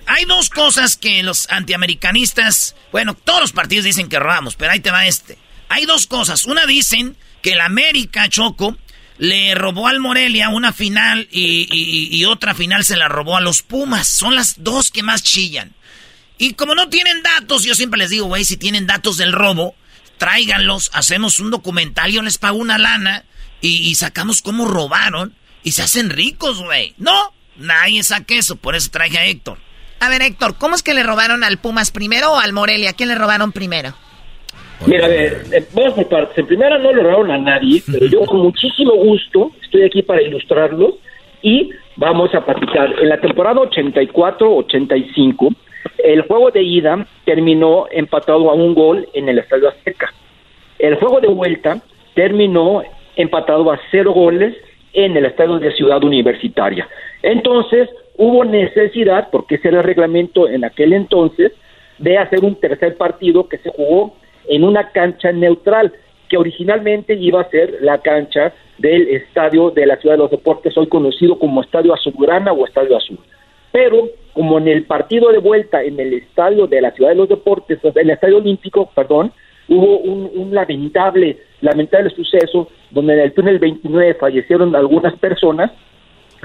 [0.06, 4.80] Hay dos cosas que los antiamericanistas, bueno, todos los partidos dicen que robamos, pero ahí
[4.80, 5.38] te va este.
[5.68, 6.44] Hay dos cosas.
[6.44, 8.76] Una dicen que el América, Choco,
[9.22, 14.08] le robó al Morelia una final y, otra final se la robó a los Pumas.
[14.08, 15.74] Son las dos que más chillan.
[16.38, 19.76] Y como no tienen datos, yo siempre les digo, güey, si tienen datos del robo,
[20.18, 23.24] tráiganlos, hacemos un documental, yo les pago una lana
[23.60, 26.94] y, sacamos cómo robaron y se hacen ricos, güey.
[26.98, 29.58] No, nadie saque eso, por eso traje a Héctor.
[30.00, 32.90] A ver, Héctor, ¿cómo es que le robaron al Pumas primero o al Morelia?
[32.90, 33.96] ¿A quién le robaron primero?
[34.86, 36.38] Mira, a ver, eh, vamos por partes.
[36.38, 40.94] En primera no robaron a nadie, pero yo con muchísimo gusto estoy aquí para ilustrarlos
[41.40, 42.94] y vamos a platicar.
[43.00, 45.54] En la temporada 84-85,
[45.98, 50.12] el juego de ida terminó empatado a un gol en el Estadio Azteca.
[50.78, 51.80] El juego de vuelta
[52.14, 52.82] terminó
[53.16, 54.56] empatado a cero goles
[54.92, 56.88] en el Estadio de Ciudad Universitaria.
[57.22, 61.52] Entonces, hubo necesidad, porque ese era el reglamento en aquel entonces,
[61.98, 64.14] de hacer un tercer partido que se jugó
[64.48, 65.92] en una cancha neutral,
[66.28, 70.76] que originalmente iba a ser la cancha del Estadio de la Ciudad de los Deportes,
[70.76, 73.18] hoy conocido como Estadio Azulgrana o Estadio Azul.
[73.70, 77.28] Pero como en el partido de vuelta en el estadio de la Ciudad de los
[77.28, 79.32] Deportes, en el estadio olímpico, perdón,
[79.68, 85.70] hubo un, lamentable, lamentable suceso donde en el túnel 29 fallecieron algunas personas,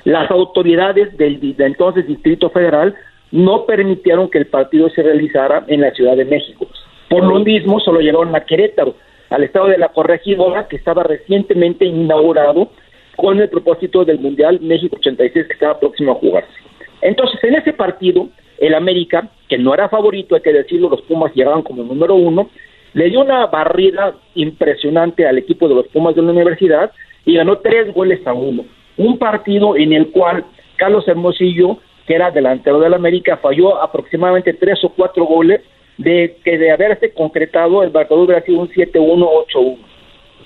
[0.03, 2.95] las autoridades del, de entonces Distrito Federal
[3.31, 6.67] no permitieron que el partido se realizara en la Ciudad de México.
[7.09, 8.95] Por lo mismo, solo llegaron a Querétaro,
[9.29, 12.69] al estado de la corregidora, que estaba recientemente inaugurado
[13.15, 16.53] con el propósito del Mundial México 86 que estaba próximo a jugarse.
[17.01, 18.29] Entonces, en ese partido,
[18.59, 22.49] el América, que no era favorito, hay que decirlo, los Pumas llegaban como número uno,
[22.93, 26.91] le dio una barrida impresionante al equipo de los Pumas de la universidad
[27.25, 28.65] y ganó tres goles a uno.
[28.97, 34.83] Un partido en el cual Carlos Hermosillo, que era delantero del América, falló aproximadamente tres
[34.83, 35.61] o cuatro goles
[35.97, 39.77] de que de haberse concretado el marcador hubiera sido un 7-1, 8-1.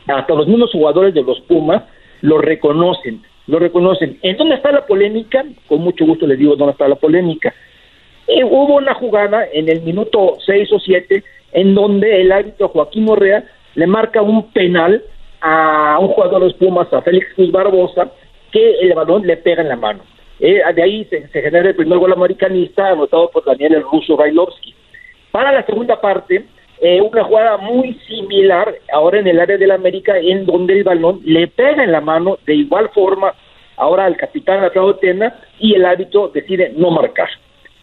[0.07, 1.83] Hasta los mismos jugadores de los Pumas
[2.21, 4.17] lo reconocen, lo reconocen.
[4.21, 5.43] ¿En dónde está la polémica?
[5.67, 7.53] Con mucho gusto les digo dónde está la polémica.
[8.27, 11.23] Hubo una jugada en el minuto 6 o 7
[11.53, 13.43] en donde el árbitro Joaquín Morrea
[13.75, 15.03] le marca un penal
[15.41, 18.11] a un jugador de los Pumas, a Félix Cruz Barbosa,
[18.51, 20.03] que el balón le pega en la mano.
[20.39, 24.73] Eh, de ahí se, genera el primer gol americanista anotado por Daniel el ruso Bailovsky.
[25.31, 26.45] Para la segunda parte,
[26.81, 31.21] eh, una jugada muy similar ahora en el área del América, en donde el balón
[31.23, 33.33] le pega en la mano de igual forma
[33.77, 37.29] ahora al capitán Alfredo Tena y el árbitro decide no marcar.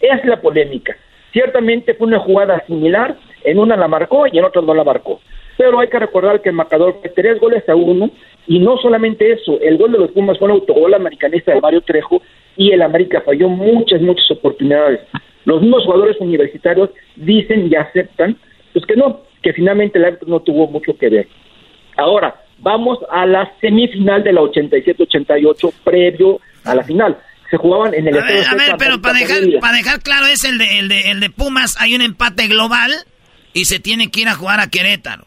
[0.00, 0.96] Es la polémica.
[1.32, 5.20] Ciertamente fue una jugada similar, en una la marcó y en otra no la marcó.
[5.56, 8.10] Pero hay que recordar que el marcador fue tres goles a uno
[8.46, 11.80] y no solamente eso, el gol de los Pumas fue un autogol americanista de Mario
[11.82, 12.22] Trejo
[12.56, 15.00] y el América falló muchas, muchas oportunidades.
[15.44, 18.36] Los mismos jugadores universitarios dicen y aceptan
[18.72, 21.28] pues que no, que finalmente el árbitro no tuvo mucho que ver.
[21.96, 27.18] Ahora, vamos a la semifinal de la 87-88 previo a la final.
[27.50, 30.44] Se jugaban en el A ver, a ver pero para dejar, para dejar claro, es
[30.44, 32.92] el de, el, de, el de Pumas, hay un empate global
[33.54, 35.24] y se tiene que ir a jugar a Querétaro.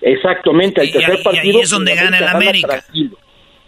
[0.00, 1.58] Exactamente, el tercer partido.
[1.58, 2.82] Y es donde gana el América.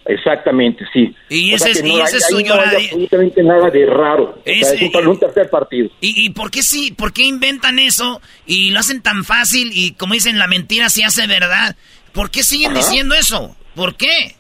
[0.09, 1.15] Exactamente, sí.
[1.29, 2.55] Y ese, es, y ese suyo.
[2.55, 4.39] No hay absolutamente nada de raro.
[4.45, 5.89] Es, es un, un, tercer partido.
[6.01, 6.93] ¿Y, ¿Y por qué sí?
[6.97, 9.71] ¿Por qué inventan eso y lo hacen tan fácil?
[9.73, 11.77] Y como dicen, la mentira se hace verdad.
[12.13, 12.79] ¿Por qué siguen Ajá.
[12.79, 13.57] diciendo eso?
[13.75, 14.35] ¿Por qué?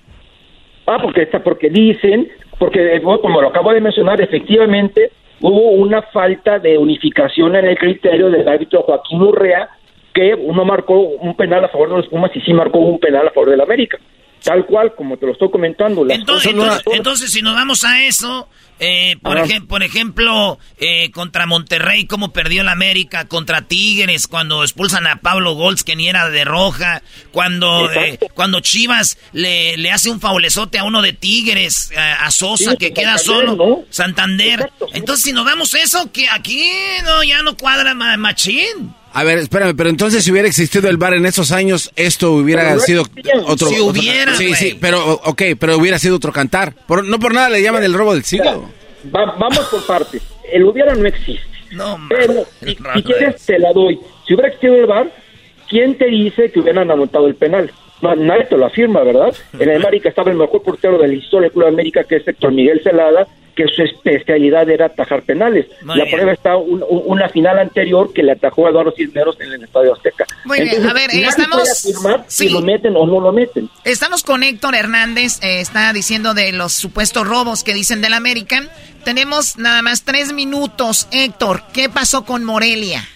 [0.86, 2.28] Ah, porque está, porque dicen,
[2.58, 5.10] porque como lo acabo de mencionar, efectivamente
[5.40, 9.68] hubo una falta de unificación en el criterio del árbitro Joaquín Urrea,
[10.14, 13.28] que uno marcó un penal a favor de los Pumas y sí marcó un penal
[13.28, 13.98] a favor del América.
[14.46, 16.04] Tal cual, como te lo estoy comentando.
[16.04, 16.94] Las entonces, entonces, no...
[16.94, 18.48] entonces, si nos vamos a eso,
[18.78, 24.62] eh, por, ej por, ejemplo, eh, contra Monterrey, cómo perdió el América, contra Tigres, cuando
[24.62, 27.02] expulsan a Pablo Golds, que ni era de roja,
[27.32, 32.30] cuando, eh, cuando Chivas le, le, hace un faulezote a uno de Tigres, a, a
[32.30, 33.84] Sosa, sí, que queda solo, ¿no?
[33.90, 34.60] Santander.
[34.60, 34.98] Exacto, sí.
[34.98, 36.70] Entonces, si nos vamos a eso, que aquí
[37.02, 38.94] no ya no cuadra machín.
[39.16, 42.78] A ver, espérame, pero entonces si hubiera existido el bar en esos años, esto hubiera
[42.80, 43.02] sido
[43.46, 43.68] otro...
[43.68, 46.74] Si hubiera, otro, Sí, sí, pero, ok, pero hubiera sido otro cantar.
[46.86, 48.68] Por, no por nada le llaman el robo del siglo.
[49.14, 50.20] Va, vamos por partes.
[50.52, 51.48] El hubiera no existe.
[51.70, 53.98] No, pero si, si quieres te la doy.
[54.26, 55.10] Si hubiera existido el bar,
[55.66, 57.72] ¿quién te dice que hubieran anotado el penal?
[58.02, 59.34] Nadie te lo afirma, ¿verdad?
[59.58, 62.16] En el América estaba el mejor portero de la historia del Club de América, que
[62.16, 65.66] es Héctor Miguel Celada, que su especialidad era atajar penales.
[65.82, 66.14] Muy la bien.
[66.14, 69.64] prueba está un, un, una final anterior que le atajó a Eduardo Cisneros en el
[69.64, 70.26] Estadio Azteca.
[70.44, 71.56] Muy Entonces, bien, a ver, estamos...
[71.56, 72.48] Puede afirmar sí.
[72.48, 73.70] si lo meten o no lo meten.
[73.84, 78.62] Estamos con Héctor Hernández, eh, está diciendo de los supuestos robos que dicen del América.
[79.04, 81.08] Tenemos nada más tres minutos.
[81.10, 83.08] Héctor, ¿qué pasó con Morelia?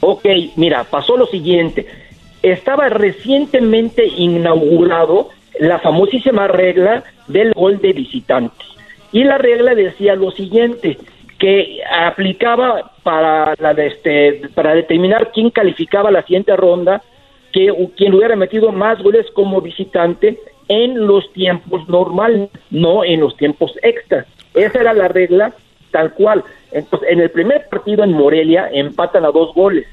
[0.00, 0.24] Ok,
[0.56, 2.07] mira, pasó lo siguiente.
[2.42, 5.28] Estaba recientemente inaugurado
[5.58, 8.64] la famosísima regla del gol de visitante.
[9.12, 10.98] Y la regla decía lo siguiente,
[11.38, 17.02] que aplicaba para, la de este, para determinar quién calificaba la siguiente ronda,
[17.52, 20.38] que quien hubiera metido más goles como visitante
[20.68, 24.26] en los tiempos normales, no en los tiempos extras.
[24.54, 25.54] Esa era la regla
[25.90, 26.44] tal cual.
[26.72, 29.86] Entonces, en el primer partido en Morelia empatan a dos goles.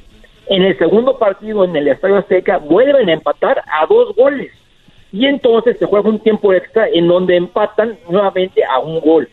[0.47, 4.51] En el segundo partido en el Estadio Azteca vuelven a empatar a dos goles
[5.11, 9.29] y entonces se juega un tiempo extra en donde empatan nuevamente a un gol.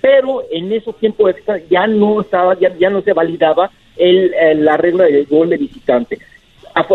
[0.00, 4.64] Pero en esos tiempos extra ya no estaba, ya, ya no se validaba el, el,
[4.64, 6.18] la regla del gol de visitante.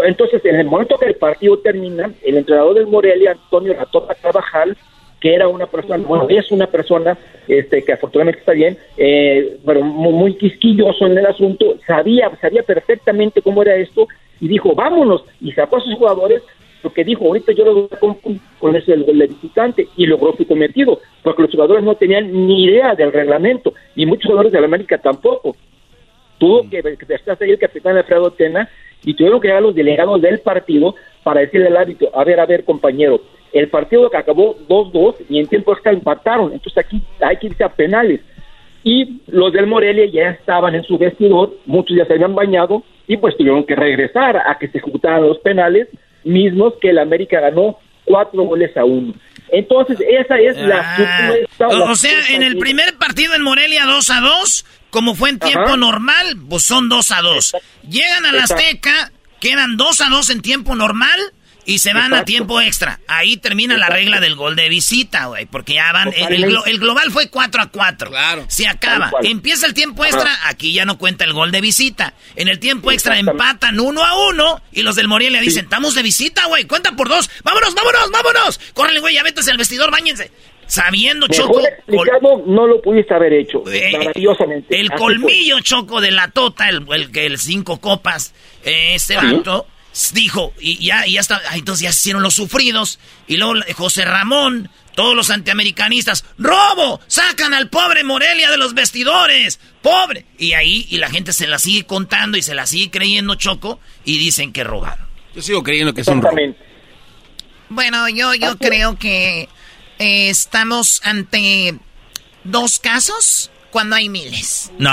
[0.03, 4.75] Entonces, en el momento que el partido termina, el entrenador del Morelia, Antonio Ratota Carvajal,
[5.19, 7.17] que era una persona, bueno, es una persona
[7.47, 12.63] este, que afortunadamente está bien, eh, pero muy, muy quisquilloso en el asunto, sabía, sabía
[12.63, 14.07] perfectamente cómo era esto
[14.39, 16.43] y dijo, vámonos, y sacó a sus jugadores
[16.81, 20.35] porque dijo, ahorita yo lo voy a cumplir con ese gol de visitante, y logró
[20.37, 24.59] su cometido, porque los jugadores no tenían ni idea del reglamento, y muchos jugadores de
[24.61, 25.55] la América tampoco.
[26.37, 28.69] Tuvo que estar ahí el capitán Alfredo Tena,
[29.03, 32.45] y tuvieron que llegar los delegados del partido para decirle al árbitro, a ver, a
[32.45, 33.21] ver, compañero,
[33.53, 37.63] el partido que acabó 2-2 y en tiempo extra empataron, entonces aquí hay que irse
[37.63, 38.21] a penales.
[38.83, 43.17] Y los del Morelia ya estaban en su vestidor, muchos ya se habían bañado y
[43.17, 45.87] pues tuvieron que regresar a que se ejecutaran los penales
[46.23, 47.77] mismos que el América ganó
[48.07, 49.13] cuatro goles a uno.
[49.51, 50.95] Entonces, esa es la
[51.59, 51.67] ah.
[51.89, 55.77] O, sea, en el primer partido en Morelia 2 a 2, como fue en tiempo
[55.77, 57.55] normal, pues son 2 a 2.
[57.89, 61.19] Llegan a la Azteca, quedan 2 a 2 en tiempo normal
[61.67, 63.01] y se van a tiempo extra.
[63.07, 65.45] Ahí termina la regla del gol de visita, güey.
[65.47, 66.13] Porque ya van.
[66.15, 68.09] El, global fue 4 a 4.
[68.09, 68.45] Claro.
[68.47, 69.11] Se acaba.
[69.21, 70.31] Empieza el tiempo extra.
[70.45, 72.13] Aquí ya no cuenta el gol de visita.
[72.37, 74.61] En el tiempo extra empatan 1 a 1.
[74.71, 76.63] Y los del Morelia dicen: Estamos de visita, güey.
[76.63, 77.29] Cuenta por dos.
[77.43, 78.59] Vámonos, vámonos, vámonos.
[78.73, 79.15] Córrele, güey.
[79.15, 80.31] Ya métase al vestidor, bañense.
[80.67, 81.59] Sabiendo, Choco.
[81.59, 83.61] explicado, no lo pudiste haber hecho.
[83.69, 84.79] Eh, maravillosamente.
[84.79, 88.33] El colmillo, Choco, de la tota, el, el, el cinco copas.
[88.63, 89.67] Eh, este vato
[90.13, 92.99] dijo, y ya, ya está, entonces ya se hicieron los sufridos.
[93.27, 96.99] Y luego José Ramón, todos los antiamericanistas, ¡robo!
[97.07, 99.59] ¡Sacan al pobre Morelia de los vestidores!
[99.81, 100.25] ¡Pobre!
[100.37, 103.79] Y ahí, y la gente se la sigue contando y se la sigue creyendo Choco
[104.05, 105.07] y dicen que robaron.
[105.35, 106.55] Yo sigo creyendo que son robos.
[107.69, 109.49] Bueno, yo, yo creo que
[109.99, 111.77] eh, estamos ante
[112.43, 114.71] dos casos cuando hay miles.
[114.79, 114.89] No.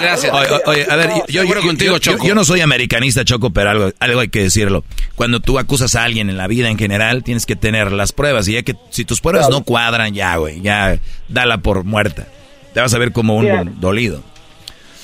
[0.00, 0.32] gracias.
[0.66, 2.26] Oye, a ver, yo, yo, contigo, Choco.
[2.26, 4.84] Yo, no soy americanista, Choco, pero algo, algo hay que decirlo.
[5.14, 8.48] Cuando tú acusas a alguien en la vida en general, tienes que tener las pruebas.
[8.48, 10.98] Y ya que si tus pruebas no cuadran, ya, güey, ya
[11.28, 12.26] dala por muerta.
[12.74, 14.22] Te vas a ver como un dolido.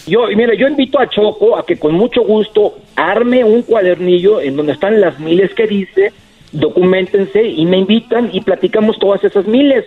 [0.07, 4.57] Yo, mira, yo invito a Choco a que con mucho gusto arme un cuadernillo en
[4.57, 6.13] donde están las miles que dice
[6.53, 9.85] documentense y me invitan y platicamos todas esas miles.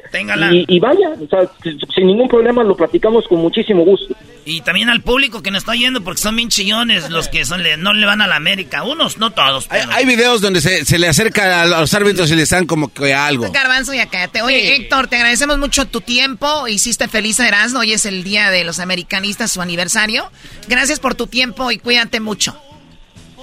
[0.51, 1.49] Y, y, vaya, o sea,
[1.93, 4.15] sin ningún problema lo platicamos con muchísimo gusto.
[4.47, 7.63] Y también al público que nos está yendo porque son bien chillones los que son,
[7.79, 8.83] no le van a la América.
[8.83, 9.67] Unos, no todos.
[9.71, 13.51] Hay, videos donde se, le acerca a los árbitros y les dan como que algo.
[13.51, 14.43] Garbanzo, ya cállate.
[14.43, 16.67] Oye, Héctor, te agradecemos mucho tu tiempo.
[16.67, 17.79] Hiciste feliz a Erasmo.
[17.79, 20.29] Hoy es el día de los americanistas, su aniversario.
[20.67, 22.55] Gracias por tu tiempo y cuídate mucho.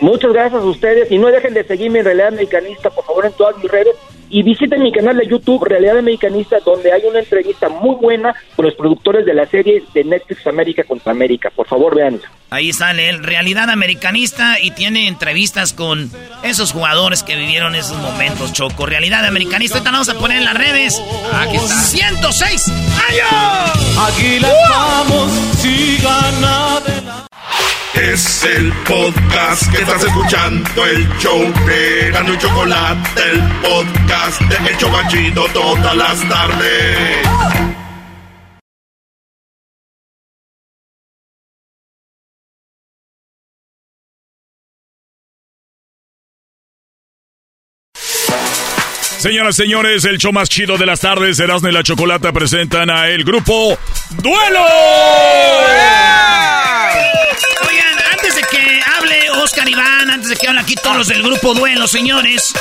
[0.03, 3.33] Muchas gracias a ustedes y no dejen de seguirme en Realidad Americanista, por favor, en
[3.35, 3.95] todas mis redes.
[4.35, 8.65] Y visiten mi canal de YouTube, Realidad Americanista, donde hay una entrevista muy buena con
[8.65, 11.51] los productores de la serie de Netflix América contra América.
[11.55, 12.23] Por favor, véanla.
[12.49, 16.11] Ahí sale el Realidad Americanista y tiene entrevistas con
[16.43, 18.87] esos jugadores que vivieron esos momentos, Choco.
[18.87, 21.03] Realidad Americanista, ahorita vamos a poner en las redes.
[21.35, 21.75] Aquí está.
[21.75, 24.09] 106 años.
[24.09, 27.27] Aquí la vamos, si gana de la...
[27.95, 34.71] Es el podcast que estás escuchando, el show de Gano y Chocolate, el podcast de
[34.71, 37.27] El Chocachito todas las tardes.
[49.19, 52.91] Señoras y señores, el show más chido de las tardes, Erasmo y la Chocolata presentan
[52.91, 53.77] a el grupo
[54.11, 54.67] Duelo.
[59.43, 62.53] Oscar Iván, antes de que hablen aquí todos los del grupo Duelo, señores.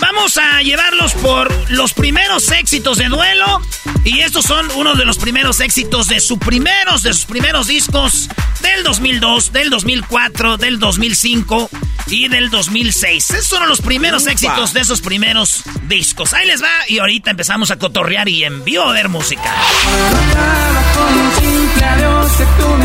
[0.00, 3.60] Vamos a llevarlos por los primeros éxitos de Duelo.
[4.04, 8.28] Y estos son uno de los primeros éxitos de sus primeros, de sus primeros discos
[8.62, 11.68] del 2002, del 2004, del 2005
[12.06, 13.30] y del 2006.
[13.30, 16.32] Estos son los primeros éxitos de esos primeros discos.
[16.32, 19.54] Ahí les va y ahorita empezamos a cotorrear y en vivo a ver música.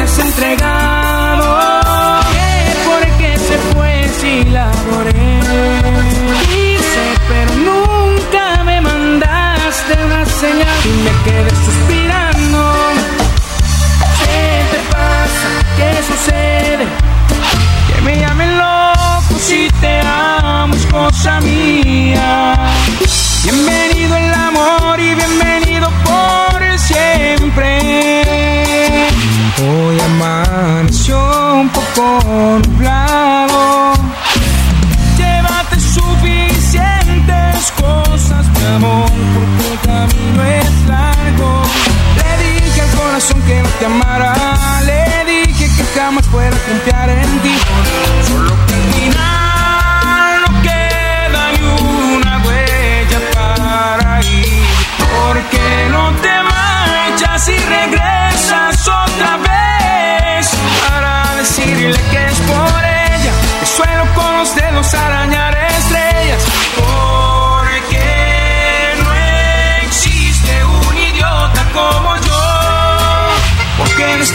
[0.08, 0.24] se
[4.26, 5.40] si la adoré.
[6.50, 12.62] Quise, pero nunca me mandaste una señal y me quedé suspirando.
[14.22, 15.50] ¿Qué te pasa?
[15.78, 16.86] ¿Qué sucede?
[17.88, 22.56] Que me llamen loco si te amo, es cosa mía.
[23.44, 27.70] Bienvenido el amor y bienvenido por siempre.
[29.68, 31.18] Hoy amaneció
[31.62, 32.04] un poco
[32.66, 33.35] nublado.
[38.44, 41.62] Mi amor, porque el camino es largo.
[42.20, 44.34] Le dije al corazón que no te amara,
[44.86, 47.56] le dije que jamás fuera a confiar en ti.
[48.28, 54.64] Solo que al final no queda ni una huella para ir,
[55.00, 59.56] porque no te marchas y regresas otra vez
[61.38, 65.55] decirle que es por ella que suelo con los dedos arañar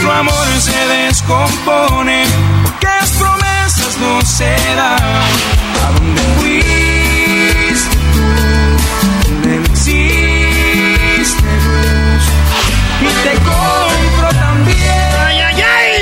[0.01, 2.23] nuestro amor se descompone,
[2.63, 4.99] porque las promesas no se dan.
[4.99, 8.21] ¿A dónde fuiste tú?
[9.23, 12.23] ¿Dónde existe luz?
[13.01, 15.11] Y te compro también.
[15.19, 16.01] ¡Ay, ay, ay!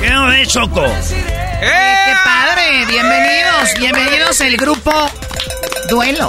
[0.00, 0.84] ¿Qué no ves, Choco?
[0.84, 0.94] ¡Eh,
[1.60, 2.86] ¡Qué padre!
[2.86, 4.92] Bienvenidos, bienvenidos al grupo
[5.88, 6.28] Duelo.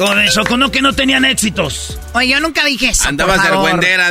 [0.00, 0.56] ¿Cómo ves, Choco?
[0.56, 1.98] No, que no tenían éxitos.
[2.14, 3.06] Oye, yo nunca dije eso.
[3.06, 4.10] Andabas por de argüendera.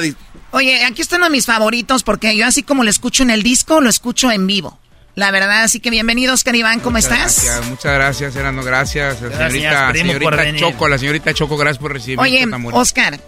[0.52, 3.82] Oye, aquí están de mis favoritos porque yo así como lo escucho en el disco,
[3.82, 4.80] lo escucho en vivo.
[5.16, 7.44] La verdad, así que bienvenidos, Caribán, ¿cómo estás?
[7.44, 9.20] Gracias, muchas gracias, Erano, gracias.
[9.20, 10.56] La Gracias, señorita, señorita.
[10.60, 12.22] Choco, la señorita Choco, gracias por recibirme.
[12.22, 12.48] Oye.
[12.72, 13.22] Oscar, eh,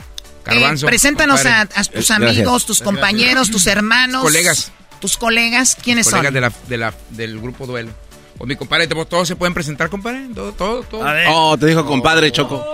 [0.46, 2.66] Garbanzo, preséntanos a, tus Eh, amigos, gracias.
[2.68, 4.22] tus compañeros, tus hermanos.
[4.22, 4.72] Colegas.
[5.00, 6.34] Tus colegas, ¿quiénes colegas son?
[6.36, 7.92] de la, de la, del grupo Duelo.
[8.42, 10.28] Pues mi compadre, todos se pueden presentar, compadre.
[10.34, 11.08] Todo, todo, todo.
[11.08, 11.28] A ver.
[11.30, 12.66] Oh, te dijo compadre Choco.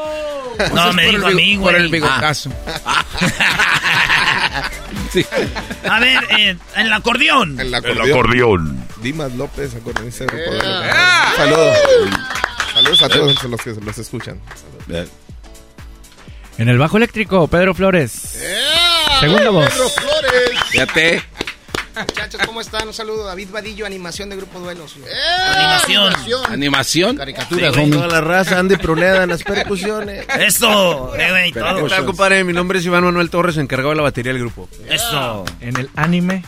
[0.55, 2.53] Pues No, me dijo el a Por el bigotazo.
[5.89, 7.59] A ver, eh, en el acordeón.
[7.59, 8.81] El acordeón.
[9.01, 10.89] Dimas López, acordeonista de Grupo ¡Eh!
[10.93, 11.33] ¡Ah!
[11.35, 11.77] Saludos.
[12.73, 14.39] Saludos a todos los que los escuchan.
[16.57, 18.41] En el bajo eléctrico, Pedro Flores.
[19.19, 19.69] Segunda voz.
[19.69, 20.63] Pedro Flores.
[20.69, 21.23] Fíjate.
[21.99, 22.87] Muchachos, ¿cómo están?
[22.87, 23.25] Un saludo.
[23.25, 24.95] David Vadillo, animación de Grupo Duelos.
[25.55, 26.13] Animación.
[26.51, 27.17] Animación.
[27.17, 30.25] Caricatura, Sí, Toda la raza, Andy Pruneda en las percusiones.
[30.39, 31.51] Eso, eh.
[31.53, 32.43] ¿qué tal, compadre?
[32.43, 34.69] Mi nombre es Iván Manuel Torres, encargado de la batería del grupo.
[34.89, 35.45] Eso.
[35.61, 36.43] En el anime.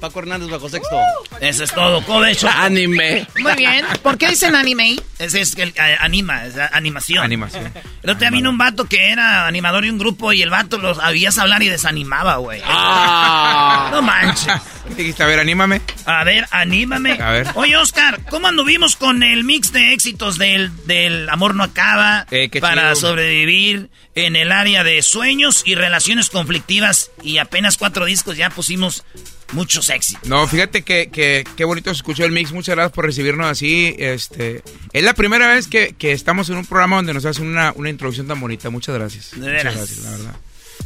[0.00, 0.96] Paco Hernández bajo sexto.
[1.40, 2.02] Eso es todo.
[2.04, 2.52] ¿Cómo ves, Choco?
[2.56, 3.26] Anime.
[3.40, 3.84] Muy bien.
[4.02, 4.96] ¿Por qué dicen anime?
[5.18, 7.24] Ese es el eh, anima, es animación.
[7.24, 7.72] Animación.
[8.02, 10.78] El otro día vino un vato que era animador de un grupo y el vato
[10.78, 12.60] los habías hablar y desanimaba, güey.
[12.64, 13.88] Ah.
[13.92, 14.52] No manches.
[14.88, 15.22] ¿Qué dijiste?
[15.22, 15.80] A ver, anímame.
[16.06, 17.20] A ver, anímame.
[17.20, 17.48] A ver.
[17.54, 22.48] Oye, Oscar, ¿cómo anduvimos con el mix de éxitos del, del Amor no acaba Eh,
[22.50, 23.08] qué para chido.
[23.08, 27.10] sobrevivir en el área de sueños y relaciones conflictivas?
[27.22, 29.04] Y apenas cuatro discos ya pusimos
[29.52, 30.28] muchos éxitos.
[30.28, 32.52] No, fíjate que, que, qué bonito se escuchó el mix.
[32.52, 33.94] Muchas gracias por recibirnos así.
[33.98, 34.62] Este,
[34.92, 37.90] es la primera vez que, que estamos en un programa donde nos hacen una, una
[37.90, 38.70] introducción tan bonita.
[38.70, 39.32] Muchas gracias.
[39.32, 40.36] De Muchas gracias, la verdad.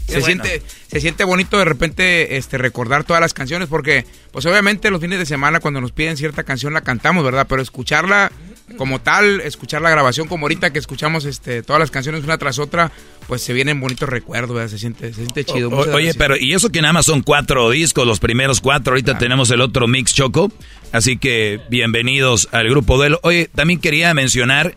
[0.07, 0.43] Qué Se bueno.
[0.45, 5.01] siente, se siente bonito de repente este, recordar todas las canciones porque, pues obviamente los
[5.01, 7.47] fines de semana cuando nos piden cierta canción la cantamos, ¿verdad?
[7.49, 8.33] Pero escucharla
[8.79, 12.59] como tal, escuchar la grabación como ahorita que escuchamos este, todas las canciones una tras
[12.59, 12.91] otra,
[13.27, 14.71] pues se vienen bonitos recuerdos, ¿verdad?
[14.71, 15.69] Se siente, se siente chido.
[15.69, 16.17] O- oye, gracias.
[16.17, 19.61] pero y eso que nada más son cuatro discos, los primeros cuatro, ahorita tenemos el
[19.61, 20.51] otro mix Choco,
[20.93, 23.21] así que bienvenidos al grupo Duelo.
[23.23, 24.75] Oye, también quería mencionar,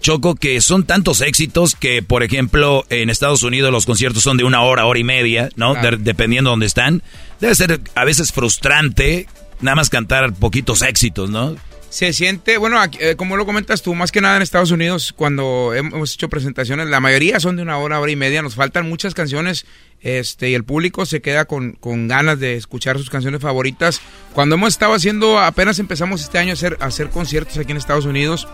[0.00, 4.44] Choco, que son tantos éxitos que, por ejemplo, en Estados Unidos los conciertos son de
[4.44, 5.72] una hora, hora y media, ¿no?
[5.74, 5.96] Claro.
[5.96, 7.02] De- dependiendo de dónde están.
[7.40, 9.26] Debe ser a veces frustrante
[9.60, 11.56] nada más cantar poquitos éxitos, ¿no?
[11.96, 15.72] Se siente, bueno, eh, como lo comentas tú, más que nada en Estados Unidos, cuando
[15.74, 18.86] hem- hemos hecho presentaciones, la mayoría son de una hora, hora y media, nos faltan
[18.86, 19.64] muchas canciones,
[20.02, 24.02] este, y el público se queda con, con ganas de escuchar sus canciones favoritas.
[24.34, 28.04] Cuando hemos estado haciendo, apenas empezamos este año a hacer, hacer conciertos aquí en Estados
[28.04, 28.46] Unidos,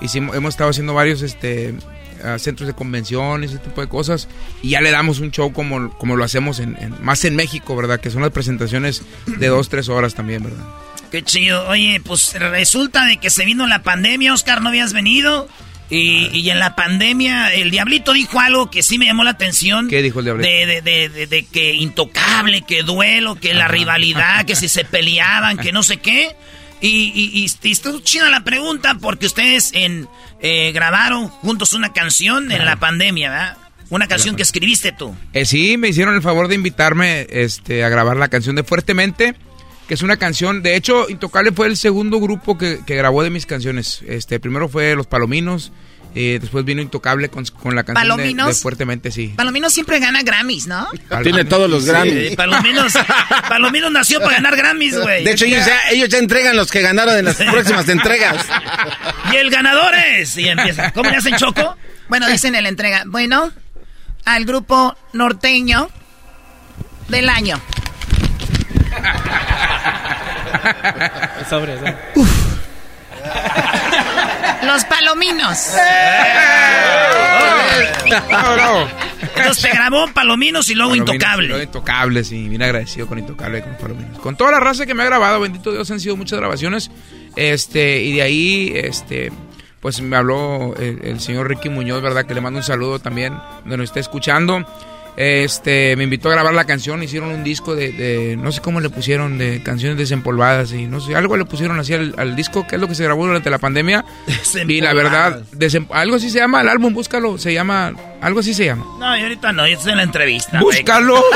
[0.00, 1.74] hicimos, hemos estado haciendo varios, este,
[2.24, 4.26] a centros de convenciones, ese tipo de cosas,
[4.60, 7.76] y ya le damos un show como, como lo hacemos en, en- más en México,
[7.76, 8.00] ¿verdad?
[8.00, 10.64] Que son las presentaciones de dos, tres horas también, ¿verdad?
[11.10, 11.66] Qué chido.
[11.68, 15.48] Oye, pues resulta de que se vino la pandemia, Oscar, no habías venido.
[15.90, 19.88] Y, y en la pandemia el diablito dijo algo que sí me llamó la atención.
[19.88, 20.48] ¿Qué dijo el diablito?
[20.50, 24.84] De, de, de, de- de que intocable, que duelo, que la rivalidad, que si se
[24.84, 26.36] peleaban, que no sé qué.
[26.82, 30.06] Y, y, y, estuvo chida la pregunta porque ustedes en,
[30.40, 33.56] eh, grabaron juntos una canción en la pandemia, ¿verdad?
[33.90, 35.16] Una canción que escribiste tú.
[35.32, 39.34] Eh, sí, me hicieron el favor de invitarme este, a grabar la canción de Fuertemente,
[39.88, 43.30] que es una canción, de hecho, Intocable fue el segundo grupo que, que grabó de
[43.30, 44.02] mis canciones.
[44.06, 45.72] Este, primero fue Los Palominos,
[46.14, 48.48] eh, después vino Intocable con, con la canción ¿Palominos?
[48.48, 49.32] de Fuertemente, sí.
[49.36, 50.88] Palomino siempre gana Grammys, ¿no?
[51.22, 52.30] Tiene todos los Grammys.
[52.30, 52.92] Sí, Palominos,
[53.48, 55.24] Palominos nació para ganar Grammys, güey.
[55.24, 58.44] De hecho, ellos ya, ellos ya entregan los que ganaron en las próximas entregas.
[59.32, 60.36] Y el ganador es.
[60.36, 60.92] Y empieza.
[60.92, 61.76] ¿Cómo le hacen choco?
[62.08, 63.04] Bueno, dicen en la entrega.
[63.06, 63.52] Bueno,
[64.24, 65.88] al grupo norteño
[67.08, 67.60] del año.
[71.48, 71.84] Sobre eso.
[74.62, 75.74] Los palominos.
[79.36, 81.48] Entonces te grabó Palominos y luego Palominos, Intocable.
[81.48, 84.18] luego Intocable, sí, bien agradecido con Intocable y con Palominos.
[84.18, 86.90] Con toda la raza que me ha grabado, bendito Dios, han sido muchas grabaciones.
[87.36, 89.32] Este, y de ahí, este,
[89.80, 92.26] pues me habló el, el señor Ricky Muñoz, ¿verdad?
[92.26, 94.64] Que le mando un saludo también, donde nos está escuchando.
[95.20, 98.78] Este, me invitó a grabar la canción, hicieron un disco de, de- no sé cómo
[98.80, 102.64] le pusieron, de canciones desempolvadas y no sé, algo le pusieron así al, al disco,
[102.68, 104.04] que es lo que se grabó durante la pandemia.
[104.68, 108.54] Y la verdad, desem- algo así se llama el álbum, búscalo, se llama Algo así
[108.54, 108.84] se llama.
[109.00, 110.60] No, y ahorita no, yo estoy en la entrevista.
[110.60, 111.20] ¡Búscalo!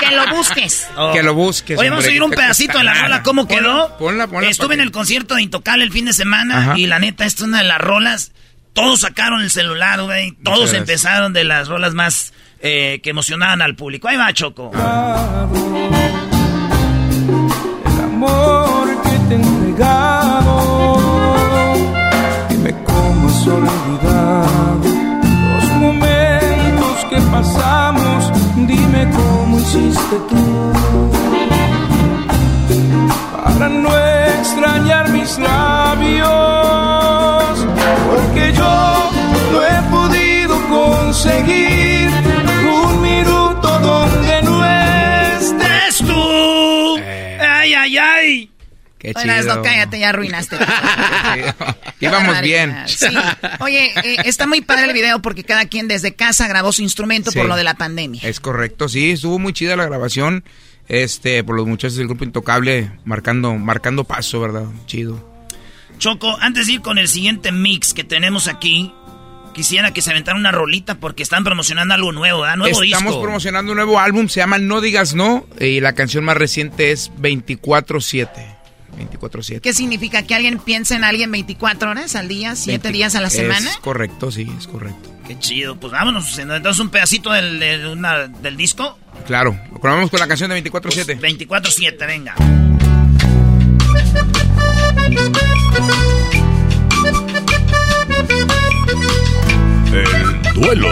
[0.00, 0.86] Que lo busques.
[0.96, 1.12] Oh.
[1.14, 1.78] Que lo busques.
[1.78, 3.96] Oye, vamos a que un pedacito de la rola, ¿cómo quedó?
[3.98, 4.50] Ponla, ponla.
[4.50, 6.78] Estuve en el concierto de Intocable el fin de semana Ajá.
[6.78, 8.32] y la neta, esta es una de las rolas.
[8.74, 10.32] Todos sacaron el celular, güey.
[10.42, 14.08] Todos empezaron de las rolas más eh, que emocionaban al público.
[14.08, 14.72] Ahí va, Choco.
[14.72, 14.78] el
[18.02, 20.98] amor que te he entregado.
[22.48, 24.80] Dime cómo has olvidado
[25.54, 28.32] los momentos que pasamos.
[28.56, 30.72] Dime cómo hiciste tú
[33.36, 33.90] para no
[34.40, 36.53] extrañar mis labios.
[41.24, 42.08] Conseguir
[42.70, 46.96] un minuto donde no estés tú.
[47.40, 48.50] Ay, ay, ay.
[48.98, 49.56] Qué chido.
[49.56, 50.56] no, cállate, ya arruinaste.
[52.00, 52.76] Íbamos bien.
[52.86, 53.06] Sí.
[53.60, 57.30] Oye, eh, está muy padre el video porque cada quien desde casa grabó su instrumento
[57.30, 57.38] Sí.
[57.38, 58.20] por lo de la pandemia.
[58.22, 60.44] Es correcto, sí, estuvo muy chida la grabación.
[60.88, 64.66] Este, por los muchachos del grupo Intocable marcando, marcando paso, ¿verdad?
[64.86, 65.32] Chido.
[65.98, 68.92] Choco, antes de ir con el siguiente mix que tenemos aquí,
[69.54, 72.56] quisiera que se aventara una rolita porque están promocionando algo nuevo, ¿verdad?
[72.58, 73.22] Nuevo Estamos disco.
[73.22, 77.10] promocionando un nuevo álbum, se llama No Digas No, y la canción más reciente es
[77.18, 78.28] 24-7.
[78.98, 79.60] 24-7.
[79.60, 80.22] ¿Qué significa?
[80.22, 83.70] ¿Que alguien piensa en alguien 24 horas al día, 7 días a la semana?
[83.70, 85.10] Es correcto, sí, es correcto.
[85.26, 86.38] Qué chido, pues vámonos.
[86.38, 88.98] Entonces un pedacito del, una- del disco.
[89.26, 91.18] Claro, lo probamos con la canción de 24-7.
[91.18, 92.34] 24-7, venga.
[99.94, 100.88] El duelo.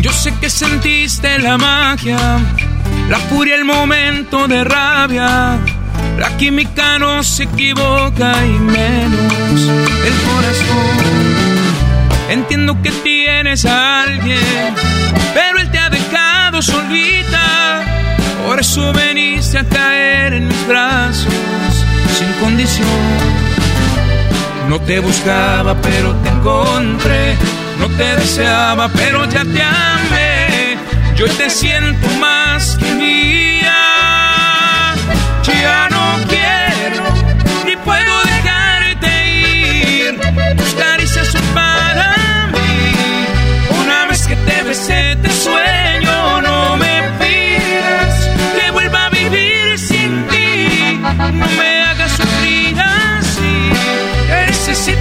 [0.00, 2.16] Yo sé que sentiste la magia,
[3.10, 5.58] la furia, el momento de rabia.
[6.18, 9.68] La química no se equivoca y menos
[10.06, 11.36] el corazón.
[12.30, 14.74] Entiendo que tienes a alguien,
[15.34, 17.84] pero él te ha dejado solita.
[18.46, 21.34] Por eso veniste a caer en mis brazos
[22.16, 23.45] sin condición.
[24.68, 27.36] No te buscaba, pero te encontré.
[27.78, 30.76] No te deseaba, pero ya te amé.
[31.14, 33.74] Yo te siento más que mía.
[35.44, 35.88] Ya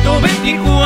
[0.06, 0.85] 124.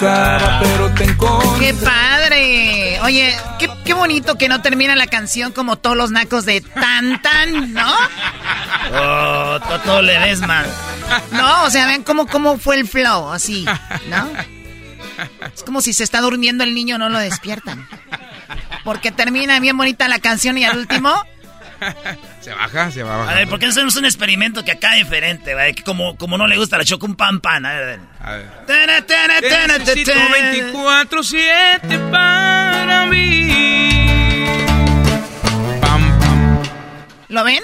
[0.00, 1.66] Buscaba, pero te encontré.
[1.66, 3.00] ¡Qué padre!
[3.02, 7.20] Oye, qué, qué bonito que no termina la canción como todos los nacos de tan
[7.22, 7.92] tan, ¿no?
[8.92, 10.64] Oh, Toto Ledesma.
[11.32, 13.64] No, o sea, ven cómo, cómo fue el flow, así,
[14.08, 14.28] ¿no?
[15.54, 17.86] Es como si se está durmiendo el niño, no lo despiertan.
[18.84, 21.12] Porque termina bien bonita la canción y al último,
[22.40, 23.38] se baja, se va A bajando.
[23.38, 25.74] ver, ¿por qué no hacemos un experimento que acá diferente, güey?
[25.74, 27.66] Que como, como no le gusta la choco, un pan pan.
[27.66, 28.48] A ver, A ver.
[29.78, 30.52] Necesito tana.
[30.52, 33.50] 24-7 para mí.
[37.28, 37.62] ¿Lo ven?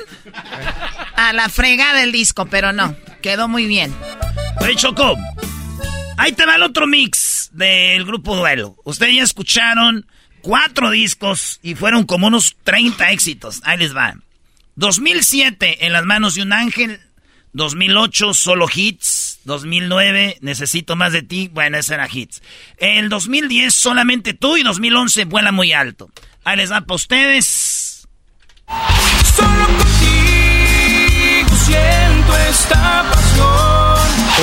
[1.16, 2.94] A la frega del disco, pero no.
[3.22, 3.92] Quedó muy bien.
[4.60, 5.16] Oye, Choco,
[6.16, 8.76] ahí te va el otro mix del grupo Duelo.
[8.84, 10.06] Ustedes ya escucharon
[10.40, 13.60] cuatro discos y fueron como unos 30 éxitos.
[13.64, 14.14] Ahí les va.
[14.76, 17.00] 2007, En las manos de un ángel.
[17.52, 19.40] 2008, Solo Hits.
[19.44, 21.50] 2009, Necesito más de ti.
[21.52, 22.42] Bueno, ese era Hits.
[22.76, 24.56] El 2010, Solamente tú.
[24.56, 26.10] Y 2011, Vuela muy alto.
[26.44, 28.06] Ahí les va para ustedes.
[29.36, 30.36] Solo contigo
[31.66, 33.96] siento esta pasión.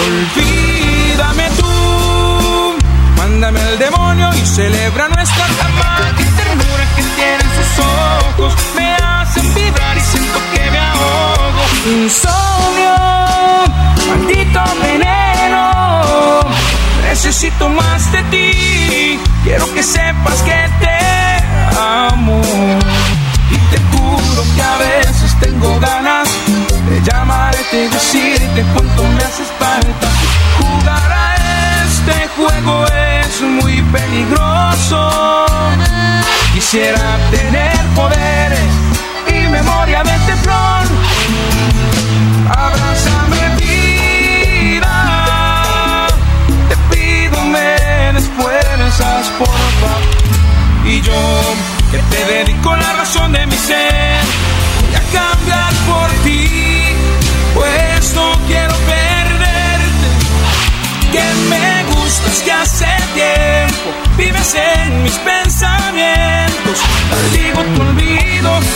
[0.05, 2.75] Olvídame tú.
[3.17, 5.45] Mándame al demonio y celebra nuestra.
[6.17, 8.53] Qué ternura que tienen sus ojos.
[8.75, 9.02] Me
[9.49, 11.63] vibrar y siento que me ahogo.
[11.85, 12.95] Insomnio,
[14.07, 15.71] maldito veneno.
[17.03, 19.19] Necesito más de ti.
[19.43, 20.97] Quiero que sepas que te
[21.79, 22.41] amo.
[23.51, 26.29] Y te juro que a veces tengo ganas
[26.89, 30.07] de llamarte y decirte cuánto me haces falta.
[30.59, 31.35] Jugar a
[31.85, 35.45] este juego es muy peligroso.
[36.53, 38.32] Quisiera tener poderes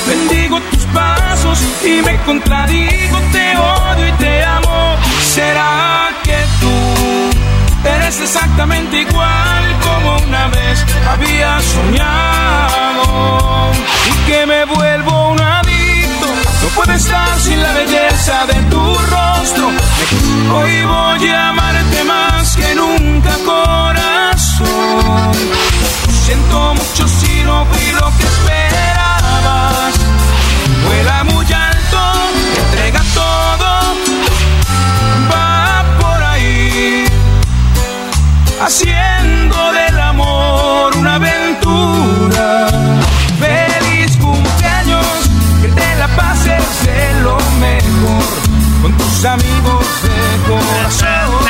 [0.08, 4.96] bendigo tus pasos y me contradigo, te odio y te amo.
[5.22, 6.72] ¿Será que tú
[7.88, 13.04] eres exactamente igual como una vez había soñado?
[14.10, 16.28] Y que me vuelvo un adicto,
[16.64, 19.72] no puedo estar sin la belleza de tu rostro.
[20.56, 25.32] Hoy voy a amarte más que nunca, corazón.
[26.26, 28.26] Siento mucho si no fui lo que
[30.86, 32.00] Vuela muy alto,
[32.64, 33.70] entrega todo.
[35.32, 37.06] Va por ahí,
[38.62, 42.68] haciendo del amor una aventura.
[43.40, 45.06] Feliz cumpleaños,
[45.62, 48.24] que te la pases de lo mejor
[48.82, 51.47] con tus amigos de corazón.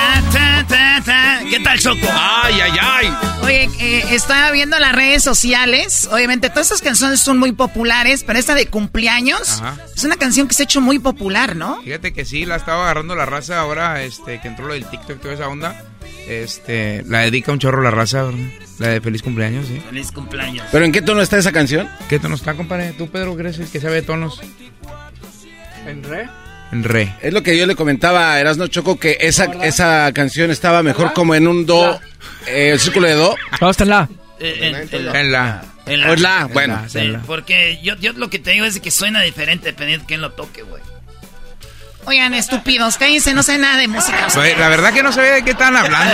[1.68, 2.08] Tal, Choco?
[2.14, 3.14] Ay, ay, ay.
[3.44, 6.08] Oye, eh, estaba viendo las redes sociales.
[6.12, 9.78] Obviamente, todas estas canciones son muy populares, pero esta de cumpleaños Ajá.
[9.94, 11.82] es una canción que se ha hecho muy popular, ¿no?
[11.82, 15.18] Fíjate que sí, la estaba agarrando la raza ahora, este, que entró lo del TikTok
[15.18, 15.84] y toda esa onda.
[16.28, 18.40] Este, la dedica un chorro la raza, ¿verdad?
[18.80, 19.82] la de feliz cumpleaños, sí.
[19.90, 20.66] Feliz cumpleaños.
[20.72, 21.90] ¿Pero en qué tono está esa canción?
[22.08, 22.94] ¿Qué tono está, compadre?
[22.94, 24.40] ¿Tú, Pedro, crees que sabe de tonos?
[25.86, 26.30] ¿En re?
[26.72, 27.14] En re.
[27.22, 31.14] Es lo que yo le comentaba a Erasno Choco, que esa, esa canción estaba mejor
[31.14, 32.00] como en un do,
[32.46, 33.36] eh, el círculo de do.
[33.60, 34.10] ¿Cómo está en la?
[34.40, 35.64] En- en la- En la.
[35.86, 36.84] en O en la, bueno.
[36.88, 40.22] Sí, porque yo, yo lo que te digo es que suena diferente dependiendo de quién
[40.22, 40.84] lo toque, güey.
[42.08, 44.28] Oigan, estúpidos, cállense, no sé nada de música.
[44.38, 46.14] Oye, la verdad que no sabía de qué estaban hablando.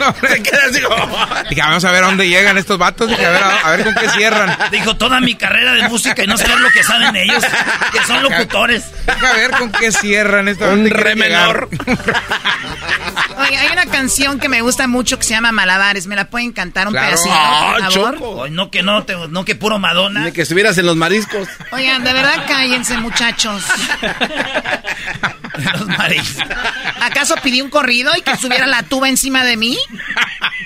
[0.00, 0.40] No sé,
[0.80, 1.42] no.
[1.50, 3.06] Dije, vamos a ver a dónde llegan estos vatos.
[3.10, 4.56] Dije, a ver, a, a ver con qué cierran.
[4.70, 7.44] Dijo toda mi carrera de música y no saber lo que saben ellos,
[7.92, 8.84] que son locutores.
[9.04, 11.68] Deja ver con qué cierran esta Un ¿dónde re llegar?
[13.42, 16.06] Oye, hay una canción que me gusta mucho que se llama Malabares.
[16.06, 17.08] ¿Me la pueden cantar un Claro.
[17.08, 18.14] pedacito, Ah, por favor?
[18.14, 18.48] Choco.
[18.48, 20.24] No que no, te- no que puro Madonna.
[20.26, 21.48] Ni que estuvieras en los mariscos.
[21.72, 23.62] Oigan, de verdad cállense, muchachos.
[25.78, 26.44] Los mariscos.
[27.00, 29.78] ¿Acaso pedí un corrido y que subiera la tuba encima de mí?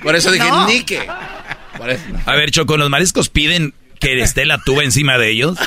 [0.03, 0.67] Por eso dije, No.
[0.67, 1.09] ni que.
[1.77, 2.03] Por eso.
[2.27, 5.59] A ver, Choco, ¿los mariscos piden que esté la tuba encima de ellos?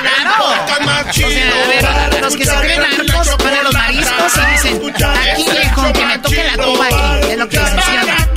[0.00, 0.44] ¡Claro!
[0.44, 1.50] O sea,
[2.04, 5.92] a ver, los que se creen narcos van a los mariscos y dicen, aquí viejo,
[5.92, 7.30] que me toque la tuba aquí.
[7.30, 8.34] Es lo que dicen, ¿sí o no?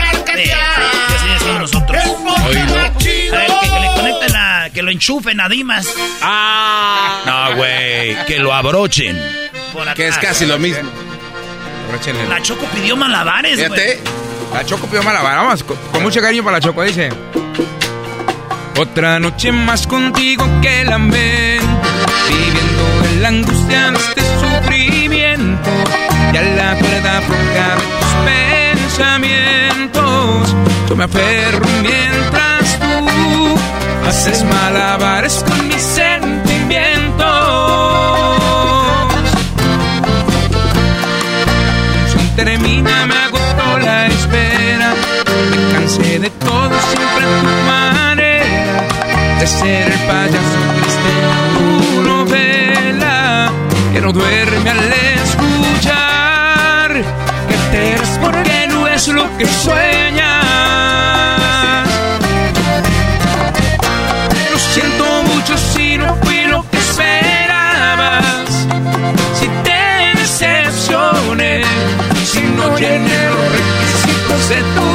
[1.20, 2.04] Sí, decimos nosotros.
[2.38, 5.88] A ver, que, que le conecten a, que lo enchufen a Dimas.
[6.22, 7.22] ¡Ah!
[7.26, 9.20] No, güey, que lo abrochen.
[9.74, 9.92] Por.
[9.94, 10.90] Que es casi lo mismo.
[11.88, 12.28] Abróchenle.
[12.28, 13.80] La Choco pidió malabares, güey.
[13.80, 14.04] Fíjate.
[14.54, 15.38] La Choco pidió malabar.
[15.38, 17.10] Vamos, con, con mucho cariño para la Choco, dice.
[18.80, 21.66] Otra noche más contigo que la lamento,
[22.30, 25.70] viviendo en la angustia de este sufrimiento.
[26.32, 28.14] Ya la verdad floja tus
[28.94, 30.56] pensamientos,
[30.88, 33.58] yo me aferro mientras tú
[34.08, 37.26] haces malabares con mis sentimientos.
[42.12, 44.94] Sin termina me agotó la espera,
[45.50, 47.87] me cansé de todo siempre tu mano
[49.40, 53.52] de ser el payaso triste en tu novela.
[53.94, 54.94] Que no duerme al
[55.24, 56.92] escuchar
[57.48, 60.28] que te eres porque no es lo que sueñas.
[64.52, 68.50] Lo siento mucho si no fui lo que esperabas.
[69.40, 71.62] Si te decepcioné,
[72.26, 74.87] si no llené los requisitos de tu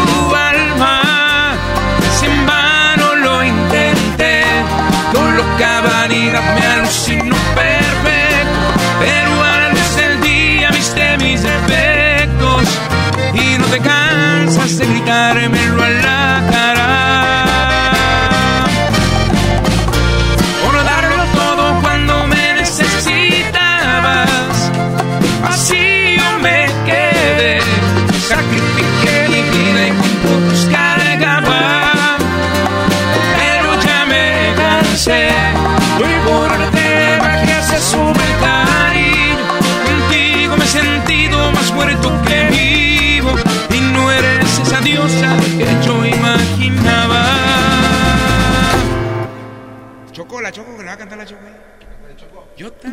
[50.52, 51.40] la Choco, que le va a cantar la Choco.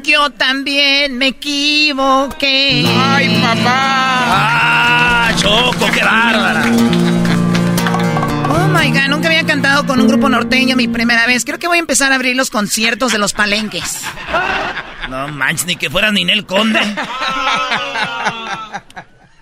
[0.03, 2.85] Yo también me equivoqué.
[2.87, 3.65] ¡Ay, papá!
[3.65, 6.63] ¡Ah, Choco, qué bárbara!
[8.49, 11.43] Oh my god, nunca había cantado con un grupo norteño mi primera vez.
[11.43, 14.01] Creo que voy a empezar a abrir los conciertos de los palenques.
[15.09, 16.79] No manches, ni que fuera Ninel Conde.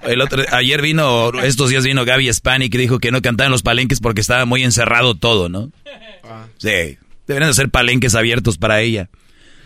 [0.02, 3.62] El otro, ayer vino, estos días vino Gaby Spanik y dijo que no cantaban los
[3.62, 5.70] palenques porque estaba muy encerrado todo, ¿no?
[6.58, 9.10] Sí, deberían de ser palenques abiertos para ella.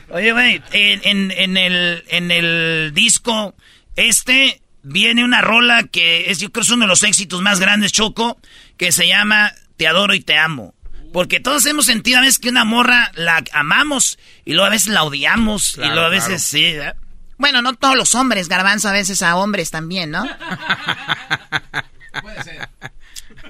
[0.10, 3.56] Oye, güey, en, en- en el, en el disco
[3.96, 7.92] este viene una rola que es, yo creo, es uno de los éxitos más grandes,
[7.92, 8.40] Choco,
[8.78, 10.74] que se llama Te adoro y te amo.
[11.14, 14.88] Porque todos hemos sentido a veces que una morra la amamos y luego a veces
[14.94, 16.10] la odiamos y luego a claro.
[16.12, 16.74] veces sí.
[16.74, 16.96] ¿verdad?
[17.38, 20.24] Bueno, no todos los hombres, garbanzo, a veces a hombres también, ¿no?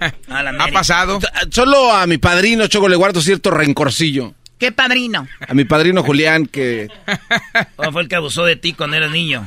[0.27, 1.19] Ha pasado.
[1.51, 4.33] Solo a mi padrino Choco le guardo cierto rencorcillo.
[4.57, 5.27] ¿Qué padrino?
[5.47, 6.87] A mi padrino Julián, que
[7.77, 9.43] ¿O fue el que abusó de ti cuando eras niño?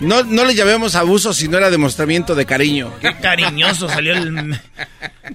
[0.00, 2.92] no, no le llamemos abuso, sino era demostramiento de cariño.
[3.00, 4.58] Qué cariñoso salió el...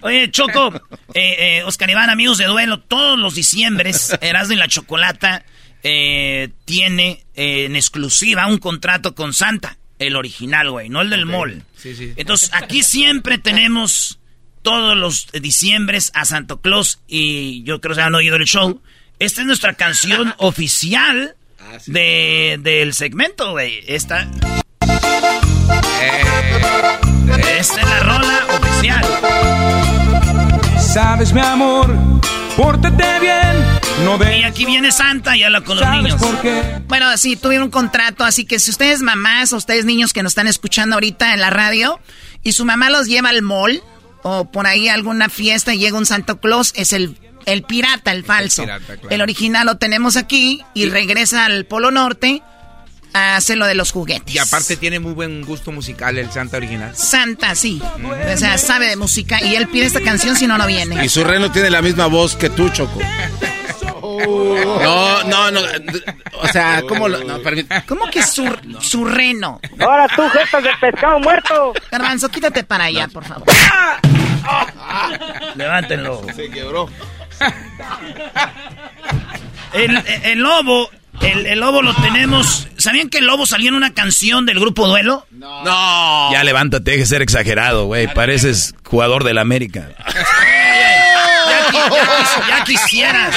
[0.01, 0.73] Oye, Choco,
[1.13, 5.45] eh, eh, Oscar Iván, amigos de duelo, todos los diciembres, Erasmo y la Chocolata
[5.81, 11.25] eh, tiene eh, en exclusiva un contrato con Santa, el original, güey, no el del
[11.25, 11.63] mall.
[11.77, 12.11] Sí, sí.
[12.17, 14.18] Entonces, aquí siempre tenemos
[14.61, 18.81] todos los diciembres a Santo Claus y yo creo que se han oído el show.
[19.19, 21.35] Esta es nuestra canción oficial
[21.85, 23.83] de, del segmento, güey.
[23.87, 24.27] Esta...
[27.59, 29.05] Esta es la rola oficial.
[30.79, 31.93] Sabes, mi amor,
[32.55, 33.79] pórtate bien.
[34.03, 36.21] No Y aquí viene Santa y habla con los ¿Sabes niños.
[36.21, 36.81] por qué?
[36.87, 40.31] Bueno, sí, tuvieron un contrato, así que si ustedes mamás o ustedes niños que nos
[40.31, 41.99] están escuchando ahorita en la radio
[42.41, 43.83] y su mamá los lleva al mall
[44.23, 48.23] o por ahí alguna fiesta y llega un Santo Claus, es el, el pirata, el
[48.23, 48.63] falso.
[48.63, 49.23] El, pirata, claro.
[49.23, 52.41] original lo tenemos aquí y regresa al Polo Norte
[53.13, 54.33] a hacer lo de los juguetes.
[54.33, 56.95] Y aparte tiene muy buen gusto musical el Santa original.
[56.95, 57.81] Santa, sí.
[58.33, 61.03] O sea, sabe de música y él pide esta canción si no, no viene.
[61.03, 62.99] Y su reno tiene la misma voz que tú, Choco.
[64.25, 65.61] No, no, no.
[66.41, 67.23] O sea, ¿cómo lo.?
[67.23, 67.39] No.
[67.87, 69.59] ¿Cómo que su, su reno?
[69.79, 71.73] Ahora tú, gestas de pescado muerto.
[71.91, 73.45] Garbanzo, quítate para allá, por favor.
[75.55, 76.21] Levántenlo.
[76.35, 76.89] Se quebró.
[79.73, 80.89] El, el lobo,
[81.21, 82.67] el, el lobo lo tenemos.
[82.77, 85.27] ¿Sabían que el lobo salió en una canción del grupo Duelo?
[85.31, 86.31] No.
[86.31, 88.07] Ya levántate, deje de ser exagerado, güey.
[88.13, 89.89] Pareces jugador del América.
[91.47, 93.35] Ya, ya quisieras.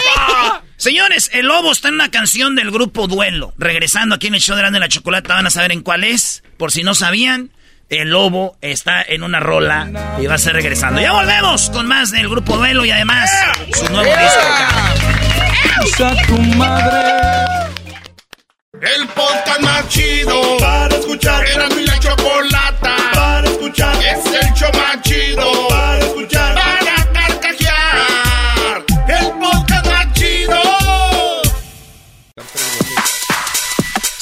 [0.83, 3.55] Señores, el lobo está en una canción del grupo Duelo.
[3.57, 6.43] Regresando aquí en el show de Grande la Chocolata, van a saber en cuál es.
[6.57, 7.53] Por si no sabían,
[7.89, 11.01] el lobo está en una rola y va a ser regresando.
[11.01, 13.31] Ya volvemos con más del grupo Duelo y además
[13.73, 14.41] su nuevo disco.
[15.85, 17.71] Usa tu madre.
[18.81, 21.47] El podcast más chido para escuchar.
[21.47, 23.95] Era mi la chocolata para escuchar.
[24.03, 26.62] Es el show más chido para escuchar.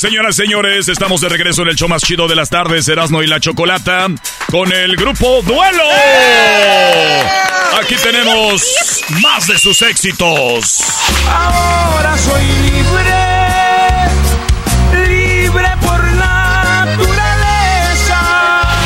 [0.00, 3.26] Señoras, señores, estamos de regreso en el show más chido de las tardes, Erasmo y
[3.26, 4.06] la Chocolata,
[4.50, 5.82] con el grupo Duelo.
[5.92, 7.22] ¡Eh!
[7.82, 8.62] Aquí tenemos
[9.20, 10.82] más de sus éxitos.
[11.28, 13.12] Ahora soy libre,
[15.06, 17.02] libre por naturaleza.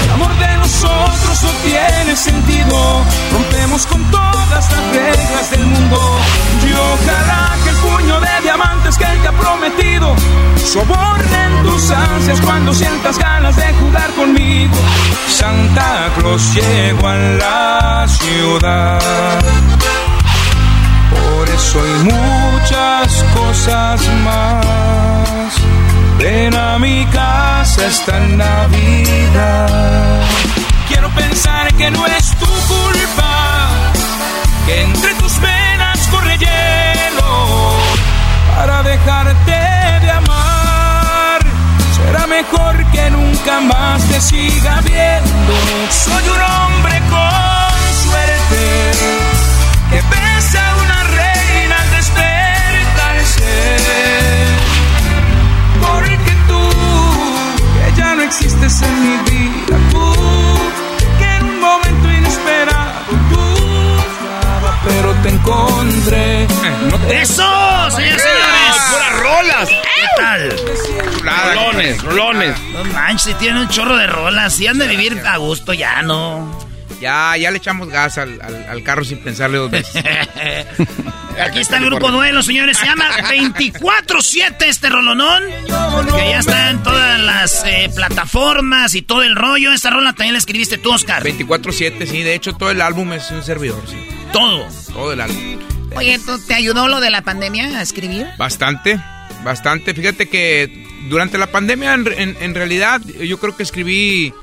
[0.03, 3.05] El amor de nosotros no tiene sentido.
[3.32, 6.19] Rompemos con todas las reglas del mundo.
[6.69, 10.16] Yo ojalá que el puño de diamantes que él te ha prometido
[10.56, 14.74] sobornen tus ansias cuando sientas ganas de jugar conmigo.
[15.28, 19.01] Santa Claus llegó a la ciudad.
[21.10, 25.55] Por eso hay muchas cosas más.
[26.18, 30.22] Ven a mi casa esta Navidad.
[30.89, 33.68] Quiero pensar que no es tu culpa,
[34.66, 35.14] que entre
[38.56, 39.56] para dejarte
[40.05, 41.40] de amar.
[41.97, 45.55] Será mejor que nunca más te siga viendo.
[45.90, 47.74] Soy un hombre con
[48.05, 48.62] suerte
[49.90, 53.55] que besa a una reina al despertarse.
[55.81, 56.62] Porque tú,
[57.78, 60.14] que ya no existes en mi vida, tú,
[61.18, 62.64] que en un momento inesperado
[65.25, 66.47] te encontré.
[66.91, 68.83] No te ¡Eso, señores, señores!
[68.91, 69.69] ¡Puras rolas!
[69.69, 70.57] ¿Qué tal?
[71.55, 72.55] Rolones, rolones.
[72.73, 74.61] No manches, tiene un chorro de rolas.
[74.61, 76.59] Y han de vivir a gusto ya, ¿no?
[77.01, 80.05] Ya, ya le echamos gas al, al- al carro sin pensarle dos veces.
[81.43, 82.77] Aquí está el grupo Duelo, señores.
[82.79, 85.43] Se llama 24-7 este rolonón.
[86.15, 89.73] Que ya está en todas las eh, plataformas y todo el rollo.
[89.73, 91.25] Esta rola también la escribiste tú, Oscar.
[91.25, 92.23] 24-7, sí.
[92.23, 93.97] De hecho, todo el álbum es un servidor, sí.
[94.35, 94.66] Todo.
[94.93, 95.59] Todo el álbum.
[95.97, 98.27] Oye, ¿tú- ¿te ayudó lo de la pandemia a escribir?
[98.36, 99.01] Bastante,
[99.44, 99.94] bastante.
[99.94, 104.35] Fíjate que durante la pandemia, en, en- en realidad, yo creo que escribí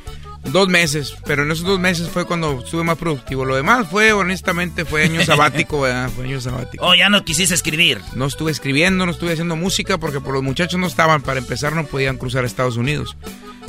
[0.46, 3.44] dos meses, pero en esos dos meses fue cuando estuve más productivo.
[3.46, 6.10] Lo demás fue, honestamente, fue año sabático, ¿verdad?
[6.16, 6.84] Fue año sabático.
[6.86, 8.00] Oh, ya no quisiste escribir.
[8.16, 11.22] No estuve escribiendo, no estuve haciendo música porque por los muchachos no estaban.
[11.22, 13.16] Para empezar, no podían cruzar a Estados Unidos.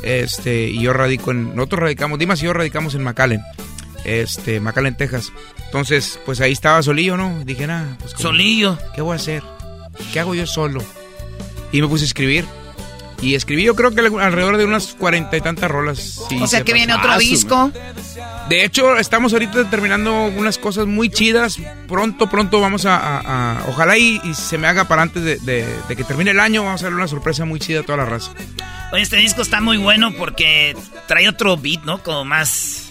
[0.03, 1.55] Este, y yo radico en.
[1.57, 3.43] Nosotros radicamos, Dimas y yo radicamos en McAllen.
[4.05, 5.33] Este, McAllen, Texas.
[5.67, 7.45] Entonces, pues ahí estaba solillo, ¿no?
[7.45, 8.13] Dije, nada, pues.
[8.17, 8.79] Solillo.
[8.95, 9.43] ¿Qué voy a hacer?
[10.13, 10.83] ¿Qué hago yo solo?
[11.71, 12.45] Y me puse a escribir.
[13.21, 16.19] Y escribí yo creo que alrededor de unas cuarenta y tantas rolas.
[16.29, 17.71] sí, o sea que viene otro Ah, disco.
[18.49, 21.57] de hecho, estamos ahorita terminando unas cosas muy chidas.
[21.87, 22.97] Pronto, pronto vamos a...
[22.97, 26.33] a- a- ojalá y, y se me haga para antes de, de- de que termine
[26.33, 26.65] el año.
[26.65, 28.33] Vamos a darle una sorpresa muy chida a toda la raza.
[28.93, 30.77] Oye, este disco está muy bueno porque
[31.07, 32.03] trae otro beat, ¿no?
[32.03, 32.82] Como más...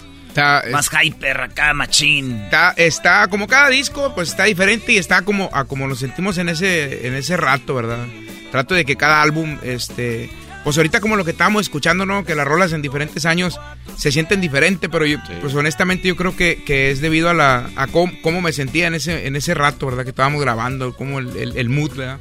[0.70, 2.42] más hyper acá, machín.
[2.44, 6.38] Está, está como cada disco, pues está diferente y está como a como nos sentimos
[6.38, 8.06] en ese, en ese rato, ¿verdad?
[8.50, 10.30] Trato de que cada álbum, este...
[10.64, 12.24] Pues ahorita como lo que estábamos escuchando, ¿no?
[12.24, 13.58] Que las rolas en diferentes años
[13.96, 17.68] se sienten diferente, pero yo, pues honestamente yo creo que, que es debido a la
[17.74, 20.04] a cómo, cómo me sentía en ese en ese rato, ¿verdad?
[20.04, 22.20] Que estábamos grabando, como el, el, el mood, ¿verdad?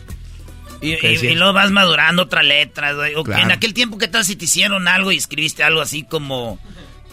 [0.81, 2.95] Y, ¿Qué y- y luego vas madurando otra letra.
[2.95, 3.43] Claro.
[3.43, 6.57] En aquel tiempo, ¿qué tal si te hicieron algo y escribiste algo así como...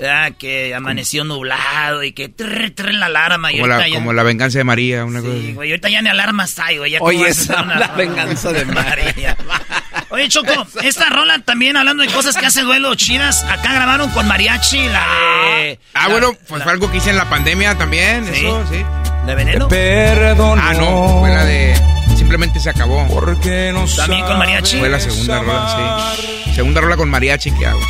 [0.07, 2.29] ah, que amaneció nublado y que...
[2.29, 3.53] Trrr, trrr, la alarma.
[3.53, 5.53] Y Como la, ahorita ya- como la venganza de María, una cosa así.
[5.55, 6.93] güey, ahorita ya ni alarmas hay, güey.
[6.93, 9.37] ya Oye, esa, una la venganza de María.
[10.11, 13.45] Oye, Choco, esta rola también hablando de cosas que hace duelo chidas.
[13.45, 15.07] Acá grabaron con mariachi la
[15.61, 15.79] de...
[15.95, 18.47] Ah, la- bueno, pues fue algo que hice en la pandemia también, Sí.
[18.47, 18.83] eso, sí.
[19.27, 19.69] ¿De veneno?
[19.69, 20.59] Perdón.
[20.63, 21.75] Ah, no, fue la de
[22.17, 23.07] Simplemente se acabó.
[23.09, 24.79] Porque no ¿También con mariachi?
[24.79, 26.53] Fue la segunda rola, sí.
[26.55, 27.81] Segunda rola con mariachi que hago.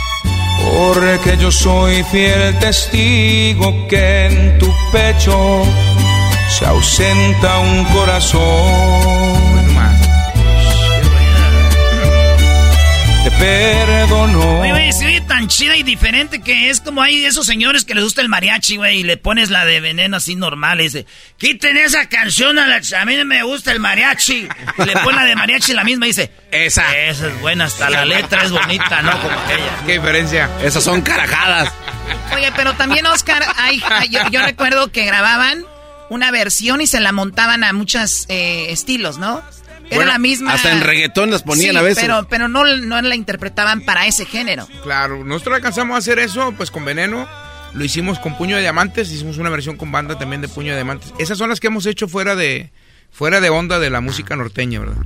[0.64, 5.62] Porque yo soy fiel testigo que en tu pecho
[6.48, 9.17] se ausenta un corazón.
[13.38, 14.60] Te perdono.
[14.60, 17.94] Oye, güey, se oye tan chida y diferente que es como hay esos señores que
[17.94, 21.06] les gusta el mariachi, güey, y le pones la de veneno así normal y dice,
[21.36, 24.48] quiten esa canción, a, la, a mí me gusta el mariachi.
[24.78, 26.96] Y le pone la de mariachi la misma y dice, esa.
[26.98, 29.12] Esa es buena, hasta la letra es bonita, ¿no?
[29.20, 29.86] Como aquella.
[29.86, 30.50] ¿Qué diferencia?
[30.62, 31.72] Esas son carajadas.
[32.34, 35.64] Oye, pero también, Oscar, hay, hay- yo, yo recuerdo que grababan
[36.10, 39.42] una versión y se la montaban a muchos eh, estilos, ¿no?
[39.90, 40.52] Era Bueno, la misma.
[40.52, 42.02] Hasta en reggaetón las ponían Sí, a veces.
[42.02, 44.68] Pero, pero no, no la interpretaban para ese género.
[44.82, 47.26] Claro, nosotros alcanzamos a hacer eso, pues con Veneno.
[47.74, 50.76] Lo hicimos con Puño de Diamantes, hicimos una versión con banda también de Puño de
[50.76, 51.12] Diamantes.
[51.18, 52.70] Esas son las que hemos hecho fuera de
[53.10, 54.96] fuera de onda de la música norteña, ¿verdad?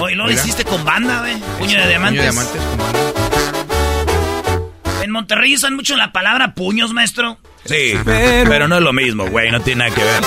[0.00, 1.36] Oye, ¿no lo hiciste con banda, güey?
[1.58, 2.22] Puño de diamantes.
[2.22, 3.19] Puño de Diamantes con banda.
[5.02, 7.38] En Monterrey usan mucho la palabra puños, maestro.
[7.64, 10.24] Sí, pero no es lo mismo, güey, no tiene nada que ver.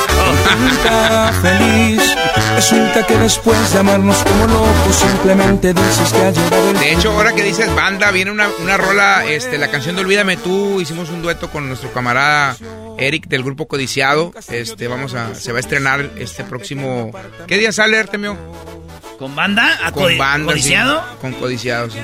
[1.41, 2.15] Feliz.
[2.55, 7.11] Resulta que después de amarnos como locos, simplemente dices que ha llegado el De hecho,
[7.11, 11.09] ahora que dices banda, viene una, una rola, este, la canción de Olvídame tú, hicimos
[11.09, 12.55] un dueto con nuestro camarada
[12.99, 14.31] Eric del grupo Codiciado.
[14.49, 17.11] Este, vamos a, se va a estrenar este próximo.
[17.47, 18.37] ¿Qué día sale, Artemio?
[19.17, 19.79] ¿Con banda?
[19.83, 20.59] ¿A Con banda, sí.
[20.59, 21.03] codiciado?
[21.21, 21.99] Con Codiciado, sí.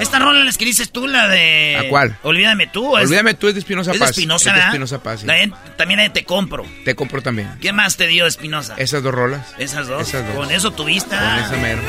[0.00, 1.76] Esta rola les que dices tú, la de...
[1.78, 2.16] ¿A cuál?
[2.22, 2.96] Olvídame tú.
[2.96, 4.08] es- Olvídame tú, es de Espinosa Es Paz.
[4.08, 4.68] de Espinosa, Es de ¿verdad?
[4.68, 5.26] Espinosa Paz, sí.
[5.26, 6.64] La de- también la de Te Compro.
[6.84, 7.50] Te compro también.
[7.60, 8.74] ¿Qué más te dio Espinosa?
[8.78, 9.46] Esas dos rolas.
[9.58, 10.08] Esas dos.
[10.08, 10.36] Esas dos.
[10.36, 11.14] Con eso tuviste.
[11.16, 11.82] Con esa mero.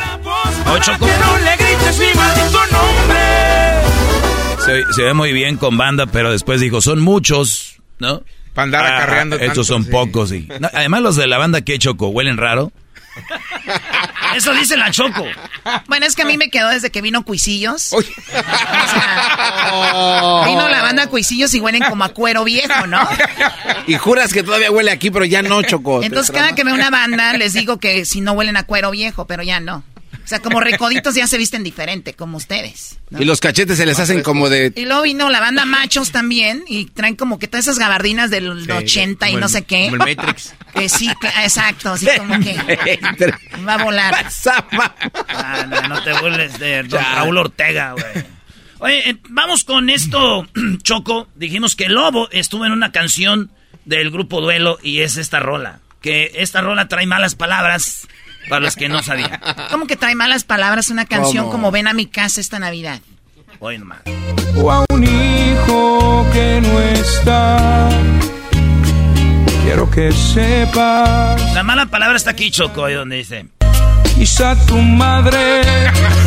[0.67, 3.17] Ocho con- No le grites mi maldito nombre.
[4.87, 8.21] Se, se ve muy bien con banda, pero después dijo, son muchos, ¿no?
[8.53, 9.89] Para andar Ah, acarreando Estos tanto, son sí.
[9.91, 12.71] pocos, y no, Además, los de la banda que Choco huelen raro.
[14.35, 15.25] Eso dice la Choco.
[15.87, 17.91] Bueno, es que a mí me quedó desde que vino Cuisillos.
[17.93, 18.05] Uy.
[20.45, 22.99] Vino la banda Cuisillos y huelen como a cuero viejo, ¿no?
[23.87, 26.03] Y juras que todavía huele aquí, pero ya no, Choco.
[26.03, 29.25] Entonces, cada que veo una banda, les digo que si no huelen a cuero viejo,
[29.27, 29.83] pero ya no.
[30.23, 32.99] O sea, como recoditos ya se visten diferente, como ustedes.
[33.19, 34.71] Y los cachetes se les hacen como de...
[34.75, 38.63] Y luego vino la banda Machos también, y traen como que todas esas gabardinas del
[38.65, 39.89] Sí, 80 y no el- sé qué.
[39.89, 40.53] como el Matrix.
[40.73, 41.09] Que sí,
[41.43, 42.55] exacto, así como que
[43.67, 44.25] va a volar.
[45.27, 48.25] Ah, no, no te burles de don Raúl Ortega, güey.
[48.79, 50.47] Oye, eh, vamos con esto,
[50.83, 51.27] Choco.
[51.35, 53.51] Dijimos que Lobo estuvo en una canción
[53.85, 55.81] del grupo Duelo y es esta rola.
[56.01, 58.07] Que esta rola trae malas palabras
[58.49, 59.39] para los que no sabían.
[59.69, 61.51] Como que trae malas palabras una canción ¿Cómo?
[61.51, 62.99] como Ven a mi casa esta Navidad.
[63.59, 63.99] Oye, nomás.
[64.57, 67.89] O a un hijo que no está.
[69.63, 71.53] Quiero que sepas.
[71.53, 73.45] La mala palabra está aquí, Choco, ahí donde dice.
[74.15, 75.61] Quizá tu madre.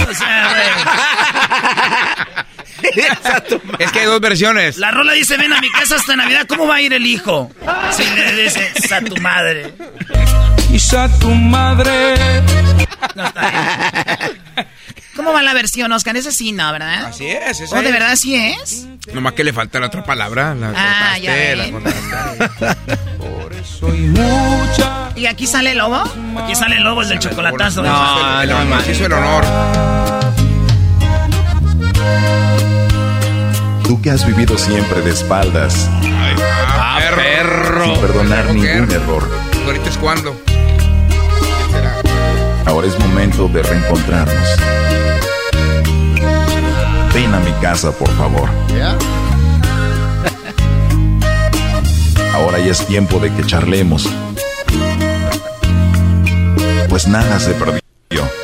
[0.09, 0.55] O sea,
[3.79, 4.77] Es que hay dos versiones.
[4.79, 7.51] La rola dice, ven a mi casa hasta Navidad, ¿cómo va a ir el hijo?
[7.93, 9.73] Si le dices a tu madre.
[10.69, 12.15] Quizá tu madre.
[15.17, 16.17] ¿Cómo va la versión, Oscar?
[16.17, 17.07] Esa sí, no, ¿verdad?
[17.07, 17.93] Así es, esa ¿Oh, de es.
[17.93, 18.87] verdad sí es?
[19.13, 20.55] Nomás que le falta la otra palabra.
[20.55, 21.73] La Ah, ya la ven.
[21.73, 22.77] cortaste.
[23.81, 25.11] Soy mucha.
[25.17, 26.03] ¿Y aquí sale el lobo?
[26.43, 27.83] Aquí sale el lobo, el del chocolatazo.
[27.83, 29.45] No, el honor, se hizo el honor.
[33.85, 35.89] Tú que has vivido siempre de espaldas,
[36.77, 37.85] Ah, perro.
[37.85, 39.29] sin perdonar ningún error.
[39.67, 40.35] Ahorita es cuando.
[42.67, 44.49] Ahora es momento de reencontrarnos.
[47.15, 48.49] Ven a mi casa, por favor.
[52.35, 54.09] Ahora ya es tiempo de que charlemos.
[56.89, 57.81] Pues nada se perdió.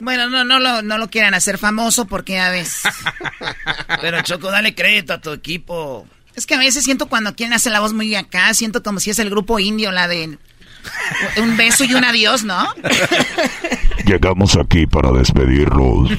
[0.02, 2.82] Bueno, no, no, lo, no lo quieran hacer famoso porque a veces...
[4.00, 6.06] Pero Choco, dale crédito a tu equipo.
[6.36, 9.10] Es que a veces siento cuando quieren hacer la voz muy acá, siento como si
[9.10, 10.38] es el grupo indio, la de
[11.36, 12.72] un beso y un adiós, ¿no?
[14.06, 16.10] Llegamos aquí para despedirnos.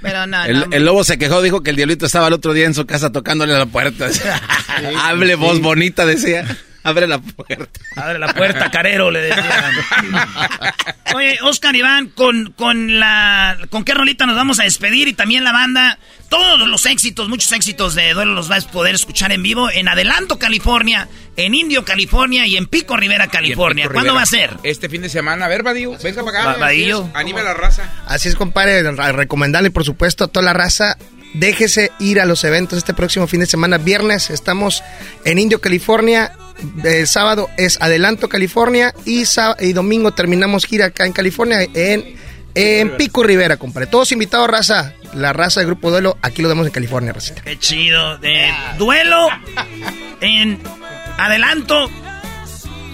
[0.00, 0.66] Pero no, El, no.
[0.70, 3.12] el lobo se quejó, dijo que el diablito estaba el otro día en su casa
[3.12, 4.08] tocándole a la puerta.
[5.02, 6.46] Hable voz bonita, decía.
[6.84, 7.80] Abre la puerta.
[7.96, 9.44] Abre la puerta, carero, le decían.
[11.14, 13.56] Oye, Oscar Iván, con, con la.
[13.70, 15.08] ¿Con qué rolita nos vamos a despedir?
[15.08, 15.98] Y también la banda.
[16.28, 19.88] Todos los éxitos, muchos éxitos de Duelo los vas a poder escuchar en vivo en
[19.88, 23.84] Adelanto, California, en Indio, California y en Pico Rivera, California.
[23.84, 24.14] Pico ¿Cuándo Rivera.
[24.16, 24.56] va a ser?
[24.64, 25.44] Este fin de semana.
[25.44, 26.52] A ver, Badillo, venga para acá.
[26.52, 27.08] Va- Vadillo.
[27.14, 27.88] Anime a la raza.
[28.06, 28.82] Así es, compadre,
[29.12, 30.96] recomendarle, por supuesto, a toda la raza.
[31.34, 34.30] Déjese ir a los eventos este próximo fin de semana, viernes.
[34.30, 34.82] Estamos
[35.24, 36.32] en Indio, California.
[36.82, 38.94] El sábado es Adelanto, California.
[39.04, 39.24] Y,
[39.60, 42.16] y domingo terminamos gira acá en California, en,
[42.54, 43.86] en Pico Rivera, compadre.
[43.86, 44.94] Todos invitados, raza.
[45.14, 47.42] La raza del Grupo Duelo, aquí lo vemos en California, racita.
[47.42, 48.18] Qué chido.
[48.18, 49.28] De duelo
[50.20, 50.60] en
[51.18, 51.88] Adelanto,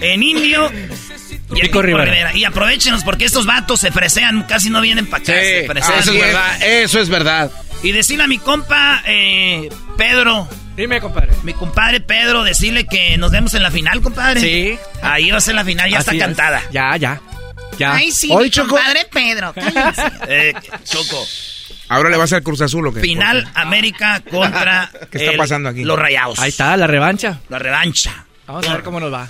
[0.00, 0.70] en Indio.
[1.52, 2.36] Y en Pico Rivera.
[2.36, 5.32] Y aprovechenos porque estos vatos se fresean, casi no vienen para acá.
[5.32, 5.98] se fresean.
[5.98, 7.50] eso es verdad, eso es verdad.
[7.82, 10.48] Y decirle a mi compa eh, Pedro.
[10.80, 11.32] Dime, compadre.
[11.42, 14.40] Mi compadre Pedro, decirle que nos vemos en la final, compadre.
[14.40, 14.78] Sí.
[15.02, 16.20] Ahí va a ser la final, ya Así está es.
[16.22, 16.62] cantada.
[16.72, 17.20] Ya, ya.
[17.78, 17.94] Ya.
[17.94, 18.70] Ay, sí, Hoy, mi Choco.
[18.76, 19.52] compadre Pedro.
[19.52, 20.02] cállense.
[20.28, 20.54] Eh,
[20.84, 21.24] Choco.
[21.88, 23.00] Ahora le vas al Cruz Azul o qué?
[23.00, 25.84] Final América contra ¿Qué está el- pasando aquí?
[25.84, 26.38] los Rayados.
[26.38, 27.40] Ahí está, la revancha.
[27.48, 28.24] La revancha.
[28.46, 29.28] Vamos a ver cómo nos va.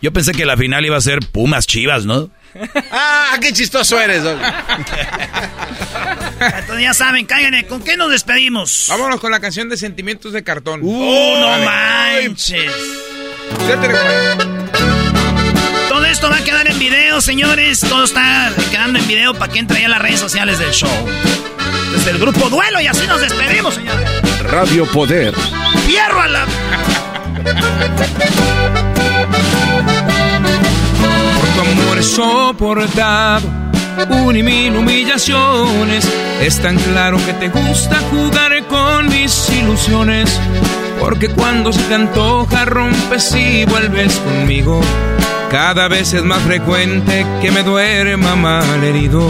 [0.00, 2.30] Yo pensé que la final iba a ser Pumas Chivas, ¿no?
[2.90, 4.22] ¡Ah, qué chistoso eres!
[4.22, 4.42] Doggy.
[6.40, 7.66] Entonces ya saben, cáiganle.
[7.66, 8.86] ¿Con qué nos despedimos?
[8.88, 10.80] Vámonos con la canción de Sentimientos de Cartón.
[10.82, 12.72] ¡Uh, no manches!
[15.88, 17.80] Todo esto va a quedar en video, señores.
[17.80, 20.90] Todo está quedando en video para que entre a las redes sociales del show.
[21.92, 24.08] Desde el grupo Duelo y así nos despedimos, señores.
[24.44, 25.34] Radio Poder.
[25.86, 26.46] ¡Fierro a la...
[31.58, 33.48] Tu amor he soportado
[34.10, 36.08] un y mil humillaciones.
[36.40, 40.38] Es tan claro que te gusta jugar con mis ilusiones.
[41.00, 44.80] Porque cuando se te antoja rompes y vuelves conmigo.
[45.50, 49.26] Cada vez es más frecuente que me duerma mal herido.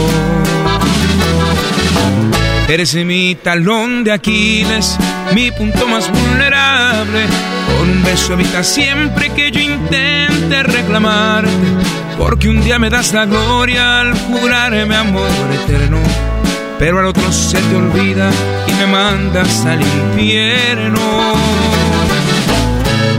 [2.67, 4.97] Eres mi talón de Aquiles,
[5.33, 7.25] mi punto más vulnerable.
[7.65, 11.98] Con beso evita siempre que yo intente reclamarte.
[12.19, 15.31] Porque un día me das la gloria al jurarme amor
[15.63, 15.99] eterno.
[16.77, 18.29] Pero al otro se te olvida
[18.67, 20.99] y me mandas al infierno.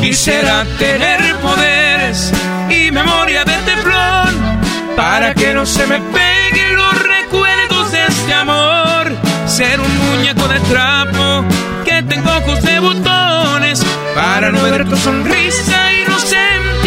[0.01, 2.31] Quisiera tener poderes
[2.68, 4.60] y memoria de teflón
[4.97, 9.12] para que no se me peguen los recuerdos de este amor.
[9.47, 11.44] Ser un muñeco de trapo
[11.86, 13.82] que tengo ojos de botones
[14.14, 16.80] para no ver tu sonrisa y no sentir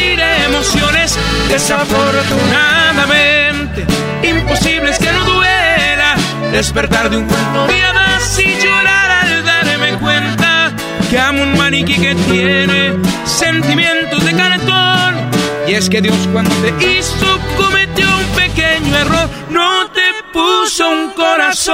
[0.45, 1.17] emociones.
[1.49, 3.85] Desafortunadamente,
[4.23, 6.15] imposible es que no duela
[6.51, 10.71] despertar de un cuento de hadas y llorar al darme cuenta
[11.09, 12.93] que amo un maniquí que tiene
[13.25, 15.15] sentimientos de cartón.
[15.67, 20.01] Y es que Dios cuando te hizo cometió un pequeño error, no te
[20.31, 21.73] puso un corazón.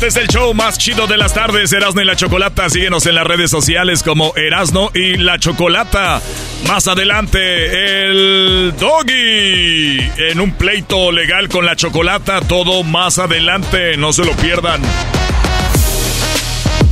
[0.00, 2.70] Este es el show más chido de las tardes, Erasno y la Chocolata.
[2.70, 6.22] Síguenos en las redes sociales como Erasno y la Chocolata.
[6.66, 9.98] Más adelante, el Doggy.
[10.30, 12.40] En un pleito legal con la Chocolata.
[12.40, 14.80] Todo más adelante, no se lo pierdan.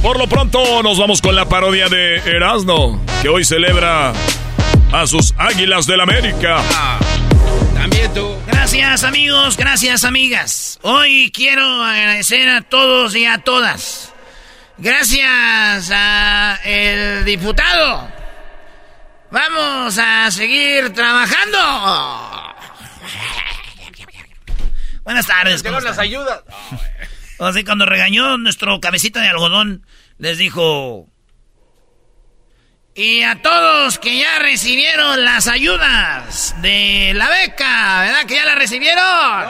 [0.02, 4.12] Por lo pronto, nos vamos con la parodia de Erasno, que hoy celebra
[4.92, 6.62] a sus Águilas del América.
[7.78, 8.36] También tú.
[8.48, 10.78] Gracias amigos, gracias amigas.
[10.82, 14.12] Hoy quiero agradecer a todos y a todas.
[14.78, 18.10] Gracias a el diputado.
[19.30, 21.58] Vamos a seguir trabajando.
[25.04, 25.62] Buenas tardes.
[25.62, 26.42] ¿cómo las ayudas.
[27.38, 29.86] Sea, cuando regañó nuestro cabecita de algodón,
[30.18, 31.08] les dijo...
[33.00, 38.56] Y a todos que ya recibieron las ayudas de la beca, ¿verdad que ya la
[38.56, 39.44] recibieron?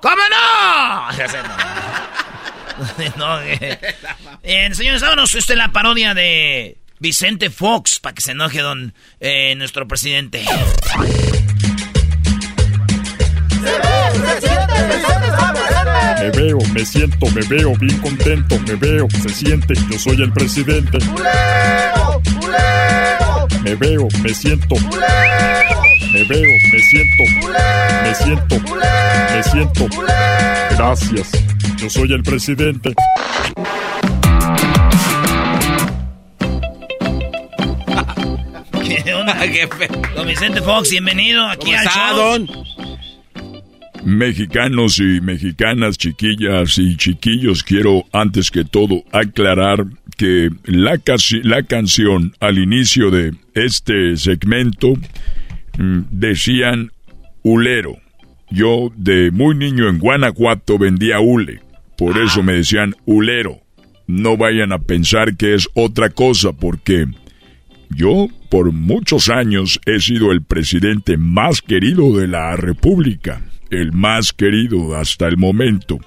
[0.00, 1.08] ¿Cómo no?
[3.16, 3.80] no, eh.
[4.44, 5.34] Bien, señores, vámonos.
[5.34, 10.44] Esta es la parodia de Vicente Fox, para que se enoje don eh, nuestro presidente.
[16.30, 20.32] Me veo, me siento, me veo bien contento, me veo, se siente, yo soy el
[20.32, 20.98] presidente.
[23.64, 24.76] Me veo, me siento.
[26.12, 27.24] Me veo, me siento.
[28.04, 28.60] Me siento.
[29.34, 29.88] Me siento.
[30.76, 31.30] Gracias.
[31.76, 32.94] Yo soy el presidente.
[38.84, 39.36] ¿Qué onda?
[40.14, 42.16] Don Vicente Fox, bienvenido aquí ¿Cómo al está, show.
[42.16, 42.48] don?
[44.04, 49.84] Mexicanos y mexicanas, chiquillas y chiquillos, quiero antes que todo aclarar
[50.16, 54.94] que la, casi- la canción al inicio de este segmento
[55.78, 56.92] mm, decían
[57.42, 57.98] hulero.
[58.50, 61.60] Yo de muy niño en Guanajuato vendía hule,
[61.98, 63.60] por eso me decían hulero.
[64.06, 67.06] No vayan a pensar que es otra cosa, porque
[67.90, 73.40] yo por muchos años he sido el presidente más querido de la República,
[73.70, 75.98] el más querido hasta el momento.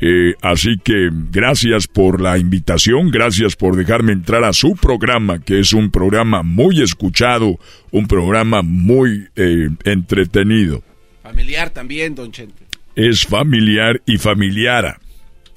[0.00, 5.60] Eh, así que gracias por la invitación, gracias por dejarme entrar a su programa, que
[5.60, 7.58] es un programa muy escuchado,
[7.90, 10.82] un programa muy eh, entretenido.
[11.22, 12.64] Familiar también, don Chente.
[12.96, 15.00] Es familiar y familiara.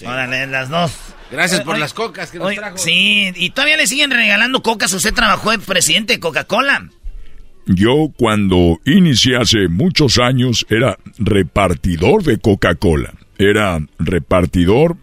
[0.06, 0.92] Órale, las dos.
[1.32, 2.78] Gracias por Oye, las cocas que nos oye, trajo.
[2.78, 4.94] Sí, y todavía le siguen regalando cocas.
[4.94, 6.90] Usted trabajó de presidente de Coca-Cola.
[7.68, 13.14] Yo cuando inicié hace muchos años era repartidor de Coca-Cola.
[13.38, 14.98] Era repartidor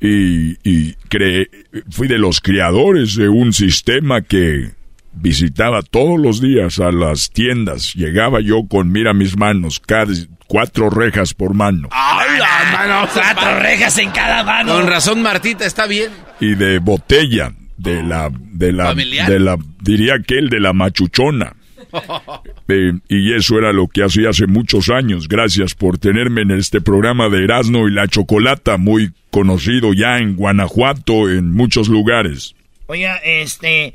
[0.00, 1.48] y, y creé-
[1.90, 4.70] fui de los creadores de un sistema que
[5.14, 7.94] visitaba todos los días a las tiendas.
[7.94, 10.12] Llegaba yo con, mira mis manos, cada,
[10.46, 11.88] cuatro rejas por mano.
[11.92, 13.10] ¡Ay, las manos!
[13.14, 14.74] Cuatro rejas en cada mano.
[14.74, 16.10] Con razón, Martita, está bien.
[16.40, 19.28] y de botella de la de la Familiar.
[19.30, 21.56] de la diría que el de la machuchona
[22.68, 25.28] Eh, y eso era lo que hacía hace muchos años.
[25.28, 30.36] Gracias por tenerme en este programa de Erasmo y la Chocolata, muy conocido ya en
[30.36, 32.54] Guanajuato, en muchos lugares.
[32.86, 33.94] Oiga, este,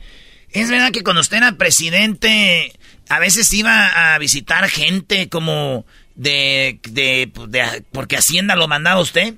[0.52, 2.72] es verdad que cuando usted era presidente,
[3.10, 9.36] a veces iba a visitar gente como de, de, de- porque Hacienda lo mandaba usted.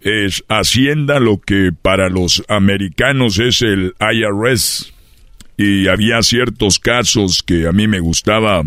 [0.00, 4.92] es Hacienda lo que para los americanos es el IRS.
[5.58, 8.62] Y había ciertos casos que a mí me gustaba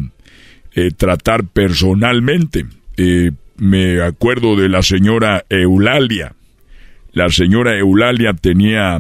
[0.76, 2.66] eh, tratar personalmente.
[2.98, 6.36] Eh, me acuerdo de la señora Eulalia.
[7.14, 9.00] La señora Eulalia tenía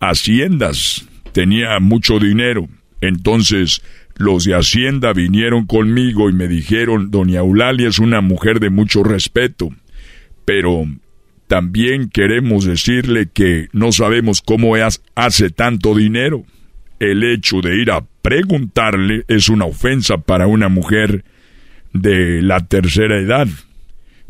[0.00, 2.68] haciendas, tenía mucho dinero.
[3.00, 3.82] Entonces
[4.16, 9.02] los de Hacienda vinieron conmigo y me dijeron, doña Eulalia es una mujer de mucho
[9.02, 9.70] respeto,
[10.44, 10.84] pero
[11.48, 14.74] también queremos decirle que no sabemos cómo
[15.14, 16.44] hace tanto dinero.
[17.02, 21.24] El hecho de ir a preguntarle es una ofensa para una mujer
[21.92, 23.48] de la tercera edad.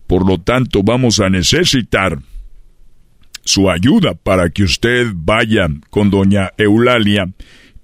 [0.07, 2.19] Por lo tanto, vamos a necesitar
[3.45, 7.29] su ayuda para que usted vaya con doña Eulalia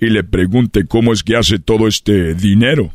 [0.01, 2.90] y le pregunte cómo es que hace todo este dinero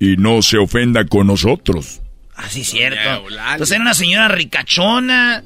[0.00, 2.00] y no se ofenda con nosotros.
[2.36, 3.22] Así es cierto.
[3.58, 5.44] Pues era una señora ricachona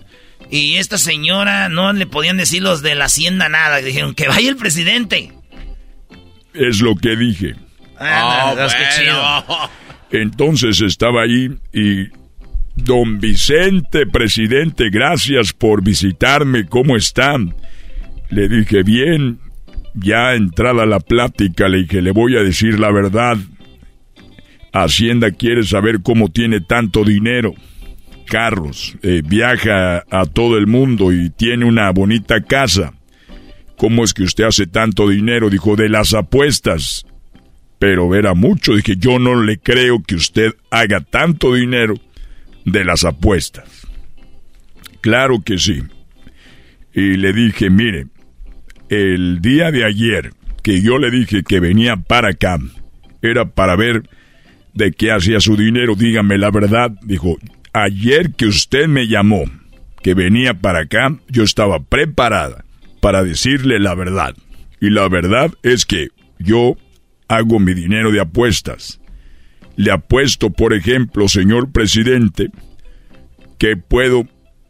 [0.48, 3.78] y esta señora no le podían decir los de la hacienda nada.
[3.78, 5.39] Dijeron que vaya el presidente.
[6.54, 7.54] Es lo que dije.
[7.98, 8.54] Ah,
[8.96, 9.70] chido.
[10.10, 12.08] Entonces estaba ahí y
[12.76, 16.66] Don Vicente, presidente, gracias por visitarme.
[16.66, 17.54] ¿Cómo están?
[18.30, 19.38] Le dije, bien,
[19.94, 23.36] ya entrada la plática, le dije, le voy a decir la verdad.
[24.72, 27.54] Hacienda quiere saber cómo tiene tanto dinero.
[28.26, 32.94] Carros, eh, viaja a todo el mundo y tiene una bonita casa.
[33.80, 35.48] ¿Cómo es que usted hace tanto dinero?
[35.48, 37.06] Dijo, de las apuestas.
[37.78, 38.76] Pero era mucho.
[38.76, 41.94] Dije, yo no le creo que usted haga tanto dinero
[42.66, 43.86] de las apuestas.
[45.00, 45.82] Claro que sí.
[46.92, 48.08] Y le dije, mire,
[48.90, 52.58] el día de ayer que yo le dije que venía para acá,
[53.22, 54.02] era para ver
[54.74, 56.90] de qué hacía su dinero, dígame la verdad.
[57.00, 57.38] Dijo,
[57.72, 59.44] ayer que usted me llamó,
[60.02, 62.66] que venía para acá, yo estaba preparada
[63.00, 64.34] para decirle la verdad.
[64.80, 66.08] Y la verdad es que
[66.38, 66.76] yo
[67.28, 69.00] hago mi dinero de apuestas.
[69.76, 72.50] Le apuesto, por ejemplo, señor presidente,
[73.58, 74.26] que puedo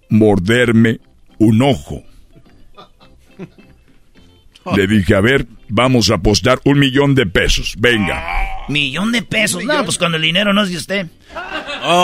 [0.09, 1.01] morderme
[1.39, 2.02] un ojo.
[4.77, 7.74] Le dije, a ver, vamos a apostar un millón de pesos.
[7.78, 8.23] Venga.
[8.69, 9.65] ¿Millón de pesos?
[9.65, 11.07] No, pues cuando el dinero no es de usted.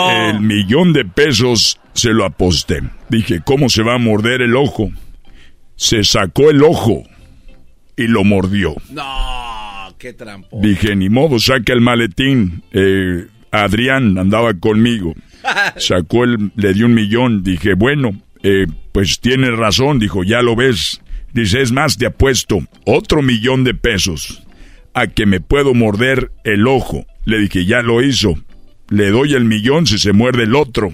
[0.09, 2.81] El millón de pesos se lo aposté.
[3.09, 4.91] Dije, ¿cómo se va a morder el ojo?
[5.77, 7.03] Se sacó el ojo
[7.95, 8.75] y lo mordió.
[8.91, 10.59] No, qué trampo.
[10.61, 12.63] Dije, ni modo, saca el maletín.
[12.73, 15.13] Eh, Adrián andaba conmigo.
[15.77, 17.43] Sacó el, le dio un millón.
[17.43, 19.99] Dije, bueno, eh, pues tiene razón.
[19.99, 21.01] Dijo, ya lo ves.
[21.33, 24.43] Dice, es más, te apuesto otro millón de pesos
[24.93, 27.05] a que me puedo morder el ojo.
[27.25, 28.33] Le dije, ya lo hizo.
[28.89, 30.91] Le doy el millón si se muerde el otro.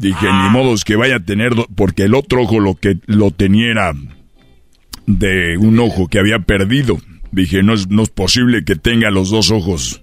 [0.00, 0.48] Dije, ni ah.
[0.50, 3.92] modo que vaya a tener, porque el otro ojo lo que lo tenía
[5.06, 6.98] de un ojo que había perdido.
[7.32, 10.02] Dije, no es, no es posible que tenga los dos ojos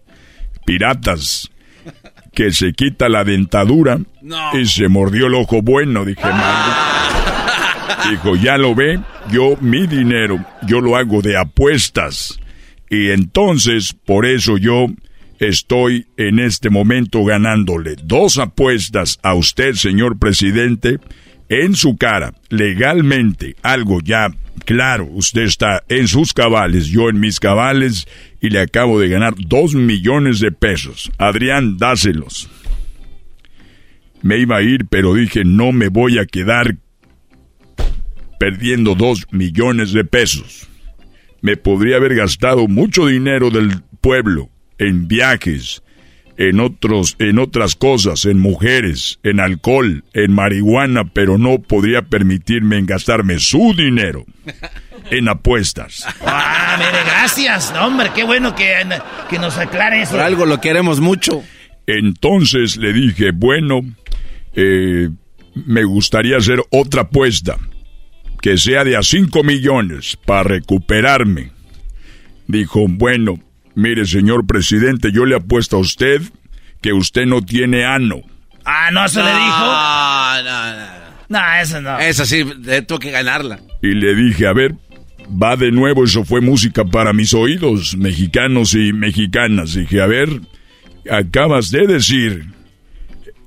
[0.67, 1.49] piratas.
[2.35, 3.97] Que se quita la dentadura
[4.53, 6.05] y se mordió el ojo bueno.
[6.05, 6.21] Dije,
[8.11, 8.99] Dijo, ya lo ve,
[9.31, 12.39] yo mi dinero, yo lo hago de apuestas.
[12.87, 14.85] Y entonces, por eso yo
[15.39, 20.99] estoy en este momento ganándole dos apuestas a usted, señor presidente,
[21.49, 24.29] en su cara, legalmente, algo ya
[24.65, 28.07] claro, usted está en sus cabales, yo en mis cabales,
[28.41, 31.09] y le acabo de ganar dos millones de pesos.
[31.17, 32.49] Adrián, dáselos.
[34.21, 36.75] Me iba a ir, pero dije, no me voy a quedar
[38.39, 40.67] perdiendo dos millones de pesos.
[41.41, 45.83] Me podría haber gastado mucho dinero del pueblo en viajes,
[46.37, 52.77] en otros, en otras cosas, en mujeres, en alcohol, en marihuana, pero no podría permitirme
[52.77, 54.25] en gastarme su dinero
[55.11, 56.05] en apuestas.
[56.21, 57.73] Ah, mire, gracias.
[57.79, 58.73] hombre, qué bueno que,
[59.29, 60.11] que nos aclare eso.
[60.11, 61.43] Por algo lo queremos mucho.
[61.87, 63.81] Entonces le dije, bueno,
[64.53, 65.09] eh,
[65.65, 67.57] me gustaría hacer otra apuesta
[68.41, 71.51] que sea de a 5 millones para recuperarme.
[72.47, 73.39] Dijo, bueno,
[73.77, 76.23] mire señor presidente, yo le apuesto a usted
[76.81, 78.21] que usted no tiene ano.
[78.65, 79.59] Ah, ¿no se le dijo?
[79.59, 81.07] No, no, no.
[81.29, 81.99] No, eso no.
[81.99, 83.59] Esa sí, tengo que ganarla.
[83.83, 84.73] Y le dije, a ver,
[85.29, 89.75] va de nuevo, eso fue música para mis oídos, mexicanos y mexicanas.
[89.75, 90.41] Dije, a ver,
[91.11, 92.45] acabas de decir,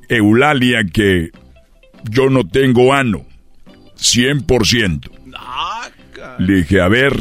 [0.09, 1.31] Eulalia, que
[2.09, 3.27] yo no tengo ano.
[3.97, 5.11] 100%.
[6.39, 7.15] Le dije, a ver,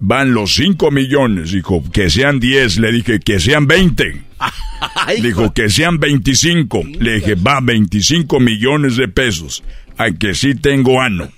[0.00, 1.52] van los 5 millones.
[1.52, 2.78] Dijo, que sean 10.
[2.78, 4.22] Le dije, que sean 20.
[5.22, 6.82] Dijo que sean 25.
[7.00, 9.62] Le dije, va, 25 millones de pesos.
[9.96, 11.28] A que sí tengo ano.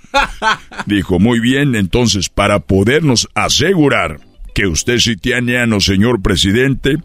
[0.87, 4.21] Dijo, muy bien, entonces para podernos asegurar
[4.55, 6.97] que usted sí tiene ano, señor presidente,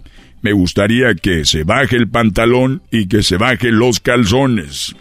[0.42, 4.96] me gustaría que se baje el pantalón y que se baje los calzones.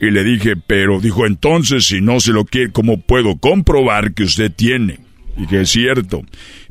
[0.00, 4.24] Y le dije, pero dijo, entonces si no se lo quiere, ¿cómo puedo comprobar que
[4.24, 4.98] usted tiene?
[5.36, 6.22] Y que es cierto.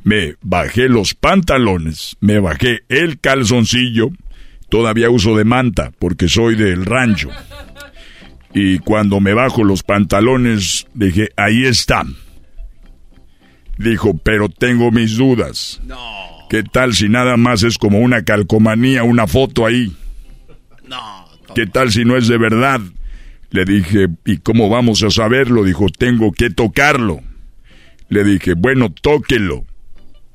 [0.04, 4.10] Me bajé los pantalones, me bajé el calzoncillo,
[4.70, 7.30] todavía uso de manta porque soy del rancho.
[8.54, 12.06] Y cuando me bajo los pantalones, dije, ahí está.
[13.78, 15.82] Dijo, pero tengo mis dudas.
[16.50, 19.92] ¿Qué tal si nada más es como una calcomanía, una foto ahí?
[20.88, 21.26] No.
[21.56, 22.80] ¿Qué tal si no es de verdad?
[23.50, 25.64] Le dije, ¿y cómo vamos a saberlo?
[25.64, 27.22] Dijo, tengo que tocarlo.
[28.14, 29.66] Le dije, bueno, tóquelo.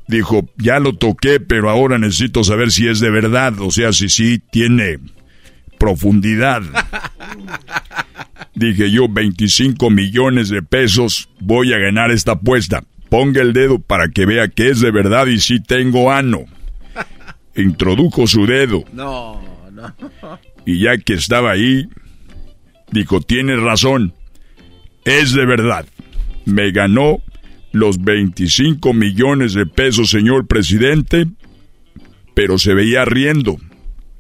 [0.09, 4.09] Dijo, ya lo toqué, pero ahora necesito saber si es de verdad, o sea, si
[4.09, 4.99] sí tiene
[5.79, 6.63] profundidad.
[8.57, 12.83] Dije yo, 25 millones de pesos, voy a ganar esta apuesta.
[13.11, 16.47] Ponga el dedo para que vea que es de verdad y si tengo ano.
[17.55, 18.83] Introdujo su dedo.
[18.93, 19.41] No,
[19.71, 19.95] no.
[20.67, 21.89] Y ya que estaba ahí,
[22.91, 24.15] dijo, tienes razón,
[25.05, 25.87] es de verdad.
[26.45, 27.23] Me ganó
[27.73, 31.27] los 25 millones de pesos, señor presidente,
[32.35, 33.57] pero se veía riendo.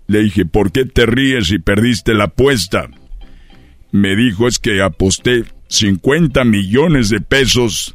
[0.06, 2.88] Le dije, ¿por qué te ríes si perdiste la apuesta?
[3.90, 7.94] Me dijo, es que aposté 50 millones de pesos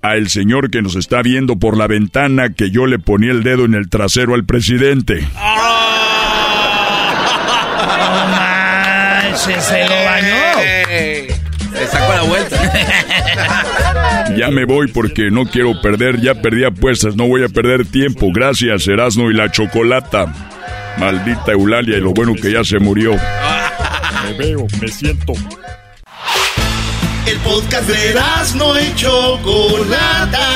[0.00, 3.64] al señor que nos está viendo por la ventana que yo le ponía el dedo
[3.64, 5.26] en el trasero al presidente.
[9.36, 10.34] se lo bañó.
[11.72, 13.96] Se sacó la vuelta.
[14.36, 18.28] Ya me voy porque no quiero perder, ya perdí apuestas, no voy a perder tiempo.
[18.32, 20.32] Gracias, Erasno y la chocolata.
[20.98, 23.12] Maldita Eulalia y lo bueno que ya se murió.
[23.12, 25.32] Me veo, me siento.
[27.26, 30.48] El podcast de Erasno y chocolata.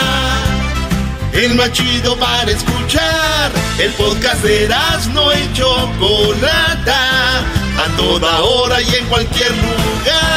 [1.32, 3.52] El más chido para escuchar.
[3.78, 7.40] El podcast de Erasno y chocolata.
[7.40, 10.35] A toda hora y en cualquier lugar.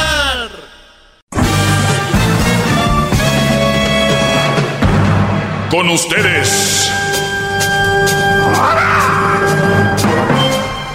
[5.70, 6.92] Con ustedes.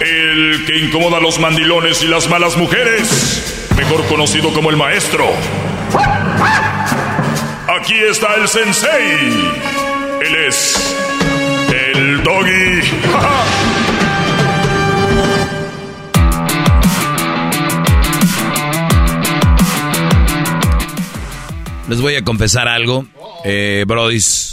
[0.01, 3.69] El que incomoda a los mandilones y las malas mujeres.
[3.77, 5.25] Mejor conocido como el maestro.
[7.79, 9.51] Aquí está el sensei.
[10.21, 10.95] Él es
[11.93, 12.81] el doggy.
[21.87, 23.05] Les voy a confesar algo,
[23.43, 24.44] eh, brodis.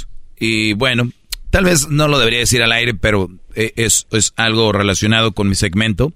[0.45, 1.09] Y bueno,
[1.51, 5.49] tal vez no lo debería decir al aire, pero eh, es, es algo relacionado con
[5.49, 6.13] mi segmento.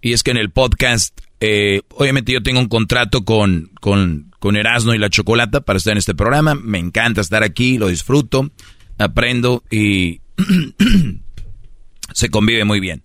[0.00, 4.54] Y es que en el podcast, eh, obviamente yo tengo un contrato con, con, con
[4.54, 6.54] Erasmo y la Chocolata para estar en este programa.
[6.54, 8.48] Me encanta estar aquí, lo disfruto,
[8.96, 10.20] aprendo y
[12.14, 13.04] se convive muy bien.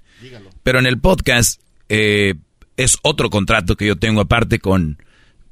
[0.61, 1.59] Pero en el podcast
[1.90, 2.35] eh,
[2.75, 5.01] es otro contrato que yo tengo aparte con,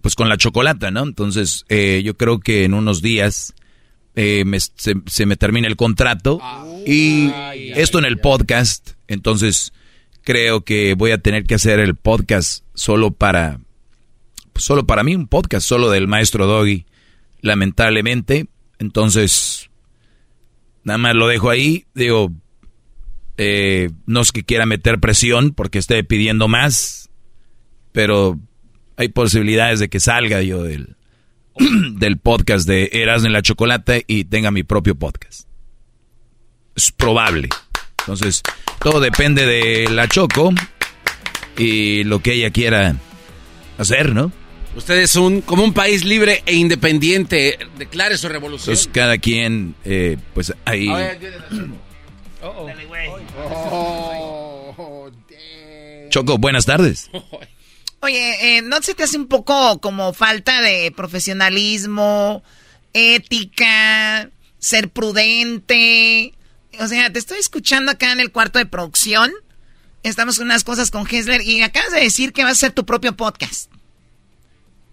[0.02, 1.02] pues con la Chocolata, ¿no?
[1.02, 3.56] Entonces eh, yo creo que en unos días
[4.16, 6.40] eh, me- se, se me termina el contrato.
[6.86, 7.30] Y
[7.76, 9.74] esto en el podcast, entonces
[10.24, 13.60] creo que voy a tener que hacer el podcast solo para,
[14.56, 16.86] solo para mí, un podcast solo del maestro Doggy,
[17.42, 18.48] lamentablemente.
[18.80, 19.70] Entonces,
[20.84, 22.32] nada más lo dejo ahí, digo,
[23.38, 27.10] eh, no es que quiera meter presión porque esté pidiendo más,
[27.92, 28.40] pero
[28.98, 30.96] hay posibilidades de que salga yo del,
[31.94, 35.48] del podcast de Erasmo en la Chocolata y tenga mi propio podcast.
[36.76, 37.50] Es probable.
[38.00, 38.42] Entonces,
[38.80, 40.54] todo depende de la Choco
[41.58, 42.96] y lo que ella quiera
[43.78, 44.32] hacer, ¿no?
[44.76, 47.58] Usted es un, como un país libre e independiente.
[47.78, 48.74] Declare su revolución.
[48.74, 50.90] Entonces, cada quien, eh, pues ahí...
[56.10, 57.10] Choco, buenas tardes.
[58.06, 62.44] Oye, eh, ¿no se te hace un poco como falta de profesionalismo,
[62.94, 66.34] ética, ser prudente?
[66.80, 69.32] O sea, te estoy escuchando acá en el cuarto de producción.
[70.04, 72.86] Estamos con unas cosas con Hessler y acabas de decir que vas a hacer tu
[72.86, 73.72] propio podcast.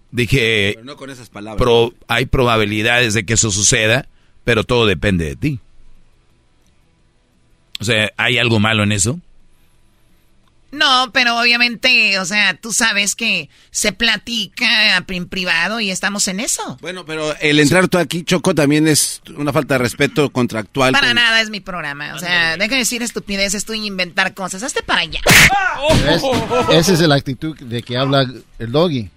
[0.09, 1.57] Dije, Pero no con esas palabras.
[1.61, 4.07] pro- hay probabilidades de que eso suceda,
[4.43, 5.59] pero todo depende de ti.
[7.79, 9.19] O sea, ¿hay algo malo en eso?
[10.73, 16.39] No, pero obviamente, o sea, tú sabes que se platica en privado y estamos en
[16.39, 16.79] eso.
[16.81, 20.91] Bueno, pero el entrar tú aquí, Choco, también es una falta de respeto contractual.
[20.91, 22.15] Para nada es mi programa.
[22.15, 24.63] O sea, deja de decir estupideces tú y inventar cosas.
[24.63, 25.21] Hazte para allá.
[26.71, 28.25] Esa es la actitud de que habla
[28.59, 29.09] el doggy.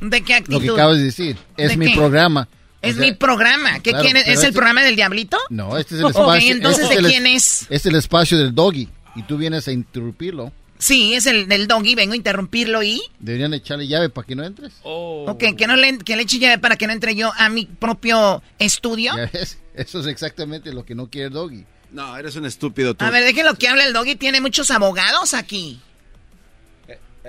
[0.00, 0.54] ¿De qué actitud?
[0.54, 1.36] Lo que acabas de decir.
[1.56, 1.96] Es ¿De mi qué?
[1.96, 2.48] programa.
[2.82, 3.80] Es O sea, mi programa.
[3.80, 5.36] ¿Qué claro, pero ¿Es el este- programa del diablito?
[5.50, 6.52] No, este es el espacio.
[6.52, 7.66] entonces, este ¿de el es- quién es?
[7.68, 8.88] Es el espacio del doggy.
[9.16, 10.52] Y tú vienes a interrumpirlo.
[10.80, 11.94] Sí, es el del doggy.
[11.94, 13.02] Vengo a interrumpirlo y...
[13.18, 14.72] Deberían echarle llave para que no entres.
[14.82, 17.66] Ok, que, no le, que le eche llave para que no entre yo a mi
[17.66, 19.14] propio estudio.
[19.14, 21.64] Ya ves, Eso es exactamente lo que no quiere el doggy.
[21.92, 23.04] No, eres un estúpido tú.
[23.04, 24.16] A ver, déjenlo que hable el doggy.
[24.16, 25.80] Tiene muchos abogados aquí.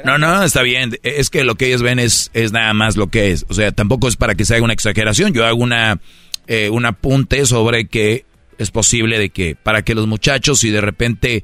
[0.05, 0.97] No, no, está bien.
[1.03, 3.45] Es que lo que ellos ven es, es nada más lo que es.
[3.49, 5.33] O sea, tampoco es para que se haga una exageración.
[5.33, 5.99] Yo hago una,
[6.47, 8.25] eh, un apunte sobre que
[8.57, 11.43] es posible de que para que los muchachos, si de repente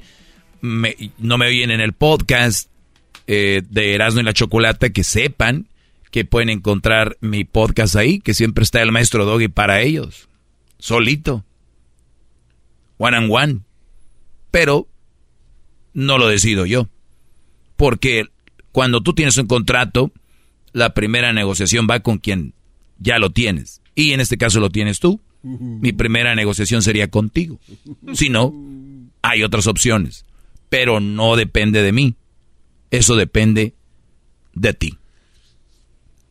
[0.60, 2.70] me- no me oyen en el podcast
[3.26, 5.68] eh, de Erasmo y la Chocolata, que sepan
[6.10, 10.28] que pueden encontrar mi podcast ahí, que siempre está el maestro Doggy para ellos.
[10.78, 11.44] Solito.
[12.96, 13.60] One and one.
[14.50, 14.88] Pero
[15.92, 16.88] no lo decido yo.
[17.76, 18.24] Porque
[18.72, 20.10] cuando tú tienes un contrato,
[20.72, 22.54] la primera negociación va con quien
[22.98, 23.82] ya lo tienes.
[23.94, 25.20] Y en este caso lo tienes tú.
[25.42, 27.60] Mi primera negociación sería contigo.
[28.14, 28.52] Si no,
[29.22, 30.24] hay otras opciones.
[30.68, 32.14] Pero no depende de mí.
[32.90, 33.74] Eso depende
[34.54, 34.98] de ti.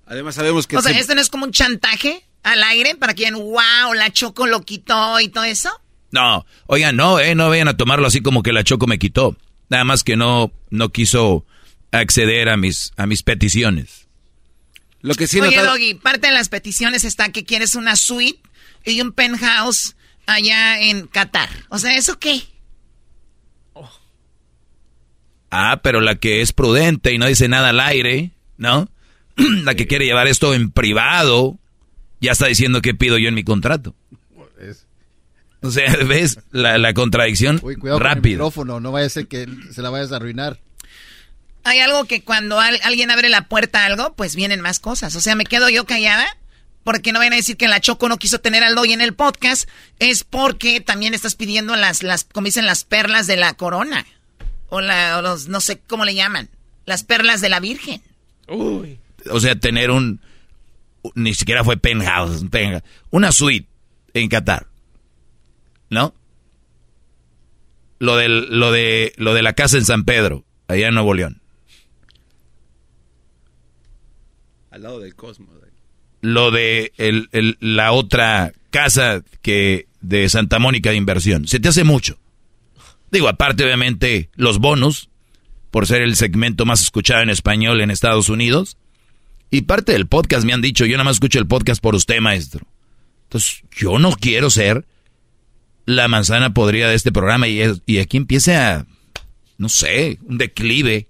[0.05, 0.77] Además sabemos que...
[0.77, 3.93] O sea, se- ¿esto no es como un chantaje al aire para que digan, wow,
[3.95, 5.69] la Choco lo quitó y todo eso?
[6.11, 9.35] No, oigan, no, eh, no vayan a tomarlo así como que la Choco me quitó.
[9.69, 11.45] Nada más que no, no quiso
[11.91, 14.07] acceder a mis, a mis peticiones.
[15.01, 18.39] Lo que sí Oye, notado- Doggy, parte de las peticiones está que quieres una suite
[18.85, 21.49] y un penthouse allá en Qatar.
[21.69, 22.41] O sea, ¿eso qué?
[25.49, 28.89] Ah, pero la que es prudente y no dice nada al aire, ¿no?
[29.37, 31.57] la que quiere llevar esto en privado,
[32.19, 33.95] ya está diciendo qué pido yo en mi contrato.
[35.61, 37.59] O sea, ¿ves la, la contradicción?
[37.63, 40.59] Uy, cuidado con el micrófono, no vaya a ser que se la vayas a arruinar.
[41.63, 45.15] Hay algo que cuando al- alguien abre la puerta a algo, pues vienen más cosas.
[45.15, 46.25] O sea, me quedo yo callada
[46.83, 49.13] porque no vayan a decir que la Choco no quiso tener al Doggy en el
[49.13, 49.67] podcast.
[49.99, 54.05] Es porque también estás pidiendo las, las como dicen, las perlas de la corona.
[54.69, 56.49] O, la, o los, no sé cómo le llaman.
[56.85, 58.01] Las perlas de la Virgen.
[58.47, 60.19] O sea, tener un...
[61.15, 63.67] Ni siquiera fue penthouse, un penthouse, una suite
[64.13, 64.67] en Qatar.
[65.89, 66.13] ¿No?
[67.99, 71.41] Lo, del, lo, de, lo de la casa en San Pedro, allá en Nuevo León.
[74.71, 75.49] Al lado del cosmos.
[76.21, 81.47] lo de el- el- la otra casa que de Santa Mónica de inversión.
[81.47, 82.17] Se te hace mucho.
[83.11, 85.09] Digo, aparte obviamente los bonos,
[85.71, 88.77] por ser el segmento más escuchado en español en Estados Unidos.
[89.49, 92.19] Y parte del podcast me han dicho, yo nada más escucho el podcast por usted,
[92.19, 92.67] maestro.
[93.23, 94.85] Entonces, yo no quiero ser
[95.85, 98.85] la manzana podrida de este programa y, y aquí empiece a,
[99.57, 101.07] no sé, un declive.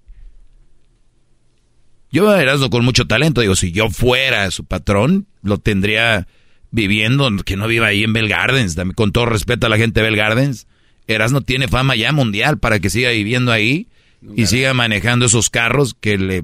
[2.12, 6.28] Yo a Erasmo con mucho talento, digo, si yo fuera su patrón, lo tendría
[6.72, 10.06] viviendo, que no viva ahí en Bell Gardens, con todo respeto a la gente de
[10.06, 10.68] Bell Gardens.
[11.08, 13.88] Erasmo tiene fama ya mundial para que siga viviendo ahí
[14.36, 16.44] y siga manejando esos carros que le...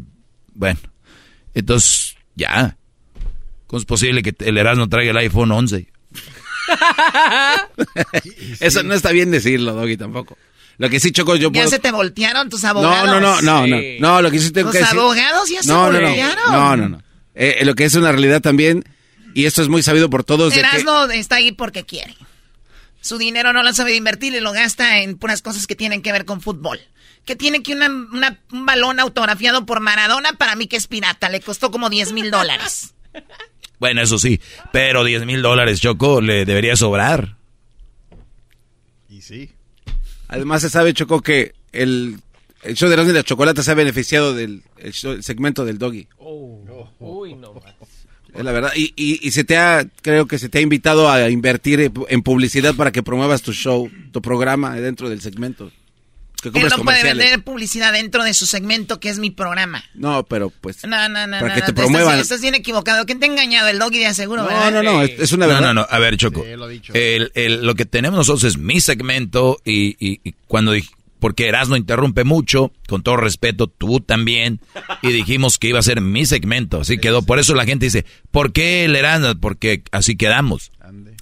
[0.54, 0.80] Bueno,
[1.54, 2.78] entonces, ya.
[3.68, 5.88] ¿Cómo es posible que el Erasmo traiga el iPhone 11?
[8.60, 10.38] Eso no está bien decirlo, Doggy, tampoco.
[10.78, 11.70] Lo que sí, Choco, yo Ya puedo...
[11.70, 13.06] se te voltearon tus No, abogados.
[13.08, 14.98] no, no, no, no, no, lo que sí tengo Los que decir...
[14.98, 16.52] abogados ya se no, no, no, voltearon.
[16.52, 16.98] no, no, no.
[17.36, 18.84] Eh, eh, lo que es una realidad también,
[19.34, 20.68] y esto es muy sabido por todos, de que...
[20.68, 22.16] Erasmo está ahí porque quiere.
[23.04, 26.12] Su dinero no lo sabe invertir y lo gasta en puras cosas que tienen que
[26.14, 26.80] ver con fútbol.
[27.26, 31.28] Que tiene que una, una- un balón autografiado por Maradona, para mí que es pirata.
[31.30, 32.96] Le costó como 10 mil dólares.
[33.80, 34.40] Bueno, eso sí,
[34.72, 37.36] pero 10 mil dólares, Choco, le debería sobrar.
[39.10, 39.52] Y sí.
[40.30, 42.18] Además se sabe, Choco, que el,
[42.62, 45.66] el show de Erasmo y la Chocolata se ha beneficiado del el show- el segmento
[45.66, 46.08] del Doggy.
[47.00, 47.54] Uy, no.
[48.36, 48.72] Es la verdad.
[48.76, 51.94] Y, y, y se te ha, creo que se te ha invitado a invertir en
[51.94, 55.72] pu- en publicidad para que promuevas tu show, tu programa dentro del segmento.
[56.42, 59.82] Que Él no puede vender publicidad dentro de su segmento, que es mi programa.
[59.94, 60.84] No, pero pues...
[60.86, 61.40] No, no, no.
[61.40, 62.20] Para no, que no, te estás- promuevan.
[62.20, 63.06] Estás, bien equivocado.
[63.06, 63.70] ¿Quién te ha engañado?
[63.70, 64.72] El doggy de aseguro, No, ¿verdad?
[64.74, 65.68] no, no, es, es una No, verdad.
[65.70, 66.44] no, no, a ver, Choco.
[66.46, 70.74] El- el- lo que tenemos nosotros es mi segmento y, y- y cuando
[71.24, 74.60] porque Erasmo interrumpe mucho, con todo respeto, tú también,
[75.02, 77.22] y dijimos que iba a ser mi segmento, así quedó.
[77.22, 79.34] Por eso la gente dice, ¿por qué el Erasmo?
[79.40, 80.74] Porque así quedamos.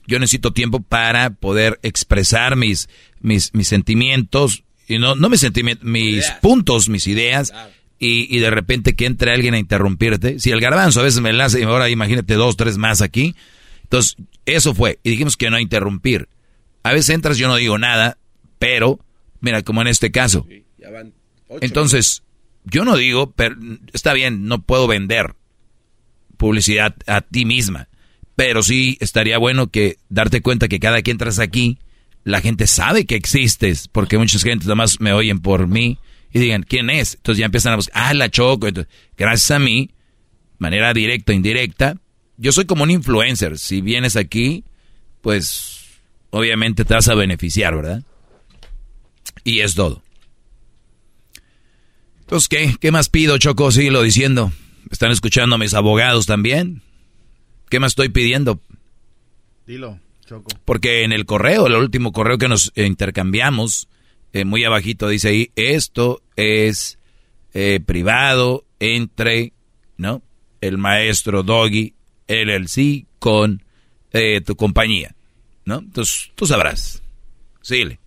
[0.07, 2.89] Yo necesito tiempo para poder expresar mis,
[3.19, 7.53] mis, mis sentimientos y no, no mis sentimientos, mis puntos, mis ideas,
[7.99, 10.39] y, y, de repente que entre alguien a interrumpirte.
[10.39, 13.35] Si el garbanzo a veces me enlaza y ahora imagínate dos, tres más aquí.
[13.83, 14.15] Entonces,
[14.47, 14.97] eso fue.
[15.03, 16.27] Y dijimos que no interrumpir.
[16.81, 18.17] A veces entras, yo no digo nada,
[18.57, 18.99] pero,
[19.41, 20.47] mira, como en este caso.
[21.59, 22.23] Entonces,
[22.63, 23.55] yo no digo, pero
[23.93, 25.35] está bien, no puedo vender
[26.37, 27.89] publicidad a ti misma.
[28.35, 31.77] Pero sí estaría bueno que darte cuenta que cada que entras aquí,
[32.23, 35.99] la gente sabe que existes, porque muchas gente nada más me oyen por mí
[36.31, 37.15] y digan, ¿quién es?
[37.15, 38.67] Entonces ya empiezan a buscar, ah, la Choco.
[38.67, 39.91] Entonces, gracias a mí,
[40.57, 41.97] manera directa o indirecta,
[42.37, 43.59] yo soy como un influencer.
[43.59, 44.63] Si vienes aquí,
[45.21, 45.99] pues
[46.31, 48.03] obviamente te vas a beneficiar, ¿verdad?
[49.43, 50.01] Y es todo.
[52.21, 52.75] Entonces, ¿qué?
[52.79, 53.69] ¿Qué más pido, Choco?
[53.75, 54.51] lo diciendo.
[54.89, 56.81] ¿Están escuchando a mis abogados también?
[57.69, 58.59] ¿Qué más estoy pidiendo?
[59.65, 60.49] Dilo, Choco.
[60.65, 63.87] Porque en el correo, el último correo que nos intercambiamos,
[64.33, 66.97] eh, muy abajito dice ahí, esto es
[67.53, 69.53] eh, privado entre,
[69.97, 70.21] ¿no?
[70.61, 71.93] El maestro Doggy,
[72.27, 73.63] LLC, con
[74.11, 75.15] eh, tu compañía,
[75.65, 75.79] ¿no?
[75.79, 77.01] Entonces, tú sabrás.
[77.61, 78.00] Síguele.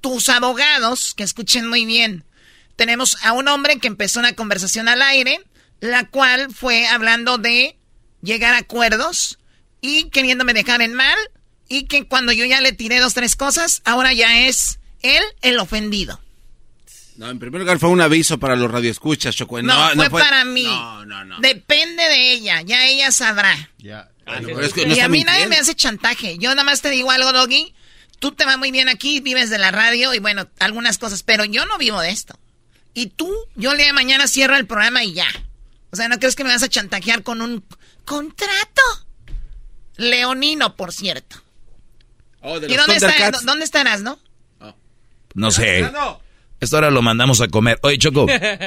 [0.00, 2.24] Tus abogados, que escuchen muy bien.
[2.76, 5.40] Tenemos a un hombre que empezó una conversación al aire,
[5.80, 7.76] la cual fue hablando de
[8.22, 9.38] llegar a acuerdos
[9.80, 11.18] y queriéndome dejar en mal
[11.68, 15.58] y que cuando yo ya le tiré dos, tres cosas, ahora ya es él el
[15.58, 16.20] ofendido.
[17.16, 19.60] No, en primer lugar fue un aviso para los radioescuchas, Choco.
[19.60, 20.64] No, no, fue, para mí.
[20.64, 21.38] No, no, no.
[21.40, 23.70] Depende de ella, ya ella sabrá.
[23.78, 24.10] Ya.
[24.86, 26.38] y a mí nadie me hace chantaje.
[26.38, 27.74] Yo nada más te digo algo, Doggy.
[28.20, 31.44] Tú te vas muy bien aquí, vives de la radio y bueno, algunas cosas, pero
[31.44, 32.38] yo no vivo de esto.
[32.94, 35.26] Y tú, yo el día de mañana cierro el programa y ya.
[35.90, 37.64] O sea, ¿no crees que me vas a chantajear con un
[38.04, 38.82] contrato?
[39.96, 41.42] Leonino, por cierto.
[42.42, 44.18] Oh, ¿Y dónde, está, dónde estarás, no?
[45.34, 45.90] No sé.
[46.60, 47.78] Esto ahora lo mandamos a comer.
[47.82, 48.26] Oye, Choco.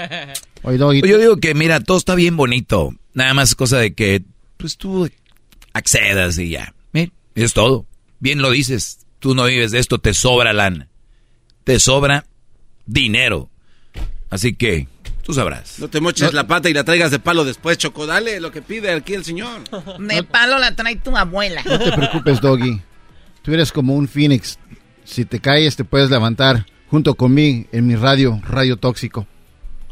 [0.64, 2.94] Oye, Yo digo que, mira, todo está bien bonito.
[3.14, 4.24] Nada más es cosa de que,
[4.58, 5.10] pues tú
[5.74, 6.74] accedas y ya.
[7.36, 7.86] es todo.
[8.20, 9.03] Bien lo dices.
[9.24, 10.90] Tú no vives de esto, te sobra lana.
[11.64, 12.26] Te sobra
[12.86, 13.50] dinero.
[14.30, 14.90] Así que,
[15.22, 15.80] tú sabrás.
[15.80, 18.06] No te moches la pata y la traigas de palo después, Choco.
[18.06, 19.62] Dale lo que pide aquí el señor.
[19.98, 21.64] De palo la trae tu abuela.
[21.64, 22.82] No te preocupes, Doggy.
[23.44, 24.60] Tú eres como un phoenix.
[25.06, 29.26] Si te caes, te puedes levantar junto con mí en mi radio, Radio Tóxico.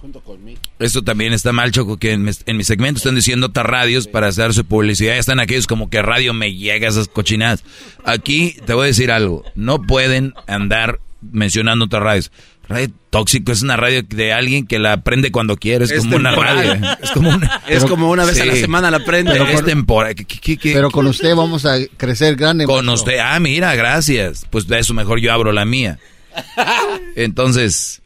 [0.01, 0.59] Junto conmigo.
[0.79, 4.51] Esto también está mal, Choco, que en, mi segmento están diciendo otras radios para hacer
[4.51, 5.15] su publicidad.
[5.15, 7.63] Están aquellos como que radio me llega esas cochinadas.
[8.03, 9.43] Aquí te voy a decir algo.
[9.53, 12.31] No pueden andar mencionando otras radios.
[12.67, 15.85] Radio Tóxico es una radio de alguien que la aprende cuando quiere.
[15.85, 16.79] Es, como una radio.
[17.03, 19.33] Es como una, es como una vez a la semana la aprende.
[19.33, 20.15] Pero es temporal.
[20.63, 22.65] Pero con usted vamos a crecer grande.
[22.65, 23.19] Con usted.
[23.19, 24.47] Ah, mira, gracias.
[24.49, 25.99] Pues de eso mejor yo abro la mía.
[27.15, 28.00] Entonces,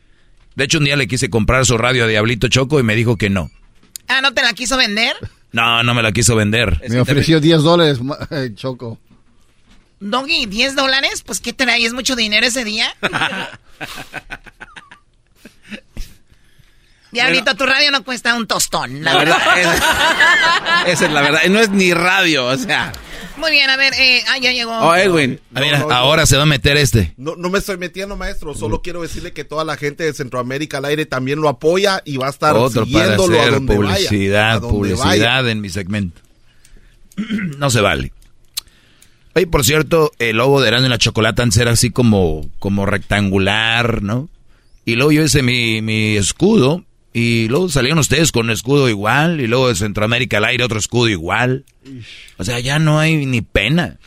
[0.55, 3.17] de hecho un día le quise comprar su radio a Diablito Choco y me dijo
[3.17, 3.51] que no.
[4.07, 5.15] Ah, ¿no te la quiso vender?
[5.51, 6.81] No, no me la quiso vender.
[6.89, 7.99] Me ofreció 10 dólares,
[8.55, 8.99] Choco.
[9.99, 11.23] Doggy, ¿10 dólares?
[11.25, 11.85] Pues ¿qué traes?
[11.85, 12.93] ¿Es mucho dinero ese día?
[17.15, 19.01] Diablito, tu radio no cuesta un tostón.
[19.01, 19.37] La, verdad.
[20.85, 21.39] esa es la verdad.
[21.49, 22.91] No es ni radio, o sea.
[23.37, 24.77] Muy bien, a ver, eh, ah, ya llegó.
[24.77, 25.39] Oh, Edwin.
[25.89, 27.13] ahora se va a meter este.
[27.15, 28.53] No, no me estoy metiendo, maestro.
[28.53, 32.17] Solo quiero decirle que toda la gente de Centroamérica al aire también lo apoya y
[32.17, 36.21] va a estar Otro siguiéndolo para a donde publicidad, publicidad en mi segmento.
[37.57, 38.11] no se vale.
[39.35, 42.85] Oye, por cierto, el logo de Erasmo y la Chocolata antes era así como, como
[42.85, 44.27] rectangular, ¿no?
[44.83, 46.83] Y luego yo hice mi, mi escudo
[47.17, 49.39] y luego salieron ustedes con un escudo igual.
[49.39, 51.63] Y luego de Centroamérica al aire otro escudo igual.
[52.35, 53.99] O sea, ya no hay ni pena.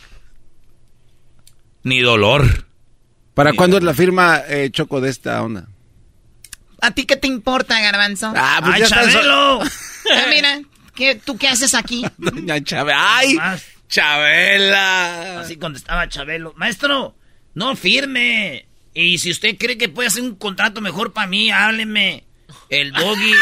[1.85, 2.67] Ni dolor.
[3.33, 5.69] ¿Para cuándo es la firma eh, Choco de esta onda?
[6.83, 8.31] ¿A ti qué te importa, Garbanzo?
[8.37, 9.61] Ah, pues ¡Ay, Chabelo!
[10.11, 10.61] Ah, mira,
[10.95, 12.05] ¿qué, ¿tú qué haces aquí?
[12.19, 13.17] Doña Chabela.
[13.17, 13.39] ¡Ay!
[13.89, 15.41] ¡Chabela!
[15.41, 16.53] Así contestaba Chabelo.
[16.59, 17.15] Maestro,
[17.55, 18.67] no firme.
[18.93, 22.28] Y si usted cree que puede hacer un contrato mejor para mí, hábleme
[22.69, 23.33] el doggy,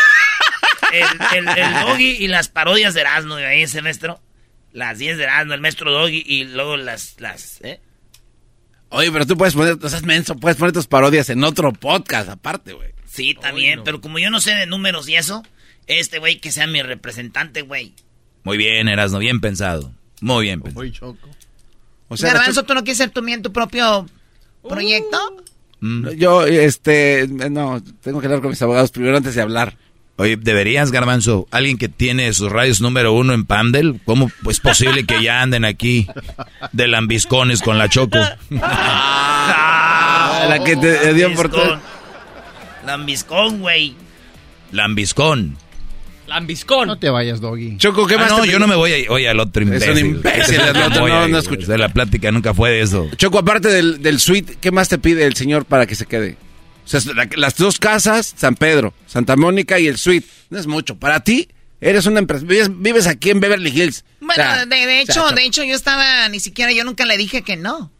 [0.92, 4.20] el, el, doggy y las parodias de Erasmo de ahí, ese maestro.
[4.72, 7.80] Las 10 de Erasmo, el maestro doggy y luego las, las, ¿eh?
[8.90, 12.72] Oye, pero tú puedes poner, tú menso, puedes poner tus parodias en otro podcast aparte,
[12.72, 12.92] güey.
[13.06, 15.42] Sí, también, pero como yo no sé de números y eso,
[15.86, 17.94] este güey que sea mi representante, güey.
[18.44, 19.92] Muy bien, Erasmo, bien pensado.
[20.20, 20.88] Muy bien pensado.
[20.90, 21.28] choco.
[22.08, 24.06] O sea, Garbanzo, ¿tú no quieres ser tú en tu propio
[24.68, 25.44] proyecto?
[25.80, 26.08] Mm.
[26.10, 29.76] Yo, este, no, tengo que hablar con mis abogados primero antes de hablar.
[30.18, 35.05] Oye, deberías, Garbanzo, alguien que tiene sus radios número uno en Pandel, ¿cómo es posible
[35.05, 36.08] que ya anden aquí
[36.72, 38.18] de lambiscones con la Choco?
[38.62, 41.78] Ah, la que te dio por todo.
[42.86, 43.94] Lambiscón, güey.
[44.72, 45.58] Lambiscón.
[46.26, 46.88] Lambiscón.
[46.88, 47.76] No te vayas, Doggy.
[47.78, 49.90] Choco, ¿qué Ah, más no, te yo no me voy a Oye, al otro imbécil.
[49.90, 51.66] un imbécil, el otro, no, no escucho.
[51.66, 53.08] De la plática nunca fue de eso.
[53.16, 56.36] Choco, aparte del, del suite, ¿qué más te pide el señor para que se quede?
[56.84, 60.26] O sea, la- las dos casas, San Pedro, Santa Mónica y el suite.
[60.50, 60.96] No es mucho.
[60.96, 61.48] Para ti,
[61.80, 62.44] eres una empresa.
[62.46, 64.05] Vives, vives aquí en Beverly Hills.
[64.20, 66.84] Bueno, O sea, de, de o sea, hecho, de hecho yo estaba, ni siquiera yo
[66.84, 67.92] nunca le dije que no.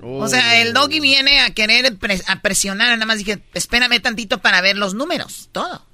[0.00, 1.96] O sea, el doggy viene a querer
[2.28, 5.84] a presionar, nada más dije, espérame tantito para ver los números, todo.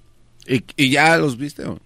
[0.47, 1.65] ¿Y, y ya los viste?
[1.65, 1.81] o?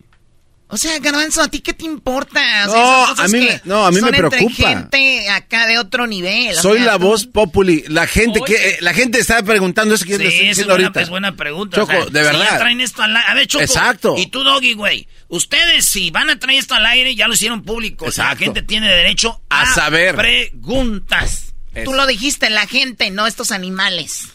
[0.70, 2.40] O sea, Garbanzo, ¿a ti qué te importa?
[2.68, 4.68] O sea, No, cosas a mí que no, a mí me son entre preocupa.
[4.68, 6.58] gente acá de otro nivel.
[6.58, 7.84] o Soy sea, la tú- voz populi.
[7.88, 10.50] La gente que eh, la gente está preguntando eso que yo Sí, te estoy esa
[10.50, 11.00] es diciendo buena, ahorita.
[11.00, 11.76] es buena pregunta.
[11.78, 12.46] Choco, o sea, de si verdad.
[12.50, 13.28] ya traen esto al aire.
[13.30, 13.64] A ver, Choco.
[13.64, 14.14] Exacto.
[14.18, 15.08] Y tú, Doggy, güey.
[15.28, 18.04] Ustedes, si van a traer esto al aire, ya lo hicieron público.
[18.04, 18.44] La Exacto.
[18.44, 20.16] gente tiene derecho a, A saber.
[20.16, 21.54] preguntas.
[21.84, 24.28] Tú lo dijiste, la gente, no estos animales.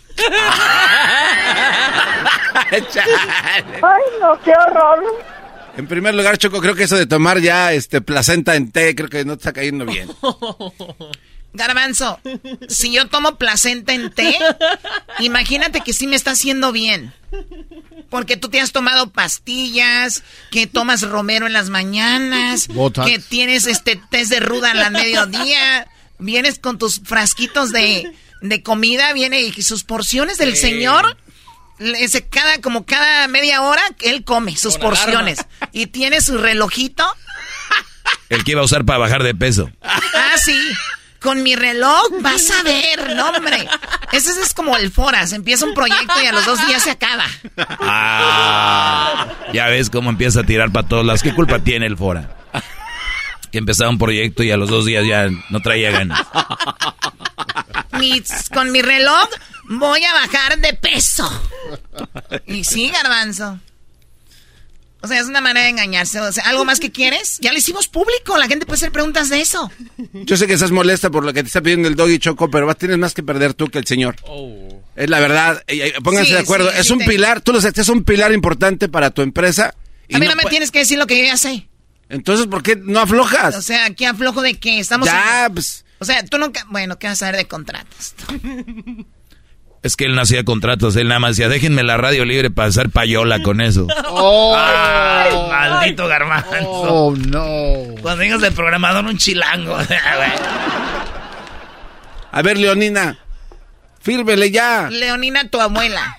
[3.81, 5.03] Ay, no, qué horror.
[5.77, 9.09] En primer lugar, Choco, creo que eso de tomar ya este placenta en té, creo
[9.09, 10.09] que no te está cayendo bien.
[11.53, 12.19] Garbanzo,
[12.67, 14.37] si yo tomo placenta en té,
[15.19, 17.13] imagínate que sí me está haciendo bien.
[18.09, 23.07] Porque tú te has tomado pastillas, que tomas romero en las mañanas, Botox.
[23.07, 28.11] que tienes este test de ruda al mediodía, vienes con tus frasquitos de,
[28.43, 31.17] de comida, viene y sus porciones del señor,
[31.79, 35.01] le- se- cada, como cada media hora, él come sus Con alarma.
[35.03, 35.45] porciones.
[35.71, 37.05] Y tiene su relojito.
[38.29, 39.69] El que iba a usar para bajar de peso.
[39.81, 40.57] Ah, sí.
[41.21, 43.65] Con mi reloj, vas a ver, no, hombre.
[44.11, 45.31] Ese es como el Foras.
[45.31, 47.25] Empieza un proyecto y a los dos días se acaba.
[48.05, 51.21] Ah, ya ves cómo empieza a tirar para todos lados.
[51.23, 52.35] ¿Qué culpa tiene el Fora?
[53.53, 56.19] Que empezaba un proyecto y a los dos días ya no traía ganas.
[57.99, 59.29] Mis- con mi reloj
[59.69, 61.29] voy a bajar de peso.
[62.47, 63.59] Y sí, garbanzo.
[65.01, 66.19] O sea, es una manera de engañarse.
[66.21, 67.37] O sea, ¿algo más que quieres?
[67.41, 68.37] Ya lo hicimos público.
[68.37, 69.69] La gente puede hacer preguntas de eso.
[70.13, 72.65] Yo sé que estás molesta por lo que te está pidiendo el doggy Choco, pero
[72.65, 74.15] vas, tienes más que perder tú que el señor.
[74.95, 75.61] Es la verdad.
[76.03, 76.71] Pónganse Sí, de acuerdo.
[76.71, 79.75] sí, es sí un pilar, tú lo sabes, es un pilar importante para tu empresa.
[80.07, 81.67] y A mí no, me tienes que decir lo que yo ya sé.
[82.13, 83.55] Entonces, ¿por qué no aflojas?
[83.55, 85.07] O sea, aquí aflojo de que estamos...
[85.07, 85.83] Ya, en- pues.
[85.99, 86.65] O sea, tú nunca...
[86.69, 88.13] Bueno, ¿qué vas a saber de contratos?
[89.83, 92.69] Es que él no hacía contratos, él nada más decía, déjenme la radio libre para
[92.69, 93.85] hacer payola con eso.
[94.07, 96.49] Oh, Ay, maldito garbanzo.
[96.69, 98.01] oh, no.
[98.01, 99.77] Cuando digas del programador, un chilango.
[102.31, 103.17] A ver, Leonina,
[104.01, 104.87] fírmele ya.
[104.89, 106.17] Leonina, tu abuela.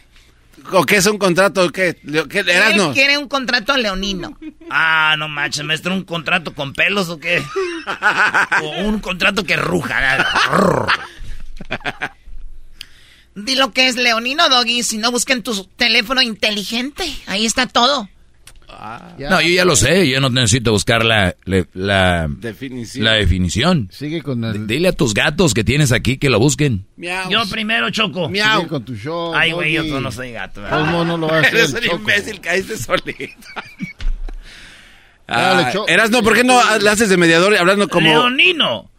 [0.72, 1.70] ¿O qué es un contrato?
[1.70, 1.96] ¿Qué?
[2.28, 2.40] ¿Qué?
[2.40, 2.92] Él Erasno.
[2.92, 4.38] quiere un contrato leonino.
[4.70, 7.42] ah, no manches, maestro, ¿un contrato con pelos o qué?
[8.62, 10.18] o un contrato que ruja.
[13.34, 14.82] Di lo que es leonino, Doggy.
[14.84, 17.04] Si no, busquen tu teléfono inteligente.
[17.26, 18.08] Ahí está todo.
[19.18, 23.04] No, yo ya lo sé, yo no necesito buscar la, la, la, Definición.
[23.04, 23.88] la definición.
[23.90, 24.66] Sigue con el...
[24.66, 26.86] Dile a tus gatos que tienes aquí que lo busquen.
[26.96, 27.30] Miau.
[27.30, 28.28] Yo primero, Choco.
[28.28, 29.34] Sigue con tu show.
[29.34, 30.60] Ay, güey, yo no soy gato.
[30.60, 31.96] Modos no lo va a hacer Eres el un Choco.
[31.98, 33.12] imbécil, caíste solito.
[35.26, 38.08] Dale, Ah, Cho- Erasno, ¿por qué no le haces de mediador hablando como...
[38.08, 38.90] Leonino.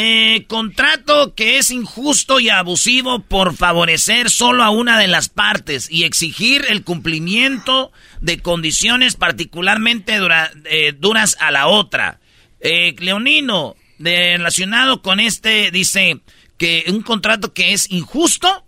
[0.00, 5.90] Eh, contrato que es injusto y abusivo por favorecer solo a una de las partes
[5.90, 10.20] y exigir el cumplimiento de condiciones particularmente
[10.66, 12.20] eh, duras a la otra.
[12.60, 16.20] Eh, Leonino, relacionado con este, dice
[16.58, 18.64] que un contrato que es injusto,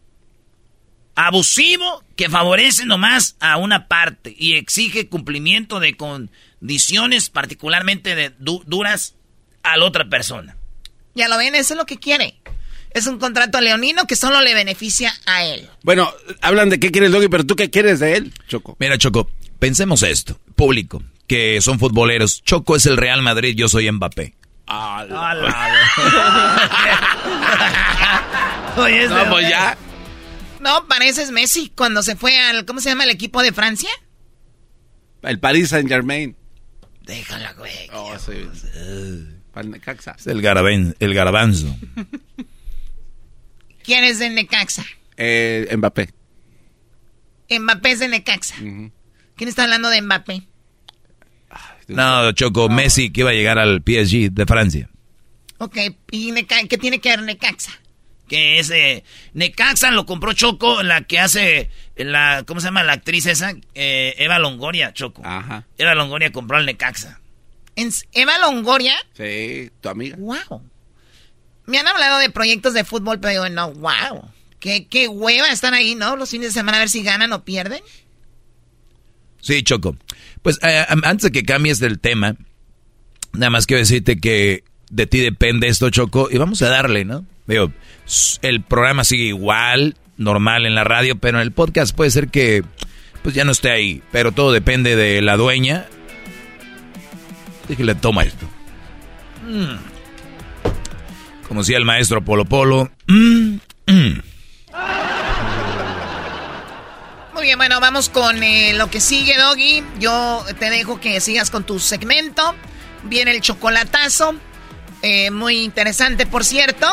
[1.14, 9.14] abusivo, que favorece nomás a una parte y exige cumplimiento de condiciones particularmente duras
[9.62, 10.56] a la otra persona.
[11.14, 12.40] Ya lo ven, eso es lo que quiere.
[12.92, 15.68] Es un contrato leonino que solo le beneficia a él.
[15.82, 18.76] Bueno, hablan de qué quiere el doggy, pero tú qué quieres de él, Choco.
[18.80, 22.42] Mira, Choco, pensemos esto, público, que son futboleros.
[22.42, 24.34] Choco es el Real Madrid, yo soy Mbappé.
[28.76, 29.76] Oye, No, pues ya.
[30.60, 32.64] No, pareces Messi cuando se fue al...
[32.66, 33.90] ¿Cómo se llama el equipo de Francia?
[35.22, 36.36] El Paris Saint Germain.
[37.02, 37.88] Déjala, güey.
[37.92, 38.48] Oh, sí.
[39.54, 40.16] Necaxa.
[40.18, 41.74] Es el, garaben- el garbanzo.
[43.84, 44.84] ¿Quién es de Necaxa?
[45.16, 46.10] Eh, Mbappé.
[47.50, 48.56] Mbappé es de Necaxa.
[48.56, 50.42] ¿Quién está hablando de Mbappé?
[51.88, 54.88] No, Choco, Messi que iba a llegar al PSG de Francia.
[55.58, 55.76] Ok,
[56.12, 57.72] ¿y Neca- qué tiene que ver Necaxa?
[58.28, 59.02] que es eh,
[59.34, 63.54] Necaxa, lo compró Choco, la que hace, la, ¿cómo se llama la actriz esa?
[63.74, 65.22] Eh, Eva Longoria, Choco.
[65.24, 65.66] Ajá.
[65.76, 67.19] Eva Longoria compró al Necaxa.
[68.12, 68.94] ¿Eva Longoria?
[69.16, 70.16] Sí, tu amiga.
[70.18, 70.62] Wow.
[71.66, 74.30] Me han hablado de proyectos de fútbol, pero digo, no, wow.
[74.58, 76.16] Qué, qué hueva están ahí, ¿no?
[76.16, 77.82] Los fines de semana a ver si ganan o pierden.
[79.40, 79.96] Sí, Choco.
[80.42, 82.36] Pues eh, antes de que cambies del tema,
[83.32, 87.24] nada más quiero decirte que de ti depende esto, Choco, y vamos a darle, ¿no?
[87.46, 87.72] Digo,
[88.42, 92.62] el programa sigue igual, normal en la radio, pero en el podcast puede ser que
[93.22, 95.86] pues ya no esté ahí, pero todo depende de la dueña.
[97.76, 98.46] Déjale, toma esto.
[99.46, 99.76] Mm.
[101.46, 102.90] Como decía el maestro Polo Polo.
[103.06, 104.22] Mm, mm.
[107.32, 109.84] Muy bien, bueno, vamos con eh, lo que sigue, Doggy.
[110.00, 112.56] Yo te dejo que sigas con tu segmento.
[113.04, 114.34] Viene el chocolatazo.
[115.02, 116.86] Eh, muy interesante, por cierto.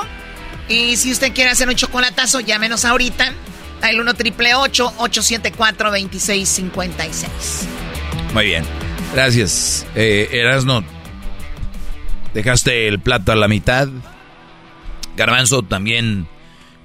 [0.69, 3.33] Y si usted quiere hacer un chocolatazo, llámenos ahorita
[3.81, 7.67] al 1 triple 874 2656.
[8.33, 8.86] Muy bien.
[9.13, 9.85] Gracias.
[9.95, 10.83] Eh, Erasno,
[12.33, 13.87] dejaste el plato a la mitad.
[15.15, 16.27] Garbanzo, también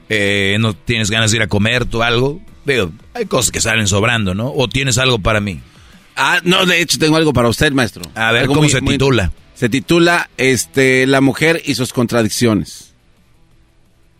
[0.08, 2.40] eh, no tienes ganas de ir a comer tú algo.
[2.64, 4.52] Veo, hay cosas que salen sobrando, ¿no?
[4.54, 5.60] ¿O tienes algo para mí?
[6.16, 8.02] Ah, no, de hecho tengo algo para usted, maestro.
[8.14, 9.32] A ver, ¿cómo se titula?
[9.54, 12.94] se titula este, La mujer y sus contradicciones.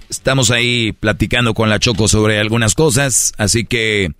[0.08, 4.12] estamos ahí platicando con la Choco sobre algunas cosas, así que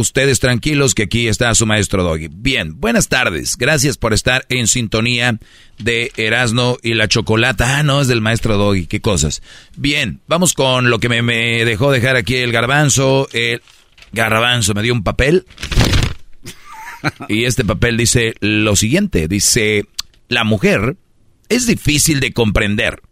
[0.00, 2.28] ustedes tranquilos que aquí está su maestro Doggy.
[2.32, 3.56] Bien, buenas tardes.
[3.56, 5.38] Gracias por estar en sintonía
[5.78, 7.78] de Erasno y la Chocolata.
[7.78, 8.86] Ah, no, es del maestro Doggy.
[8.86, 9.42] Qué cosas.
[9.76, 13.28] Bien, vamos con lo que me, me dejó dejar aquí el garbanzo.
[13.32, 13.62] El
[14.12, 15.46] garbanzo me dio un papel.
[17.28, 19.28] Y este papel dice lo siguiente.
[19.28, 19.84] Dice,
[20.28, 20.96] la mujer
[21.48, 23.02] es difícil de comprender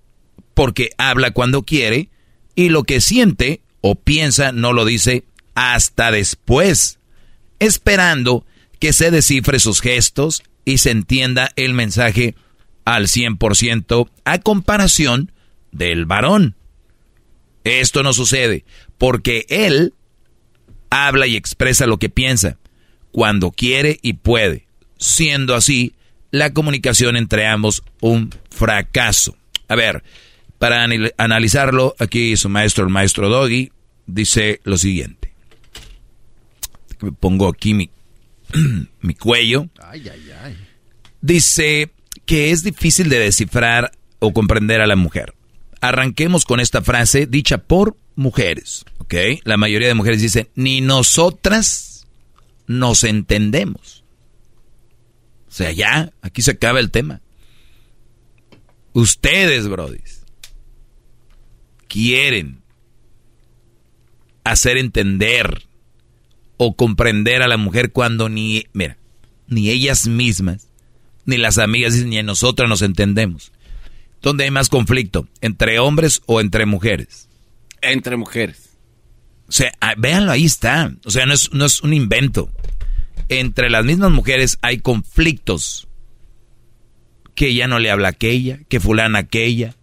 [0.55, 2.11] porque habla cuando quiere
[2.55, 5.25] y lo que siente o piensa no lo dice
[5.61, 7.01] hasta después,
[7.59, 8.47] esperando
[8.79, 12.37] que se descifre sus gestos y se entienda el mensaje
[12.85, 15.33] al 100% a comparación
[15.73, 16.55] del varón.
[17.65, 18.65] Esto no sucede
[18.99, 19.95] porque él
[20.91, 22.57] habla y expresa lo que piensa
[23.11, 25.97] cuando quiere y puede, siendo así
[26.31, 29.37] la comunicación entre ambos un fracaso.
[29.67, 30.05] A ver,
[30.61, 33.73] para analizarlo, aquí su maestro, el maestro Doggy,
[34.07, 35.18] dice lo siguiente.
[37.01, 37.91] Me pongo aquí mi,
[39.01, 39.69] mi cuello.
[41.21, 41.93] Dice
[42.27, 45.35] que es difícil de descifrar o comprender a la mujer.
[45.81, 49.15] Arranquemos con esta frase dicha por mujeres, ¿ok?
[49.45, 52.07] La mayoría de mujeres dicen, ni nosotras
[52.67, 54.05] nos entendemos.
[55.49, 57.23] O sea, ya, aquí se acaba el tema.
[58.93, 60.23] Ustedes, brodis,
[61.87, 62.63] quieren
[64.45, 65.68] hacer entender
[66.59, 68.99] o comprender a la mujer cuando ni, mira,
[69.47, 70.69] ni ellas mismas,
[71.25, 73.53] Ni las amigas ni nosotras nos entendemos.
[74.23, 75.29] ¿Dónde hay más conflicto?
[75.41, 77.29] ¿Entre hombres o entre mujeres?
[77.83, 78.77] Entre mujeres.
[79.49, 80.93] O sea, ah, véanlo, ahí está.
[81.05, 82.51] O sea, no es, no es un invento.
[83.29, 85.87] Entre las mismas mujeres hay conflictos.
[87.35, 89.77] Que ya no le habla a aquella, que fulana aquella,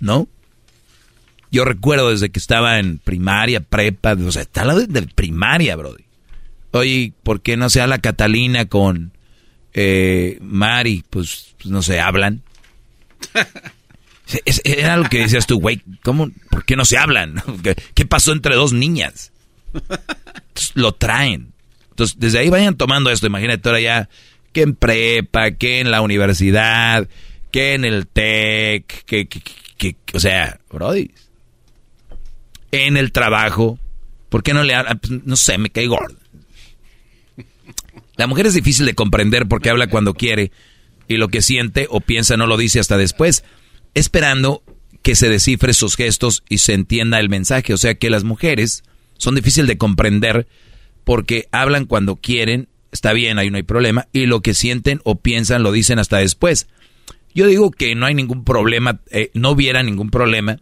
[0.00, 0.28] ¿no?
[1.50, 6.04] Yo recuerdo desde que estaba en primaria, prepa, o sea, está la de primaria, Brody.
[6.72, 9.12] Oye, ¿por qué no se habla Catalina con
[9.74, 11.04] eh, Mari?
[11.10, 12.42] Pues, pues, no se hablan.
[14.64, 17.42] Era lo que decías tú, güey, ¿cómo, ¿por qué no se hablan?
[17.94, 19.32] ¿Qué, pasó entre dos niñas?
[20.74, 21.52] lo traen.
[21.90, 23.26] Entonces, desde ahí vayan tomando esto.
[23.26, 24.08] Imagínate ahora ya
[24.52, 27.08] que en prepa, que en la universidad,
[27.50, 31.10] que en el TEC, que, que o sea, Brody,
[32.72, 33.78] en el trabajo.
[34.28, 34.94] ¿Por qué no le habla?
[34.94, 36.16] Pues, no sé, me cae gordo.
[38.16, 40.52] La mujer es difícil de comprender porque habla cuando quiere
[41.08, 43.44] y lo que siente o piensa no lo dice hasta después,
[43.94, 44.62] esperando
[45.02, 47.72] que se descifre sus gestos y se entienda el mensaje.
[47.72, 48.84] O sea que las mujeres
[49.16, 50.46] son difíciles de comprender
[51.04, 55.16] porque hablan cuando quieren, está bien, ahí no hay problema, y lo que sienten o
[55.16, 56.68] piensan lo dicen hasta después.
[57.34, 60.58] Yo digo que no hay ningún problema, eh, no hubiera ningún problema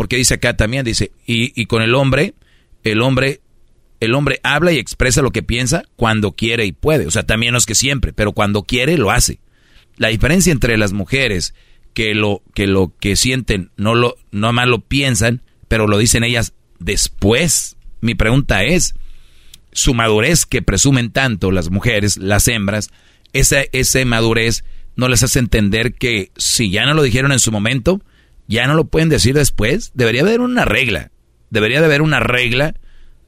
[0.00, 2.32] porque dice acá también, dice, y, con el hombre,
[2.84, 3.42] el hombre,
[4.00, 7.06] el hombre habla y expresa lo que piensa cuando quiere y puede.
[7.06, 9.40] O sea, también no es que siempre, pero cuando quiere lo hace.
[9.98, 11.52] La diferencia entre las mujeres
[11.92, 16.24] que lo que, lo que sienten no lo no más lo piensan, pero lo dicen
[16.24, 17.76] ellas después.
[18.00, 18.94] Mi pregunta es,
[19.70, 22.88] su madurez que presumen tanto las mujeres, las hembras,
[23.34, 24.64] esa, esa madurez
[24.96, 28.00] no les hace entender que si ya no lo dijeron en su momento,
[28.50, 29.92] ya no lo pueden decir después.
[29.94, 31.12] Debería haber una regla.
[31.50, 32.74] Debería de haber una regla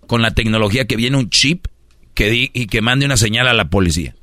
[0.08, 1.66] con la tecnología que viene un chip
[2.12, 4.16] que di y que mande una señal a la policía.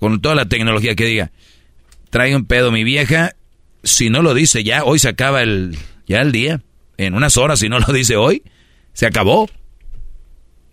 [0.00, 1.30] Con toda la tecnología que diga,
[2.08, 3.36] trae un pedo mi vieja,
[3.82, 6.62] si no lo dice ya, hoy se acaba el, ya el día.
[6.96, 8.42] En unas horas, si no lo dice hoy,
[8.94, 9.50] se acabó.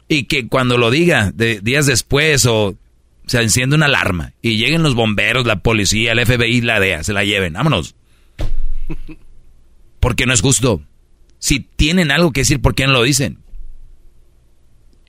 [0.08, 2.78] Y que cuando lo diga de días después o
[3.28, 7.12] se enciende una alarma y lleguen los bomberos, la policía, el FBI, la DEA, se
[7.12, 7.96] la lleven, vámonos.
[10.00, 10.82] Porque no es justo.
[11.40, 13.40] Si tienen algo que decir, ¿por qué no lo dicen?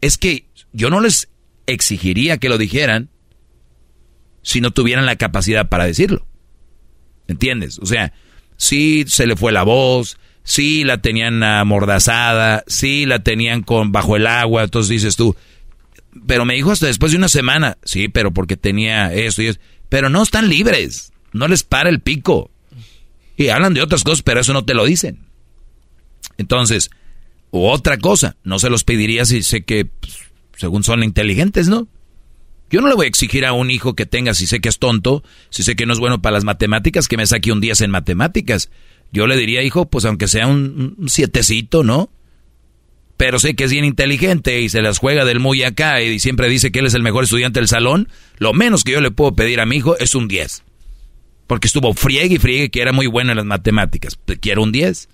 [0.01, 1.29] Es que yo no les
[1.67, 3.11] exigiría que lo dijeran
[4.43, 6.27] si no tuvieran la capacidad para decirlo.
[7.27, 7.79] ¿Entiendes?
[7.79, 8.13] O sea,
[8.57, 14.17] si se le fue la voz, si la tenían amordazada, si la tenían con bajo
[14.17, 15.35] el agua, entonces dices tú,
[16.27, 19.61] pero me dijo hasta después de una semana, sí, pero porque tenía esto y eso,
[19.89, 22.51] pero no están libres, no les para el pico.
[23.37, 25.27] Y hablan de otras cosas, pero eso no te lo dicen.
[26.39, 26.91] Entonces,
[27.51, 30.19] otra cosa, no se los pediría si sé que, pues,
[30.57, 31.89] según son inteligentes, ¿no?
[32.71, 34.79] Yo no le voy a exigir a un hijo que tenga, si sé que es
[34.79, 37.83] tonto, si sé que no es bueno para las matemáticas, que me saque un 10
[37.83, 38.71] en matemáticas.
[39.13, 42.11] Yo le diría, hijo, pues aunque sea un, un sietecito, ¿no?
[43.17, 46.49] Pero sé que es bien inteligente y se las juega del muy acá y siempre
[46.49, 48.09] dice que él es el mejor estudiante del salón.
[48.39, 50.65] Lo menos que yo le puedo pedir a mi hijo es un 10.
[51.47, 54.19] Porque estuvo friegue y friegue que era muy bueno en las matemáticas.
[54.41, 55.09] Quiero un 10.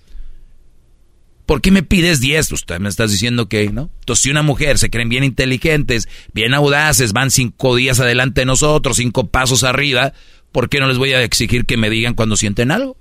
[1.50, 2.52] ¿Por qué me pides 10?
[2.52, 3.90] Usted me estás diciendo que, ¿no?
[3.98, 8.44] Entonces, si una mujer se creen bien inteligentes, bien audaces, van cinco días adelante de
[8.44, 10.12] nosotros, cinco pasos arriba,
[10.52, 12.96] ¿por qué no les voy a exigir que me digan cuando sienten algo?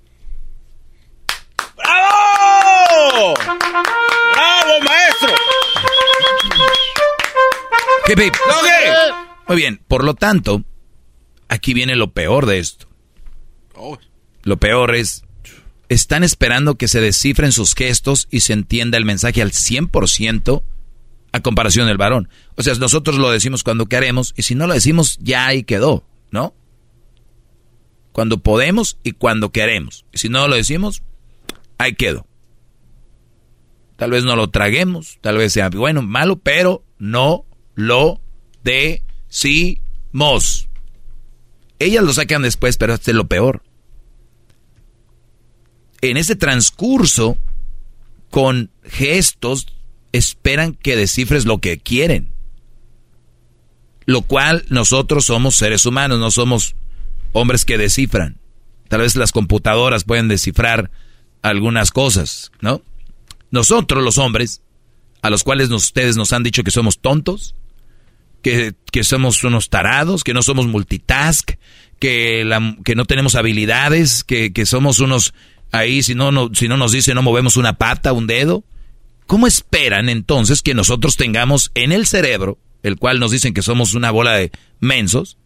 [1.78, 3.36] ¡Bravo!
[4.34, 5.30] ¡Bravo, maestro!
[8.08, 8.32] ¿Qué,
[9.48, 10.64] Muy bien, por lo tanto,
[11.50, 12.89] aquí viene lo peor de esto.
[14.44, 15.24] Lo peor es,
[15.90, 20.64] están esperando que se descifren sus gestos y se entienda el mensaje al 100%
[21.32, 22.30] a comparación del varón.
[22.56, 26.04] O sea, nosotros lo decimos cuando queremos y si no lo decimos ya ahí quedó,
[26.32, 26.54] ¿no?
[28.12, 30.06] Cuando podemos y cuando queremos.
[30.12, 31.04] Y si no lo decimos,
[31.78, 32.26] ahí quedó.
[33.98, 38.22] Tal vez no lo traguemos, tal vez sea bueno, malo, pero no lo
[38.64, 39.10] decimos.
[41.80, 43.62] Ellas lo sacan después, pero este es lo peor
[46.02, 47.38] en ese transcurso,
[48.30, 49.68] con gestos,
[50.12, 52.32] esperan que descifres lo que quieren.
[54.06, 56.76] Lo cual nosotros somos seres humanos, no somos
[57.34, 58.38] hombres que descifran.
[58.88, 60.90] Tal vez las computadoras pueden descifrar
[61.42, 62.82] algunas cosas, ¿no?
[63.52, 64.62] Nosotros los hombres,
[65.22, 67.56] a los cuales ustedes nos han dicho que somos tontos,
[68.42, 71.52] que, somos unos tarados, que no somos multitask,
[72.00, 75.34] que, que no tenemos habilidades, que, que somos unos
[75.72, 78.64] Ahí si no, no, si no nos dice no movemos una pata, un dedo.
[79.28, 83.94] ¿Cómo esperan entonces que nosotros tengamos en el cerebro, el cual nos dicen que somos
[83.94, 85.38] una bola de mensos,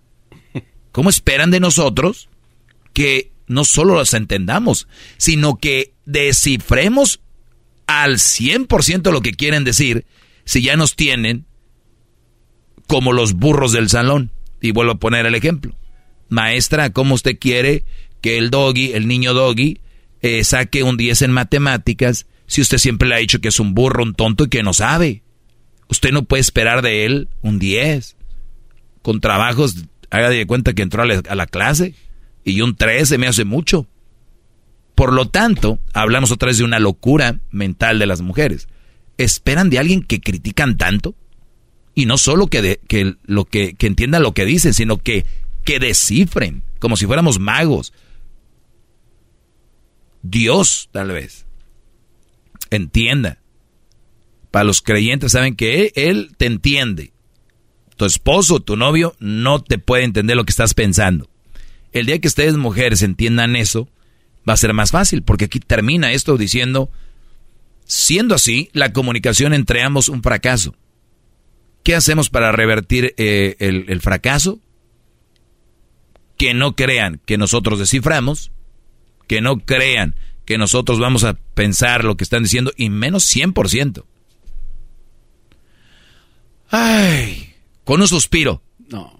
[0.93, 2.29] ¿Cómo esperan de nosotros
[2.93, 4.87] que no solo las entendamos,
[5.17, 7.19] sino que descifremos
[7.87, 10.05] al 100% lo que quieren decir
[10.45, 11.45] si ya nos tienen
[12.87, 14.29] como los burros del salón?
[14.61, 15.75] Y vuelvo a poner el ejemplo.
[16.29, 17.85] Maestra, ¿cómo usted quiere
[18.21, 19.79] que el doggy, el niño doggy,
[20.23, 23.73] eh, saque un 10 en matemáticas si usted siempre le ha dicho que es un
[23.73, 25.23] burro, un tonto y que no sabe?
[25.89, 28.15] Usted no puede esperar de él un 10.
[29.01, 29.75] Con trabajos
[30.13, 31.95] Haga de cuenta que entró a la, clase
[32.45, 33.87] y un 13 me hace mucho.
[34.93, 38.67] Por lo tanto, hablamos otra vez de una locura mental de las mujeres.
[39.17, 41.15] ¿Esperan de alguien que critican tanto?
[41.95, 45.25] Y no solo que, que, lo que, que entiendan lo que dicen, sino que,
[45.65, 47.91] que descifren, como si fuéramos magos.
[50.23, 51.45] Dios, tal vez.
[52.71, 53.37] Entienda.
[54.49, 57.13] Para los creyentes saben que él te entiende
[57.95, 61.29] tu esposo, tu novio, no te puede entender lo que estás pensando.
[61.91, 63.87] El día que ustedes mujeres entiendan eso,
[64.47, 66.89] va a ser más fácil, porque aquí termina esto diciendo,
[67.85, 70.75] siendo así, la comunicación entre ambos un fracaso.
[71.83, 74.59] ¿Qué hacemos para revertir eh, el, el fracaso?
[76.37, 78.51] Que no crean que nosotros desciframos,
[79.27, 84.03] que no crean que nosotros vamos a pensar lo que están diciendo, y menos 100%.
[86.69, 87.53] Ay,
[87.83, 88.61] con un suspiro.
[88.89, 89.19] No.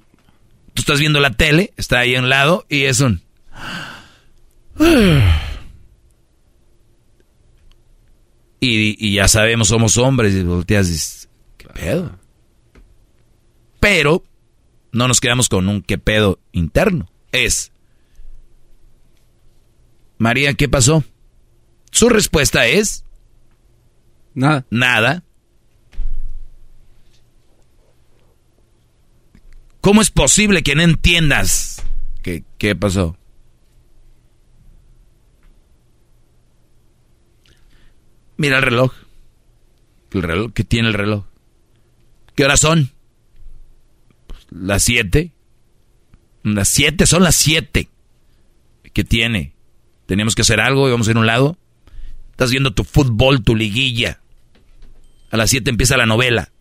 [0.74, 3.22] Tú estás viendo la tele, está ahí a un lado y es un...
[8.66, 12.18] Y, ya sabemos, somos hombres y volteas y dices, ¿qué pedo?
[13.82, 14.24] Pero
[14.94, 17.12] no nos quedamos con un qué pedo interno.
[17.34, 17.73] Es,
[20.24, 21.04] María, ¿qué pasó?
[21.92, 23.04] Su respuesta es...
[24.34, 24.66] Nada.
[24.70, 25.22] Nada.
[29.82, 31.84] ¿Cómo es posible que no entiendas?
[32.22, 33.18] ¿Qué, qué pasó?
[38.38, 38.94] Mira el reloj.
[40.12, 41.26] El reloj, ¿qué tiene el reloj?
[42.34, 42.92] ¿Qué horas son?
[44.28, 45.34] Pues, las siete.
[46.44, 47.90] Las siete, son las siete.
[48.94, 49.53] ¿Qué tiene?
[50.14, 51.58] Tenemos que hacer algo y vamos a ir a un lado.
[52.30, 54.20] Estás viendo tu fútbol, tu liguilla.
[55.32, 56.52] A las siete empieza la novela.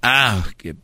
[0.00, 0.76] Ah, qué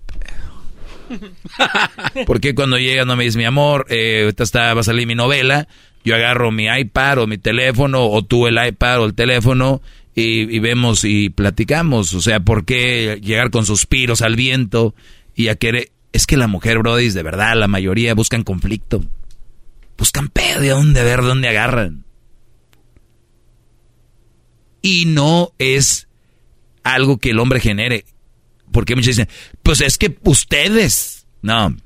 [2.27, 5.69] Porque cuando llega no me dices, mi amor, eh, está, va a salir mi novela,
[6.03, 9.83] yo agarro mi iPad o mi teléfono, o tú el iPad o el teléfono,
[10.17, 12.13] y, vemos y platicamos.
[12.13, 14.97] O sea, ¿por qué llegar con suspiros al viento
[15.37, 15.93] y a querer...
[16.13, 19.05] Es que la mujer, Brody, de verdad, la mayoría buscan conflicto.
[20.01, 22.07] Buscan pedo de dónde ver, de dónde agarran.
[24.81, 26.09] Y no es
[26.83, 28.07] algo que el hombre genere.
[28.73, 29.29] Porque muchos dicen,
[29.63, 31.27] pues es que ustedes.
[31.43, 31.77] No.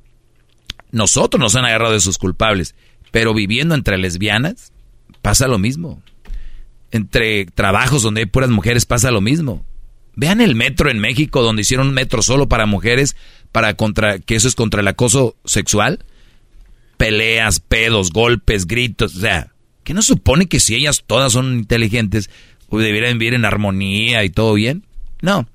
[0.93, 2.77] Nosotros nos han agarrado de sus culpables.
[3.11, 4.73] Pero viviendo entre lesbianas,
[5.21, 6.01] pasa lo mismo.
[6.93, 9.67] Entre trabajos donde hay puras mujeres, pasa lo mismo.
[10.15, 13.17] Vean el metro en México, donde hicieron un metro solo para mujeres,
[13.51, 16.05] para contra, que eso es contra el acoso sexual.
[17.05, 19.15] Peleas, pedos, golpes, gritos.
[19.17, 19.53] O sea,
[19.83, 22.31] ¿qué no supone que si ellas todas son inteligentes,
[22.71, 24.87] pues deberían vivir en armonía y todo bien?
[25.21, 25.47] No.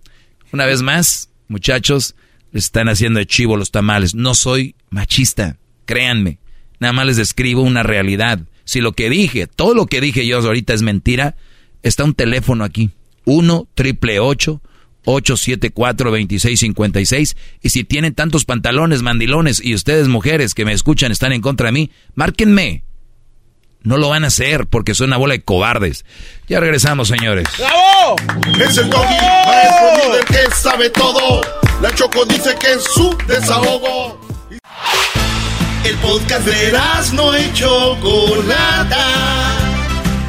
[0.54, 2.14] Una vez más, muchachos,
[2.52, 4.14] les están haciendo de chivo los tamales.
[4.14, 6.38] No soy machista, créanme.
[6.80, 8.42] Nada más les describo una realidad.
[8.64, 11.36] Si lo que dije, todo lo que dije yo ahorita es mentira,
[11.82, 12.92] está un teléfono aquí.
[13.26, 14.69] 1 triple 874
[15.06, 21.42] 2656 y si tienen tantos pantalones mandilones y ustedes mujeres que me escuchan están en
[21.42, 22.84] contra de mí, márquenme.
[23.82, 26.06] No lo van a hacer porque son una bola de cobardes.
[26.48, 27.48] Ya regresamos, señores.
[27.58, 28.16] ¡Bravo!
[28.60, 31.42] Es el doggy, maestro líder que sabe todo.
[31.82, 34.20] La Choco dice que es su desahogo.
[35.86, 36.74] El podcast de
[37.14, 39.59] no y Chocolata.